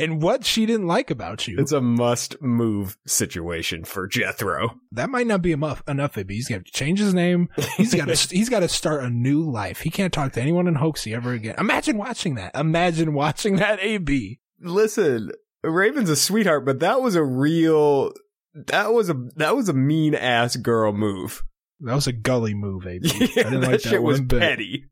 and 0.01 0.23
what 0.23 0.45
she 0.45 0.67
didn't 0.67 0.87
like 0.87 1.11
about 1.11 1.47
you. 1.47 1.59
It's 1.59 1.73
a 1.73 1.81
must 1.81 2.41
move 2.43 2.97
situation 3.07 3.85
for 3.85 4.07
Jethro. 4.07 4.77
that 4.93 5.11
might 5.11 5.27
not 5.27 5.43
be 5.43 5.53
enough. 5.53 5.83
Enough, 5.87 6.15
baby. 6.15 6.35
He's 6.35 6.49
got 6.49 6.65
to 6.65 6.73
change 6.73 6.99
his 6.99 7.15
name. 7.15 7.49
He's 7.77 7.95
got 7.95 8.09
to. 8.09 8.15
he's 8.35 8.49
got 8.49 8.61
to 8.61 8.69
start 8.69 9.05
a 9.05 9.11
new 9.11 9.43
life. 9.43 9.81
He 9.81 9.91
can't 9.91 10.13
talk 10.13 10.33
to 10.33 10.41
anyone 10.41 10.67
in 10.67 10.75
Hoxie 10.77 11.15
ever 11.15 11.33
again. 11.33 11.55
Imagine 11.59 11.97
watching 11.99 12.35
that. 12.37 12.55
Imagine 12.57 13.13
watching 13.15 13.57
that. 13.57 13.79
AB. 13.81 14.41
Listen, 14.61 15.31
Raven's 15.63 16.11
a 16.11 16.17
sweetheart, 16.17 16.65
but 16.65 16.81
that 16.81 17.01
was 17.03 17.15
a 17.15 17.25
real 17.25 18.13
that 18.55 18.93
was 18.93 19.09
a 19.11 19.15
that 19.37 19.55
was 19.57 19.69
a 19.69 19.73
mean 19.73 20.15
ass 20.15 20.57
girl 20.57 20.93
move. 20.93 21.43
That 21.81 21.95
was 21.95 22.07
a 22.07 22.13
gully 22.13 22.55
move, 22.55 22.87
AB. 22.87 23.09
Yeah, 23.35 23.47
I 23.47 23.51
didn't 23.51 23.61
that 23.61 23.71
like 23.71 23.81
shit 23.81 23.93
that 23.93 24.03
was 24.03 24.19
one 24.19 24.27
bit. 24.27 24.41
petty. 24.41 24.85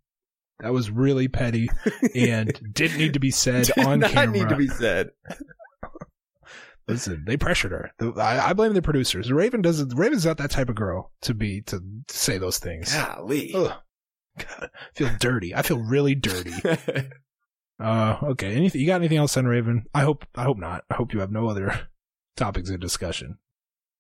That 0.61 0.73
was 0.73 0.91
really 0.91 1.29
petty 1.29 1.69
and 2.15 2.53
didn't 2.73 2.99
need 2.99 3.13
to 3.15 3.21
be 3.21 3.31
said 3.31 3.67
Did 3.67 3.85
on 3.87 4.01
not 4.01 4.11
camera. 4.11 4.39
need 4.39 4.49
to 4.49 4.57
be 4.57 4.67
said. 4.69 5.11
Listen, 6.89 7.25
they 7.27 7.37
pressured 7.37 7.73
her. 7.73 7.91
The- 7.99 8.13
I, 8.21 8.49
I 8.51 8.53
blame 8.55 8.73
the 8.73 8.81
producers. 8.83 9.31
Raven 9.31 9.61
doesn't. 9.63 9.95
Raven's 9.95 10.25
not 10.25 10.39
that 10.39 10.51
type 10.51 10.69
of 10.71 10.75
girl 10.75 11.13
to 11.23 11.35
be 11.35 11.61
to 11.63 11.83
say 12.09 12.39
those 12.39 12.59
things. 12.59 12.93
Golly. 12.95 13.53
Ugh. 13.55 13.73
God, 14.39 14.71
I 14.75 14.79
feel 14.95 15.11
dirty. 15.21 15.55
I 15.55 15.63
feel 15.63 15.79
really 15.79 16.15
dirty. 16.15 16.53
Uh, 17.81 18.19
okay. 18.25 18.57
Anything? 18.57 18.81
You 18.81 18.89
got 18.89 18.97
anything 18.97 19.19
else 19.19 19.37
on 19.37 19.47
Raven? 19.47 19.85
I 19.95 20.01
hope. 20.01 20.27
I 20.35 20.43
hope 20.43 20.59
not. 20.59 20.83
I 20.91 20.95
hope 20.95 21.13
you 21.15 21.21
have 21.21 21.31
no 21.31 21.47
other 21.49 21.89
topics 22.37 22.71
of 22.71 22.81
discussion. 22.81 23.39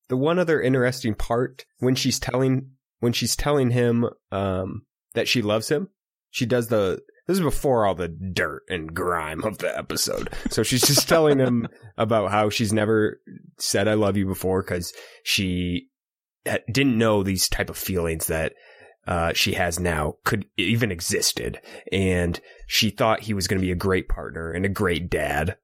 the 0.09 0.16
one 0.16 0.40
other 0.40 0.61
interesting 0.61 1.14
part 1.14 1.64
when 1.79 1.94
she's 1.94 2.18
telling 2.18 2.73
when 2.99 3.12
she's 3.12 3.37
telling 3.37 3.71
him 3.71 4.05
um 4.33 4.83
that 5.14 5.29
she 5.29 5.42
loves 5.42 5.68
him, 5.68 5.90
she 6.31 6.47
does 6.47 6.69
the 6.69 7.01
this 7.27 7.37
is 7.37 7.43
before 7.43 7.87
all 7.87 7.95
the 7.95 8.09
dirt 8.09 8.62
and 8.71 8.95
grime 8.95 9.45
of 9.45 9.59
the 9.59 9.77
episode. 9.77 10.31
So 10.49 10.62
she's 10.62 10.81
just 10.81 11.09
telling 11.09 11.38
him 11.38 11.69
about 11.99 12.31
how 12.31 12.49
she's 12.49 12.73
never 12.73 13.21
said 13.59 13.87
I 13.87 13.95
love 13.95 14.17
you 14.17 14.27
before 14.27 14.62
cuz 14.62 14.93
she 15.23 15.88
didn't 16.45 16.97
know 16.97 17.23
these 17.23 17.49
type 17.49 17.69
of 17.69 17.77
feelings 17.77 18.29
that 18.29 18.55
uh, 19.07 19.33
she 19.35 19.53
has 19.55 19.81
now 19.81 20.17
could 20.25 20.45
even 20.59 20.93
existed, 20.93 21.59
and 21.91 22.38
she 22.67 22.91
thought 22.91 23.23
he 23.23 23.33
was 23.33 23.49
going 23.49 23.59
to 23.59 23.67
be 23.67 23.73
a 23.73 23.77
great 23.77 24.07
partner 24.07 24.53
and 24.53 24.67
a 24.67 24.69
great 24.69 25.09
dad. 25.09 25.57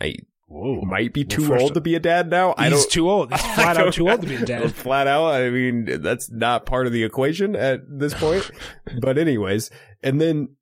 I 0.00 0.14
Whoa. 0.54 0.82
might 0.82 1.12
be 1.12 1.24
too 1.24 1.46
first- 1.48 1.62
old 1.62 1.74
to 1.74 1.80
be 1.80 1.94
a 1.96 2.00
dad 2.00 2.30
now. 2.30 2.54
I 2.56 2.68
He's 2.70 2.82
don't. 2.82 2.90
too 2.92 3.10
old. 3.10 3.32
He's 3.32 3.40
flat 3.54 3.76
out 3.76 3.92
too 3.92 4.08
old 4.08 4.20
to 4.22 4.26
be 4.28 4.36
a 4.36 4.38
know. 4.40 4.44
dad. 4.46 4.74
Flat 4.74 5.06
out. 5.08 5.26
I 5.34 5.50
mean, 5.50 6.00
that's 6.00 6.30
not 6.30 6.64
part 6.66 6.86
of 6.86 6.92
the 6.92 7.02
equation 7.02 7.56
at 7.56 7.80
this 7.88 8.14
point. 8.14 8.48
but 9.00 9.18
anyways, 9.18 9.70
and 10.02 10.20
then 10.20 10.56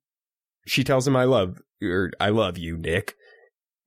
she 0.65 0.83
tells 0.83 1.07
him, 1.07 1.15
"I 1.15 1.25
love 1.25 1.61
or 1.81 2.11
I 2.19 2.29
love 2.29 2.57
you, 2.57 2.77
Nick." 2.77 3.15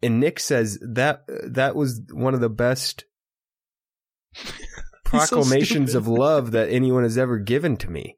And 0.03 0.21
Nick 0.21 0.39
says 0.39 0.79
that 0.83 1.25
that 1.49 1.75
was 1.75 2.01
one 2.13 2.35
of 2.35 2.41
the 2.41 2.51
best 2.51 3.05
proclamations 5.05 5.91
stupid. 5.91 5.97
of 5.97 6.09
love 6.09 6.51
that 6.53 6.69
anyone 6.69 7.03
has 7.03 7.17
ever 7.19 7.39
given 7.39 7.77
to 7.79 7.91
me. 7.91 8.17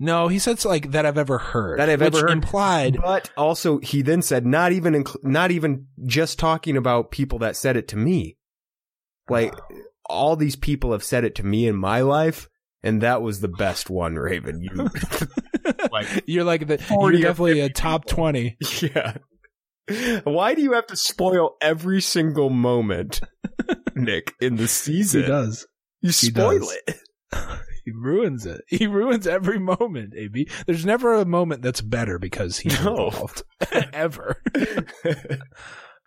No, 0.00 0.28
he 0.28 0.38
said 0.38 0.52
it's 0.52 0.64
like 0.64 0.90
that 0.90 1.06
I've 1.06 1.18
ever 1.18 1.38
heard. 1.38 1.78
That 1.78 1.88
I've 1.88 2.02
ever 2.02 2.22
heard. 2.22 2.30
implied. 2.30 2.98
But 3.00 3.30
also, 3.36 3.78
he 3.78 4.02
then 4.02 4.22
said, 4.22 4.44
not 4.44 4.72
even 4.72 4.94
inc- 5.04 5.22
not 5.22 5.50
even 5.50 5.86
just 6.04 6.38
talking 6.38 6.76
about 6.76 7.10
people 7.12 7.38
that 7.40 7.56
said 7.56 7.76
it 7.76 7.88
to 7.88 7.96
me. 7.96 8.36
Like 9.28 9.54
all 10.06 10.36
these 10.36 10.56
people 10.56 10.92
have 10.92 11.04
said 11.04 11.24
it 11.24 11.36
to 11.36 11.42
me 11.46 11.66
in 11.66 11.76
my 11.76 12.00
life, 12.00 12.48
and 12.82 13.00
that 13.02 13.22
was 13.22 13.40
the 13.40 13.48
best 13.48 13.88
one, 13.88 14.16
Raven. 14.16 14.60
You, 14.60 14.90
like, 15.92 16.24
You're 16.26 16.44
like 16.44 16.66
the. 16.66 16.84
You're 16.90 17.12
definitely 17.12 17.60
a 17.60 17.70
top 17.70 18.04
people. 18.04 18.16
twenty. 18.16 18.56
yeah. 18.82 19.16
Why 20.24 20.54
do 20.54 20.62
you 20.62 20.72
have 20.72 20.86
to 20.88 20.96
spoil 20.96 21.56
every 21.60 22.00
single 22.00 22.50
moment, 22.50 23.20
Nick, 23.94 24.32
in 24.40 24.56
the 24.56 24.66
season? 24.66 25.22
He 25.22 25.26
does. 25.28 25.66
You 26.00 26.10
spoil 26.12 26.58
does. 26.58 26.78
it. 26.88 26.96
He 27.84 27.92
ruins 27.92 28.46
it. 28.46 28.62
He 28.68 28.86
ruins 28.86 29.26
every 29.26 29.58
moment. 29.58 30.14
Ab. 30.18 30.36
There's 30.66 30.84
never 30.86 31.14
a 31.14 31.24
moment 31.24 31.62
that's 31.62 31.80
better 31.80 32.18
because 32.18 32.58
he's 32.58 32.82
No. 32.82 33.06
involved. 33.08 33.42
Ever. 33.92 34.40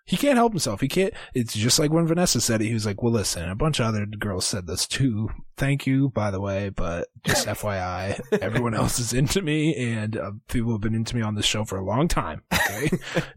he 0.05 0.15
can't 0.17 0.37
help 0.37 0.53
himself. 0.53 0.79
He 0.81 0.87
can't. 0.87 1.13
It's 1.33 1.53
just 1.53 1.79
like 1.79 1.91
when 1.91 2.07
Vanessa 2.07 2.39
said 2.41 2.61
it. 2.61 2.67
He 2.67 2.73
was 2.73 2.85
like, 2.85 3.01
"Well, 3.03 3.11
listen, 3.11 3.49
a 3.49 3.55
bunch 3.55 3.79
of 3.79 3.87
other 3.87 4.05
girls 4.05 4.45
said 4.45 4.65
this 4.67 4.87
too. 4.87 5.29
Thank 5.57 5.85
you, 5.85 6.09
by 6.09 6.31
the 6.31 6.39
way, 6.41 6.69
but 6.69 7.07
just 7.25 7.47
FYI, 7.47 8.19
everyone 8.41 8.73
else 8.73 8.99
is 8.99 9.11
into 9.13 9.41
me, 9.41 9.75
and 9.75 10.15
uh, 10.17 10.31
people 10.47 10.71
have 10.71 10.81
been 10.81 10.95
into 10.95 11.15
me 11.15 11.21
on 11.21 11.35
this 11.35 11.45
show 11.45 11.65
for 11.65 11.77
a 11.77 11.83
long 11.85 12.07
time. 12.07 12.41
Okay. 12.53 12.89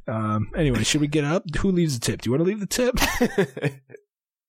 um. 0.06 0.50
Anyway, 0.56 0.82
should 0.84 1.00
we 1.00 1.08
get 1.08 1.24
up? 1.24 1.44
Who 1.58 1.70
leaves 1.72 1.98
the 1.98 2.04
tip? 2.06 2.22
Do 2.22 2.28
you 2.30 2.32
want 2.32 2.44
to 2.44 2.48
leave 2.48 2.60
the 2.60 2.66
tip? 2.66 2.94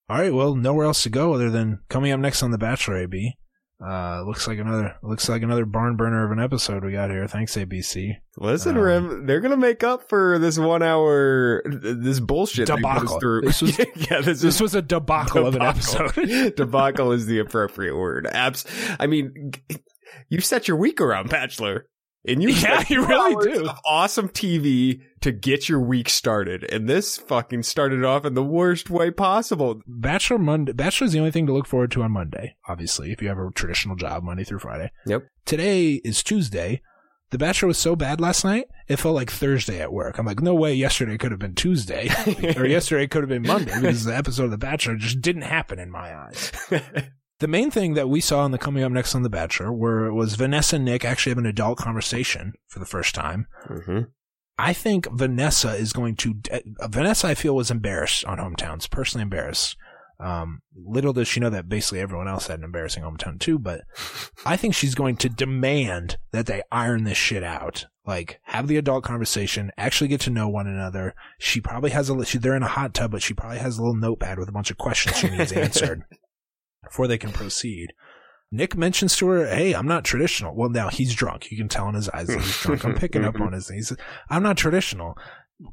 All 0.08 0.18
right. 0.18 0.32
Well, 0.34 0.54
nowhere 0.54 0.84
else 0.86 1.02
to 1.04 1.10
go 1.10 1.32
other 1.32 1.50
than 1.50 1.80
coming 1.88 2.12
up 2.12 2.20
next 2.20 2.42
on 2.42 2.50
The 2.50 2.58
Bachelor. 2.58 2.98
AB. 2.98 3.36
Uh, 3.84 4.22
looks 4.24 4.46
like 4.46 4.58
another 4.58 4.94
looks 5.02 5.28
like 5.28 5.42
another 5.42 5.64
barn 5.64 5.96
burner 5.96 6.24
of 6.24 6.30
an 6.30 6.38
episode 6.38 6.84
we 6.84 6.92
got 6.92 7.10
here. 7.10 7.26
Thanks, 7.26 7.56
ABC. 7.56 8.12
Listen, 8.38 8.76
Um, 8.76 8.82
Rim, 8.82 9.26
they're 9.26 9.40
gonna 9.40 9.56
make 9.56 9.82
up 9.82 10.08
for 10.08 10.38
this 10.38 10.56
one 10.58 10.82
hour, 10.82 11.62
this 11.66 12.20
bullshit 12.20 12.68
they 12.68 12.74
put 12.76 12.84
us 12.84 13.00
Debacle. 13.00 13.20
through. 13.20 13.40
This 13.42 13.60
was- 13.62 13.78
yeah, 14.10 14.20
this, 14.20 14.40
This 14.40 14.44
is 14.56 14.60
was 14.60 14.74
a 14.76 14.82
debacle, 14.82 15.46
of 15.46 15.56
an 15.56 15.62
episode. 15.62 16.12
debacle 16.56 17.10
is 17.12 17.26
the 17.26 17.40
appropriate 17.40 17.96
word. 17.96 18.28
Abs. 18.30 18.64
I 19.00 19.08
mean, 19.08 19.50
you 20.28 20.40
set 20.40 20.68
your 20.68 20.76
week 20.76 21.00
around 21.00 21.28
Bachelor, 21.30 21.86
and 22.26 22.42
you 22.42 22.48
Yeah, 22.50 22.84
you 22.88 23.04
really 23.04 23.52
do. 23.52 23.68
awesome 23.84 24.28
TV 24.28 25.02
to 25.20 25.32
get 25.32 25.68
your 25.68 25.80
week 25.80 26.08
started, 26.08 26.64
and 26.64 26.88
this 26.88 27.18
fucking 27.18 27.62
started 27.64 28.04
off 28.04 28.24
in 28.24 28.34
the 28.34 28.42
worst 28.42 28.90
way 28.90 29.10
possible. 29.10 29.80
Bachelor 29.86 30.38
Monday. 30.38 30.72
Bachelor 30.72 31.06
is 31.06 31.12
the 31.12 31.18
only 31.18 31.30
thing 31.30 31.46
to 31.46 31.52
look 31.52 31.66
forward 31.66 31.90
to 31.92 32.02
on 32.02 32.12
Monday. 32.12 32.56
Obviously, 32.68 33.12
if 33.12 33.22
you 33.22 33.28
have 33.28 33.38
a 33.38 33.50
traditional 33.54 33.96
job 33.96 34.22
Monday 34.22 34.44
through 34.44 34.60
Friday. 34.60 34.90
Yep. 35.06 35.22
Today 35.46 36.00
is 36.04 36.22
Tuesday. 36.22 36.80
The 37.30 37.38
Bachelor 37.38 37.68
was 37.68 37.78
so 37.78 37.96
bad 37.96 38.20
last 38.20 38.44
night, 38.44 38.66
it 38.88 38.96
felt 38.96 39.14
like 39.14 39.30
Thursday 39.30 39.80
at 39.80 39.90
work. 39.90 40.18
I'm 40.18 40.26
like, 40.26 40.42
no 40.42 40.54
way. 40.54 40.74
Yesterday 40.74 41.16
could 41.16 41.30
have 41.30 41.40
been 41.40 41.54
Tuesday, 41.54 42.10
or 42.58 42.66
yesterday 42.66 43.06
could 43.06 43.22
have 43.22 43.30
been 43.30 43.40
Monday 43.46 43.72
because 43.74 44.04
the 44.04 44.14
episode 44.14 44.44
of 44.44 44.50
The 44.50 44.58
Bachelor 44.58 44.96
just 44.96 45.22
didn't 45.22 45.42
happen 45.42 45.78
in 45.78 45.90
my 45.90 46.14
eyes. 46.14 46.52
The 47.42 47.48
main 47.48 47.72
thing 47.72 47.94
that 47.94 48.08
we 48.08 48.20
saw 48.20 48.46
in 48.46 48.52
the 48.52 48.56
coming 48.56 48.84
up 48.84 48.92
next 48.92 49.16
on 49.16 49.24
The 49.24 49.28
Bachelor 49.28 49.72
were 49.72 50.14
was 50.14 50.36
Vanessa 50.36 50.76
and 50.76 50.84
Nick 50.84 51.04
actually 51.04 51.32
have 51.32 51.38
an 51.38 51.46
adult 51.46 51.76
conversation 51.76 52.52
for 52.68 52.78
the 52.78 52.86
first 52.86 53.16
time. 53.16 53.48
mm-hmm. 53.68 54.02
I 54.58 54.72
think 54.72 55.08
Vanessa 55.10 55.74
is 55.74 55.92
going 55.92 56.14
to. 56.18 56.36
Uh, 56.52 56.86
Vanessa, 56.86 57.26
I 57.26 57.34
feel, 57.34 57.56
was 57.56 57.68
embarrassed 57.68 58.24
on 58.26 58.38
hometowns. 58.38 58.88
Personally 58.88 59.22
embarrassed. 59.22 59.76
Um, 60.20 60.60
little 60.86 61.12
does 61.12 61.26
she 61.26 61.40
know 61.40 61.50
that 61.50 61.68
basically 61.68 61.98
everyone 61.98 62.28
else 62.28 62.46
had 62.46 62.60
an 62.60 62.64
embarrassing 62.64 63.02
hometown 63.02 63.40
too. 63.40 63.58
But 63.58 63.80
I 64.46 64.56
think 64.56 64.76
she's 64.76 64.94
going 64.94 65.16
to 65.16 65.28
demand 65.28 66.18
that 66.30 66.46
they 66.46 66.62
iron 66.70 67.02
this 67.02 67.18
shit 67.18 67.42
out. 67.42 67.86
Like, 68.06 68.38
have 68.44 68.68
the 68.68 68.76
adult 68.76 69.02
conversation, 69.02 69.72
actually 69.76 70.06
get 70.06 70.20
to 70.20 70.30
know 70.30 70.48
one 70.48 70.68
another. 70.68 71.16
She 71.40 71.60
probably 71.60 71.90
has 71.90 72.08
a. 72.08 72.24
She, 72.24 72.38
they're 72.38 72.54
in 72.54 72.62
a 72.62 72.68
hot 72.68 72.94
tub, 72.94 73.10
but 73.10 73.22
she 73.22 73.34
probably 73.34 73.58
has 73.58 73.78
a 73.78 73.82
little 73.82 73.96
notepad 73.96 74.38
with 74.38 74.48
a 74.48 74.52
bunch 74.52 74.70
of 74.70 74.78
questions 74.78 75.16
she 75.16 75.28
needs 75.28 75.50
answered 75.52 76.04
before 76.84 77.06
they 77.06 77.18
can 77.18 77.32
proceed. 77.32 77.92
Nick 78.50 78.76
mentions 78.76 79.16
to 79.16 79.28
her, 79.28 79.46
"Hey, 79.46 79.72
I'm 79.74 79.86
not 79.88 80.04
traditional." 80.04 80.54
Well, 80.54 80.68
now 80.68 80.88
he's 80.90 81.14
drunk. 81.14 81.50
You 81.50 81.56
can 81.56 81.68
tell 81.68 81.88
in 81.88 81.94
his 81.94 82.08
eyes 82.10 82.26
that 82.26 82.40
he's 82.40 82.58
drunk. 82.60 82.84
I'm 82.84 82.94
picking 82.94 83.24
up 83.24 83.40
on 83.40 83.52
his 83.52 83.66
things. 83.66 83.92
I'm 84.28 84.42
not 84.42 84.56
traditional. 84.58 85.16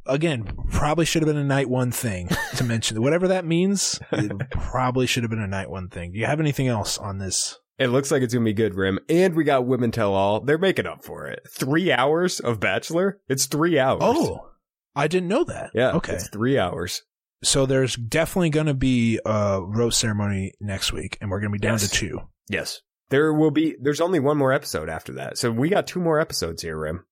Again, 0.06 0.46
probably 0.72 1.04
should 1.06 1.22
have 1.24 1.28
been 1.28 1.36
a 1.42 1.44
night 1.44 1.68
one 1.70 1.92
thing 1.92 2.30
to 2.58 2.64
mention. 2.64 3.02
Whatever 3.02 3.28
that 3.30 3.44
means, 3.44 4.00
it 4.12 4.32
probably 4.52 5.08
should 5.08 5.24
have 5.24 5.30
been 5.32 5.42
a 5.42 5.48
night 5.48 5.70
one 5.70 5.90
thing. 5.90 6.12
Do 6.14 6.20
you 6.20 6.26
have 6.28 6.40
anything 6.40 6.68
else 6.68 6.98
on 6.98 7.18
this? 7.18 7.58
It 7.80 7.88
looks 7.88 8.12
like 8.12 8.22
it's 8.22 8.34
gonna 8.34 8.46
be 8.46 8.54
good, 8.54 8.76
Rim. 8.76 9.00
And 9.10 9.36
we 9.36 9.44
got 9.44 9.66
Women 9.66 9.92
Tell 9.92 10.14
All. 10.14 10.42
They're 10.42 10.58
making 10.58 10.86
up 10.86 11.04
for 11.04 11.26
it. 11.28 11.40
Three 11.52 11.92
hours 11.92 12.40
of 12.40 12.60
Bachelor? 12.60 13.20
It's 13.28 13.46
three 13.48 13.80
hours. 13.80 14.00
Oh, 14.04 14.50
I 14.96 15.08
didn't 15.08 15.30
know 15.30 15.44
that. 15.46 15.72
yeah. 15.74 15.92
Okay. 15.94 16.14
It's 16.14 16.30
three 16.30 16.58
hours. 16.60 17.02
So 17.42 17.66
there's 17.66 17.96
definitely 17.96 18.50
going 18.50 18.66
to 18.68 18.74
be 18.74 19.20
a 19.26 19.62
rose 19.64 19.96
ceremony 19.98 20.54
next 20.60 20.92
week, 20.92 21.18
and 21.22 21.30
we're 21.32 21.40
going 21.40 21.52
to 21.52 21.58
be 21.58 21.62
down 21.62 21.76
Yes. 21.76 21.84
to 21.84 21.90
two. 21.90 22.22
Yes. 22.50 22.82
There 23.10 23.34
will 23.34 23.52
be, 23.52 23.76
there's 23.82 24.02
only 24.02 24.20
one 24.20 24.38
more 24.38 24.52
episode 24.52 24.90
after 24.90 25.14
that. 25.14 25.38
So 25.38 25.50
we 25.50 25.70
got 25.70 25.88
two 25.88 26.00
more 26.00 26.20
episodes 26.20 26.62
here, 26.62 26.78
Rim. 26.78 27.06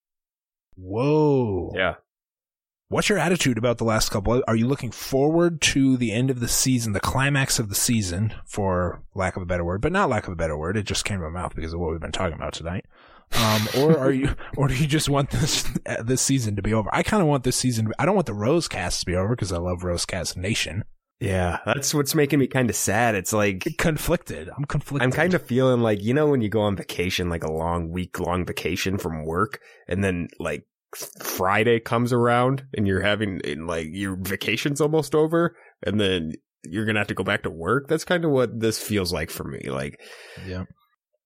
Whoa. 0.76 1.72
Yeah. 1.76 1.96
What's 2.90 3.10
your 3.10 3.18
attitude 3.18 3.58
about 3.58 3.80
the 3.80 3.84
last 3.84 4.10
couple? 4.10 4.42
Are 4.48 4.56
you 4.56 4.68
looking 4.68 4.92
forward 4.92 5.60
to 5.62 5.98
the 5.98 6.14
end 6.14 6.30
of 6.30 6.40
the 6.40 6.48
season, 6.48 6.94
the 6.94 7.02
climax 7.02 7.60
of 7.60 7.68
the 7.68 7.76
season, 7.76 8.34
for 8.46 9.04
lack 9.14 9.36
of 9.36 9.42
a 9.44 9.46
better 9.46 9.66
word, 9.66 9.82
but 9.82 9.92
not 9.92 10.08
lack 10.10 10.26
of 10.28 10.34
a 10.34 10.38
better 10.38 10.58
word? 10.58 10.78
It 10.78 10.84
just 10.84 11.04
came 11.04 11.20
to 11.20 11.30
my 11.30 11.42
mouth 11.42 11.54
because 11.54 11.74
of 11.74 11.80
what 11.82 11.92
we've 11.92 12.00
been 12.00 12.14
talking 12.14 12.36
about 12.36 12.54
tonight. 12.54 12.86
Um, 13.34 13.68
or 13.78 13.98
are 13.98 14.12
you, 14.12 14.36
or 14.58 14.68
do 14.68 14.76
you 14.76 14.88
just 14.88 15.10
want 15.10 15.30
this 15.32 15.70
this 16.04 16.22
season 16.22 16.56
to 16.56 16.62
be 16.62 16.74
over? 16.74 16.90
I 16.94 17.04
kind 17.04 17.22
of 17.22 17.28
want 17.28 17.44
this 17.44 17.56
season. 17.56 17.92
I 18.00 18.06
don't 18.06 18.16
want 18.16 18.28
the 18.28 18.34
Rose 18.34 18.68
Cast 18.68 19.02
to 19.02 19.06
be 19.06 19.16
over 19.16 19.36
because 19.36 19.52
I 19.52 19.58
love 19.58 19.84
Rose 19.84 20.06
Cast 20.06 20.38
Nation. 20.38 20.84
Yeah. 21.20 21.60
That's 21.66 21.94
what's 21.94 22.14
making 22.14 22.40
me 22.40 22.48
kind 22.48 22.70
of 22.70 22.76
sad. 22.76 23.16
It's 23.16 23.34
like, 23.34 23.68
Conflicted. 23.78 24.50
I'm 24.56 24.66
conflicted. 24.66 25.04
I'm 25.04 25.12
kind 25.12 25.34
of 25.34 25.46
feeling 25.46 25.82
like, 25.82 26.02
you 26.02 26.14
know, 26.14 26.28
when 26.28 26.42
you 26.42 26.50
go 26.50 26.62
on 26.62 26.76
vacation, 26.76 27.30
like 27.30 27.44
a 27.44 27.52
long 27.52 27.90
week 27.90 28.20
long 28.20 28.46
vacation 28.46 28.98
from 28.98 29.26
work, 29.26 29.60
and 29.88 30.04
then 30.04 30.28
like 30.40 30.66
Friday 31.22 31.80
comes 31.80 32.14
around 32.14 32.64
and 32.76 32.88
you're 32.88 33.02
having 33.02 33.42
and 33.44 33.68
like 33.68 33.88
your 33.92 34.16
vacation's 34.16 34.80
almost 34.80 35.16
over 35.16 35.56
and 35.84 36.00
then 36.00 36.34
you're 36.64 36.86
gonna 36.86 37.00
have 37.00 37.08
to 37.08 37.14
go 37.14 37.24
back 37.24 37.44
to 37.44 37.50
work. 37.50 37.88
That's 37.88 38.06
kind 38.06 38.24
of 38.26 38.32
what 38.32 38.60
this 38.60 38.80
feels 38.80 39.12
like 39.12 39.30
for 39.30 39.44
me. 39.44 39.70
Like, 39.70 40.00
yeah, 40.46 40.64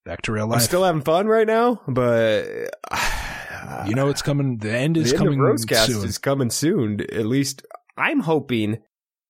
back 0.06 0.22
to 0.24 0.32
real 0.32 0.47
life. 0.47 0.60
I'm 0.60 0.62
still 0.62 0.84
having 0.84 1.02
fun 1.02 1.28
right 1.28 1.47
now, 1.47 1.82
but 1.88 2.45
you 3.88 3.95
know 3.95 4.10
it's 4.10 4.22
coming. 4.22 4.58
The 4.58 4.72
end 4.72 4.97
is 4.97 5.12
the 5.12 5.18
end 5.18 5.26
coming 5.26 5.39
of 5.39 5.45
Rosecast 5.45 5.88
soon. 5.88 6.06
is 6.06 6.18
coming 6.18 6.49
soon. 6.49 7.02
At 7.02 7.26
least 7.26 7.66
I'm 7.97 8.22
hoping. 8.22 8.80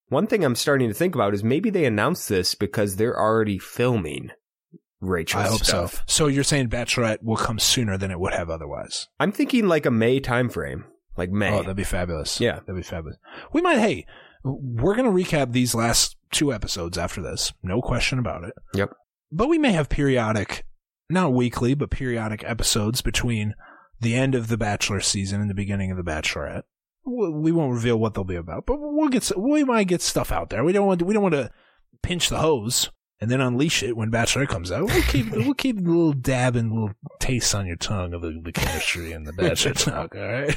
One 0.09 0.27
thing 0.27 0.43
I'm 0.43 0.55
starting 0.55 0.89
to 0.89 0.93
think 0.93 1.15
about 1.15 1.33
is 1.33 1.41
maybe 1.43 1.69
they 1.69 1.85
announced 1.85 2.27
this 2.27 2.53
because 2.53 2.97
they're 2.97 3.17
already 3.17 3.57
filming 3.57 4.31
Rachel 4.99 5.39
I 5.39 5.47
hope 5.47 5.63
stuff. 5.63 5.95
so. 5.95 6.01
So 6.07 6.27
you're 6.27 6.43
saying 6.43 6.69
Bachelorette 6.69 7.23
will 7.23 7.37
come 7.37 7.59
sooner 7.59 7.97
than 7.97 8.11
it 8.11 8.19
would 8.19 8.33
have 8.33 8.49
otherwise? 8.49 9.07
I'm 9.19 9.31
thinking 9.31 9.67
like 9.67 9.85
a 9.85 9.91
May 9.91 10.19
timeframe, 10.19 10.83
like 11.17 11.31
May. 11.31 11.51
Oh, 11.51 11.61
that'd 11.61 11.75
be 11.77 11.83
fabulous. 11.83 12.39
Yeah. 12.41 12.59
that'd 12.59 12.75
be 12.75 12.83
fabulous. 12.83 13.17
We 13.53 13.61
might. 13.61 13.79
Hey, 13.79 14.05
we're 14.43 14.95
gonna 14.95 15.11
recap 15.11 15.53
these 15.53 15.73
last 15.73 16.17
two 16.31 16.53
episodes 16.53 16.97
after 16.97 17.21
this. 17.21 17.51
No 17.63 17.81
question 17.81 18.19
about 18.19 18.43
it. 18.43 18.53
Yep. 18.75 18.91
But 19.31 19.47
we 19.47 19.57
may 19.57 19.71
have 19.71 19.89
periodic, 19.89 20.65
not 21.09 21.33
weekly, 21.33 21.73
but 21.73 21.89
periodic 21.89 22.43
episodes 22.43 23.01
between 23.01 23.55
the 23.99 24.15
end 24.15 24.35
of 24.35 24.47
the 24.47 24.57
Bachelor 24.57 24.99
season 24.99 25.39
and 25.39 25.49
the 25.49 25.55
beginning 25.55 25.91
of 25.91 25.97
the 25.97 26.03
Bachelorette. 26.03 26.63
We 27.05 27.51
won't 27.51 27.73
reveal 27.73 27.97
what 27.97 28.13
they'll 28.13 28.23
be 28.23 28.35
about, 28.35 28.65
but 28.65 28.77
we'll 28.79 29.09
get. 29.09 29.31
We 29.35 29.63
might 29.63 29.87
get 29.87 30.01
stuff 30.01 30.31
out 30.31 30.49
there. 30.49 30.63
We 30.63 30.73
don't 30.73 30.85
want. 30.85 31.01
We 31.01 31.13
don't 31.13 31.23
want 31.23 31.33
to 31.33 31.51
pinch 32.03 32.29
the 32.29 32.37
hose 32.37 32.91
and 33.19 33.29
then 33.29 33.41
unleash 33.41 33.81
it 33.81 33.97
when 33.97 34.09
Bachelor 34.09 34.45
comes 34.45 34.71
out. 34.71 34.85
We'll 34.85 35.03
keep. 35.03 35.31
we'll 35.31 35.53
keep 35.53 35.77
a 35.77 35.81
little 35.81 36.13
dab 36.13 36.55
and 36.55 36.71
little 36.71 36.91
taste 37.19 37.55
on 37.55 37.65
your 37.65 37.75
tongue 37.75 38.13
of 38.13 38.21
the, 38.21 38.39
the 38.43 38.51
chemistry 38.51 39.13
and 39.13 39.25
the 39.25 39.33
Bachelor 39.33 39.73
talk. 39.75 40.15
All 40.15 40.21
right. 40.21 40.55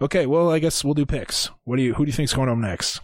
Okay. 0.00 0.26
Well, 0.26 0.50
I 0.50 0.58
guess 0.58 0.82
we'll 0.82 0.94
do 0.94 1.06
picks. 1.06 1.50
What 1.64 1.76
do 1.76 1.82
you? 1.82 1.94
Who 1.94 2.04
do 2.04 2.08
you 2.08 2.16
think's 2.16 2.32
going 2.32 2.48
home 2.48 2.60
next? 2.60 3.00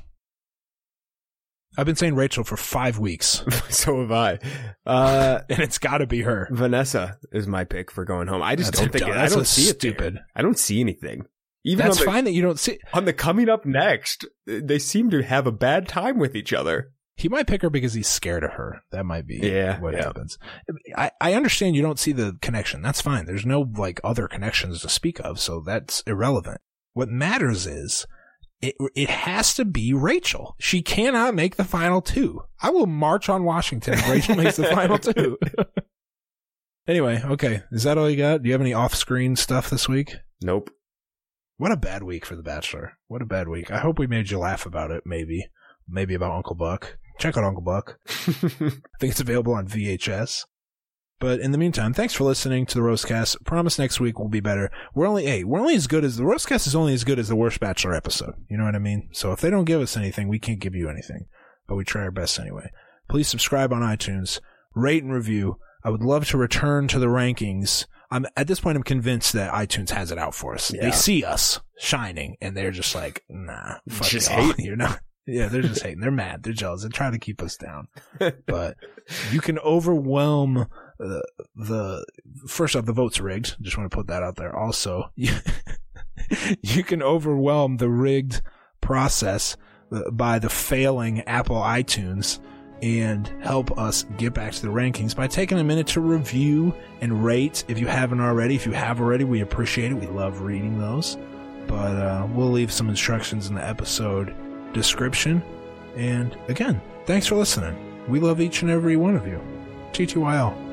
I've 1.76 1.86
been 1.86 1.96
saying 1.96 2.14
Rachel 2.16 2.44
for 2.44 2.56
five 2.56 2.98
weeks, 2.98 3.44
so 3.70 4.00
have 4.00 4.10
I. 4.12 4.38
Uh, 4.86 5.40
and 5.48 5.60
it's 5.60 5.78
got 5.78 5.98
to 5.98 6.06
be 6.06 6.22
her. 6.22 6.48
Vanessa 6.50 7.18
is 7.32 7.46
my 7.46 7.64
pick 7.64 7.90
for 7.90 8.04
going 8.04 8.26
home. 8.28 8.42
I 8.42 8.56
just 8.56 8.72
That's 8.72 8.80
don't 8.80 8.92
think 8.92 9.04
dumb. 9.04 9.12
it, 9.12 9.16
I 9.20 9.28
don't 9.28 9.46
see 9.46 9.62
it. 9.70 9.78
there. 9.80 9.92
stupid. 9.92 10.18
I 10.34 10.42
don't 10.42 10.58
see 10.58 10.80
anything. 10.80 11.26
Even 11.64 11.84
That's 11.86 11.98
on 12.00 12.06
the, 12.06 12.10
fine 12.12 12.24
that 12.24 12.32
you 12.32 12.42
don't 12.42 12.58
see. 12.58 12.78
on 12.94 13.04
the 13.04 13.12
coming 13.12 13.48
up 13.48 13.66
next, 13.66 14.24
they 14.46 14.78
seem 14.78 15.10
to 15.10 15.22
have 15.22 15.46
a 15.46 15.52
bad 15.52 15.86
time 15.88 16.18
with 16.18 16.34
each 16.34 16.52
other. 16.52 16.92
He 17.16 17.28
might 17.28 17.48
pick 17.48 17.62
her 17.62 17.70
because 17.70 17.94
he's 17.94 18.06
scared 18.06 18.44
of 18.44 18.52
her. 18.52 18.80
That 18.92 19.04
might 19.04 19.26
be 19.26 19.40
Yeah, 19.42 19.80
what 19.80 19.92
yeah. 19.92 20.04
happens. 20.04 20.38
I, 20.96 21.10
I 21.20 21.34
understand 21.34 21.74
you 21.74 21.82
don't 21.82 21.98
see 21.98 22.12
the 22.12 22.38
connection. 22.40 22.80
That's 22.80 23.00
fine. 23.00 23.26
There's 23.26 23.44
no 23.44 23.60
like 23.76 24.00
other 24.04 24.28
connections 24.28 24.80
to 24.82 24.88
speak 24.88 25.18
of, 25.20 25.40
so 25.40 25.60
that's 25.60 26.00
irrelevant. 26.06 26.60
What 26.94 27.08
matters 27.08 27.66
is 27.66 28.06
it 28.60 28.74
it 28.94 29.10
has 29.10 29.54
to 29.54 29.64
be 29.64 29.92
Rachel. 29.92 30.56
She 30.58 30.82
cannot 30.82 31.34
make 31.34 31.56
the 31.56 31.64
final 31.64 32.00
two. 32.00 32.42
I 32.60 32.70
will 32.70 32.86
march 32.86 33.28
on 33.28 33.44
Washington 33.44 33.94
if 33.94 34.08
Rachel 34.08 34.36
makes 34.36 34.56
the 34.56 34.64
final 34.64 34.98
two. 34.98 35.38
anyway, 36.88 37.22
okay. 37.24 37.62
Is 37.70 37.84
that 37.84 37.98
all 37.98 38.10
you 38.10 38.16
got? 38.16 38.42
Do 38.42 38.48
you 38.48 38.52
have 38.52 38.60
any 38.60 38.74
off 38.74 38.94
screen 38.94 39.36
stuff 39.36 39.70
this 39.70 39.88
week? 39.88 40.16
Nope. 40.42 40.70
What 41.56 41.72
a 41.72 41.76
bad 41.76 42.04
week 42.04 42.24
for 42.24 42.36
The 42.36 42.42
Bachelor. 42.42 42.98
What 43.08 43.22
a 43.22 43.26
bad 43.26 43.48
week. 43.48 43.70
I 43.70 43.78
hope 43.78 43.98
we 43.98 44.06
made 44.06 44.30
you 44.30 44.38
laugh 44.38 44.64
about 44.64 44.92
it, 44.92 45.02
maybe. 45.04 45.48
Maybe 45.88 46.14
about 46.14 46.30
Uncle 46.30 46.54
Buck. 46.54 46.98
Check 47.18 47.36
out 47.36 47.42
Uncle 47.42 47.62
Buck. 47.62 47.98
I 48.08 48.12
think 49.00 49.10
it's 49.10 49.20
available 49.20 49.54
on 49.54 49.66
VHS. 49.66 50.44
But 51.20 51.40
in 51.40 51.50
the 51.50 51.58
meantime, 51.58 51.94
thanks 51.94 52.14
for 52.14 52.24
listening 52.24 52.64
to 52.66 52.74
the 52.74 52.80
Roastcast. 52.80 53.44
Promise 53.44 53.78
next 53.78 53.98
week 53.98 54.18
will 54.18 54.28
be 54.28 54.40
better. 54.40 54.70
We're 54.94 55.06
only 55.08 55.26
hey, 55.26 55.42
we're 55.44 55.58
only 55.58 55.74
as 55.74 55.86
good 55.86 56.04
as 56.04 56.16
the 56.16 56.22
Roastcast 56.24 56.66
is 56.66 56.76
only 56.76 56.94
as 56.94 57.04
good 57.04 57.18
as 57.18 57.28
the 57.28 57.36
worst 57.36 57.58
Bachelor 57.58 57.94
episode. 57.94 58.34
You 58.48 58.56
know 58.56 58.64
what 58.64 58.76
I 58.76 58.80
mean? 58.80 59.08
So 59.12 59.32
if 59.32 59.40
they 59.40 59.50
don't 59.50 59.64
give 59.64 59.80
us 59.80 59.96
anything, 59.96 60.28
we 60.28 60.38
can't 60.38 60.60
give 60.60 60.74
you 60.74 60.88
anything. 60.88 61.26
But 61.66 61.74
we 61.74 61.84
try 61.84 62.02
our 62.02 62.10
best 62.12 62.38
anyway. 62.38 62.70
Please 63.08 63.28
subscribe 63.28 63.72
on 63.72 63.82
iTunes, 63.82 64.40
rate 64.74 65.02
and 65.02 65.12
review. 65.12 65.58
I 65.82 65.90
would 65.90 66.02
love 66.02 66.26
to 66.28 66.38
return 66.38 66.86
to 66.88 66.98
the 66.98 67.06
rankings. 67.06 67.86
I'm 68.10 68.24
at 68.36 68.46
this 68.46 68.60
point 68.60 68.76
I'm 68.76 68.82
convinced 68.84 69.32
that 69.32 69.52
iTunes 69.52 69.90
has 69.90 70.12
it 70.12 70.18
out 70.18 70.34
for 70.34 70.54
us. 70.54 70.72
Yeah. 70.72 70.82
They 70.82 70.90
see 70.92 71.24
us 71.24 71.60
shining 71.78 72.36
and 72.40 72.56
they're 72.56 72.70
just 72.70 72.94
like, 72.94 73.24
nah, 73.28 73.74
fuck 73.88 74.08
Just 74.08 74.30
y'all. 74.30 74.42
hating. 74.46 74.64
You're 74.64 74.76
not 74.76 75.00
yeah, 75.26 75.48
they're 75.48 75.60
just 75.60 75.82
hating. 75.82 76.00
They're 76.00 76.10
mad. 76.10 76.42
They're 76.42 76.54
jealous. 76.54 76.80
They're 76.80 76.90
trying 76.90 77.12
to 77.12 77.18
keep 77.18 77.42
us 77.42 77.56
down. 77.56 77.88
But 78.46 78.76
you 79.30 79.40
can 79.40 79.58
overwhelm 79.58 80.66
the 80.98 82.04
first 82.46 82.76
off 82.76 82.86
the 82.86 82.92
votes 82.92 83.20
rigged. 83.20 83.56
Just 83.60 83.78
want 83.78 83.90
to 83.90 83.96
put 83.96 84.08
that 84.08 84.22
out 84.22 84.36
there. 84.36 84.54
Also, 84.54 85.10
you, 85.16 85.32
you 86.62 86.82
can 86.82 87.02
overwhelm 87.02 87.76
the 87.76 87.88
rigged 87.88 88.42
process 88.80 89.56
uh, 89.92 90.10
by 90.10 90.38
the 90.38 90.50
failing 90.50 91.20
Apple 91.22 91.56
iTunes 91.56 92.40
and 92.82 93.26
help 93.40 93.76
us 93.76 94.04
get 94.16 94.34
back 94.34 94.52
to 94.52 94.62
the 94.62 94.68
rankings 94.68 95.14
by 95.14 95.26
taking 95.26 95.58
a 95.58 95.64
minute 95.64 95.88
to 95.88 96.00
review 96.00 96.72
and 97.00 97.24
rate 97.24 97.64
if 97.68 97.78
you 97.78 97.86
haven't 97.86 98.20
already. 98.20 98.54
If 98.54 98.66
you 98.66 98.72
have 98.72 99.00
already, 99.00 99.24
we 99.24 99.40
appreciate 99.40 99.90
it. 99.90 99.94
We 99.94 100.06
love 100.06 100.42
reading 100.42 100.78
those. 100.78 101.16
But 101.66 101.96
uh, 101.96 102.26
we'll 102.32 102.50
leave 102.50 102.72
some 102.72 102.88
instructions 102.88 103.48
in 103.48 103.54
the 103.54 103.66
episode 103.66 104.34
description. 104.72 105.42
And 105.96 106.36
again, 106.48 106.80
thanks 107.04 107.26
for 107.26 107.34
listening. 107.34 107.76
We 108.08 108.20
love 108.20 108.40
each 108.40 108.62
and 108.62 108.70
every 108.70 108.96
one 108.96 109.16
of 109.16 109.26
you. 109.26 109.40
TTYL. 109.92 110.67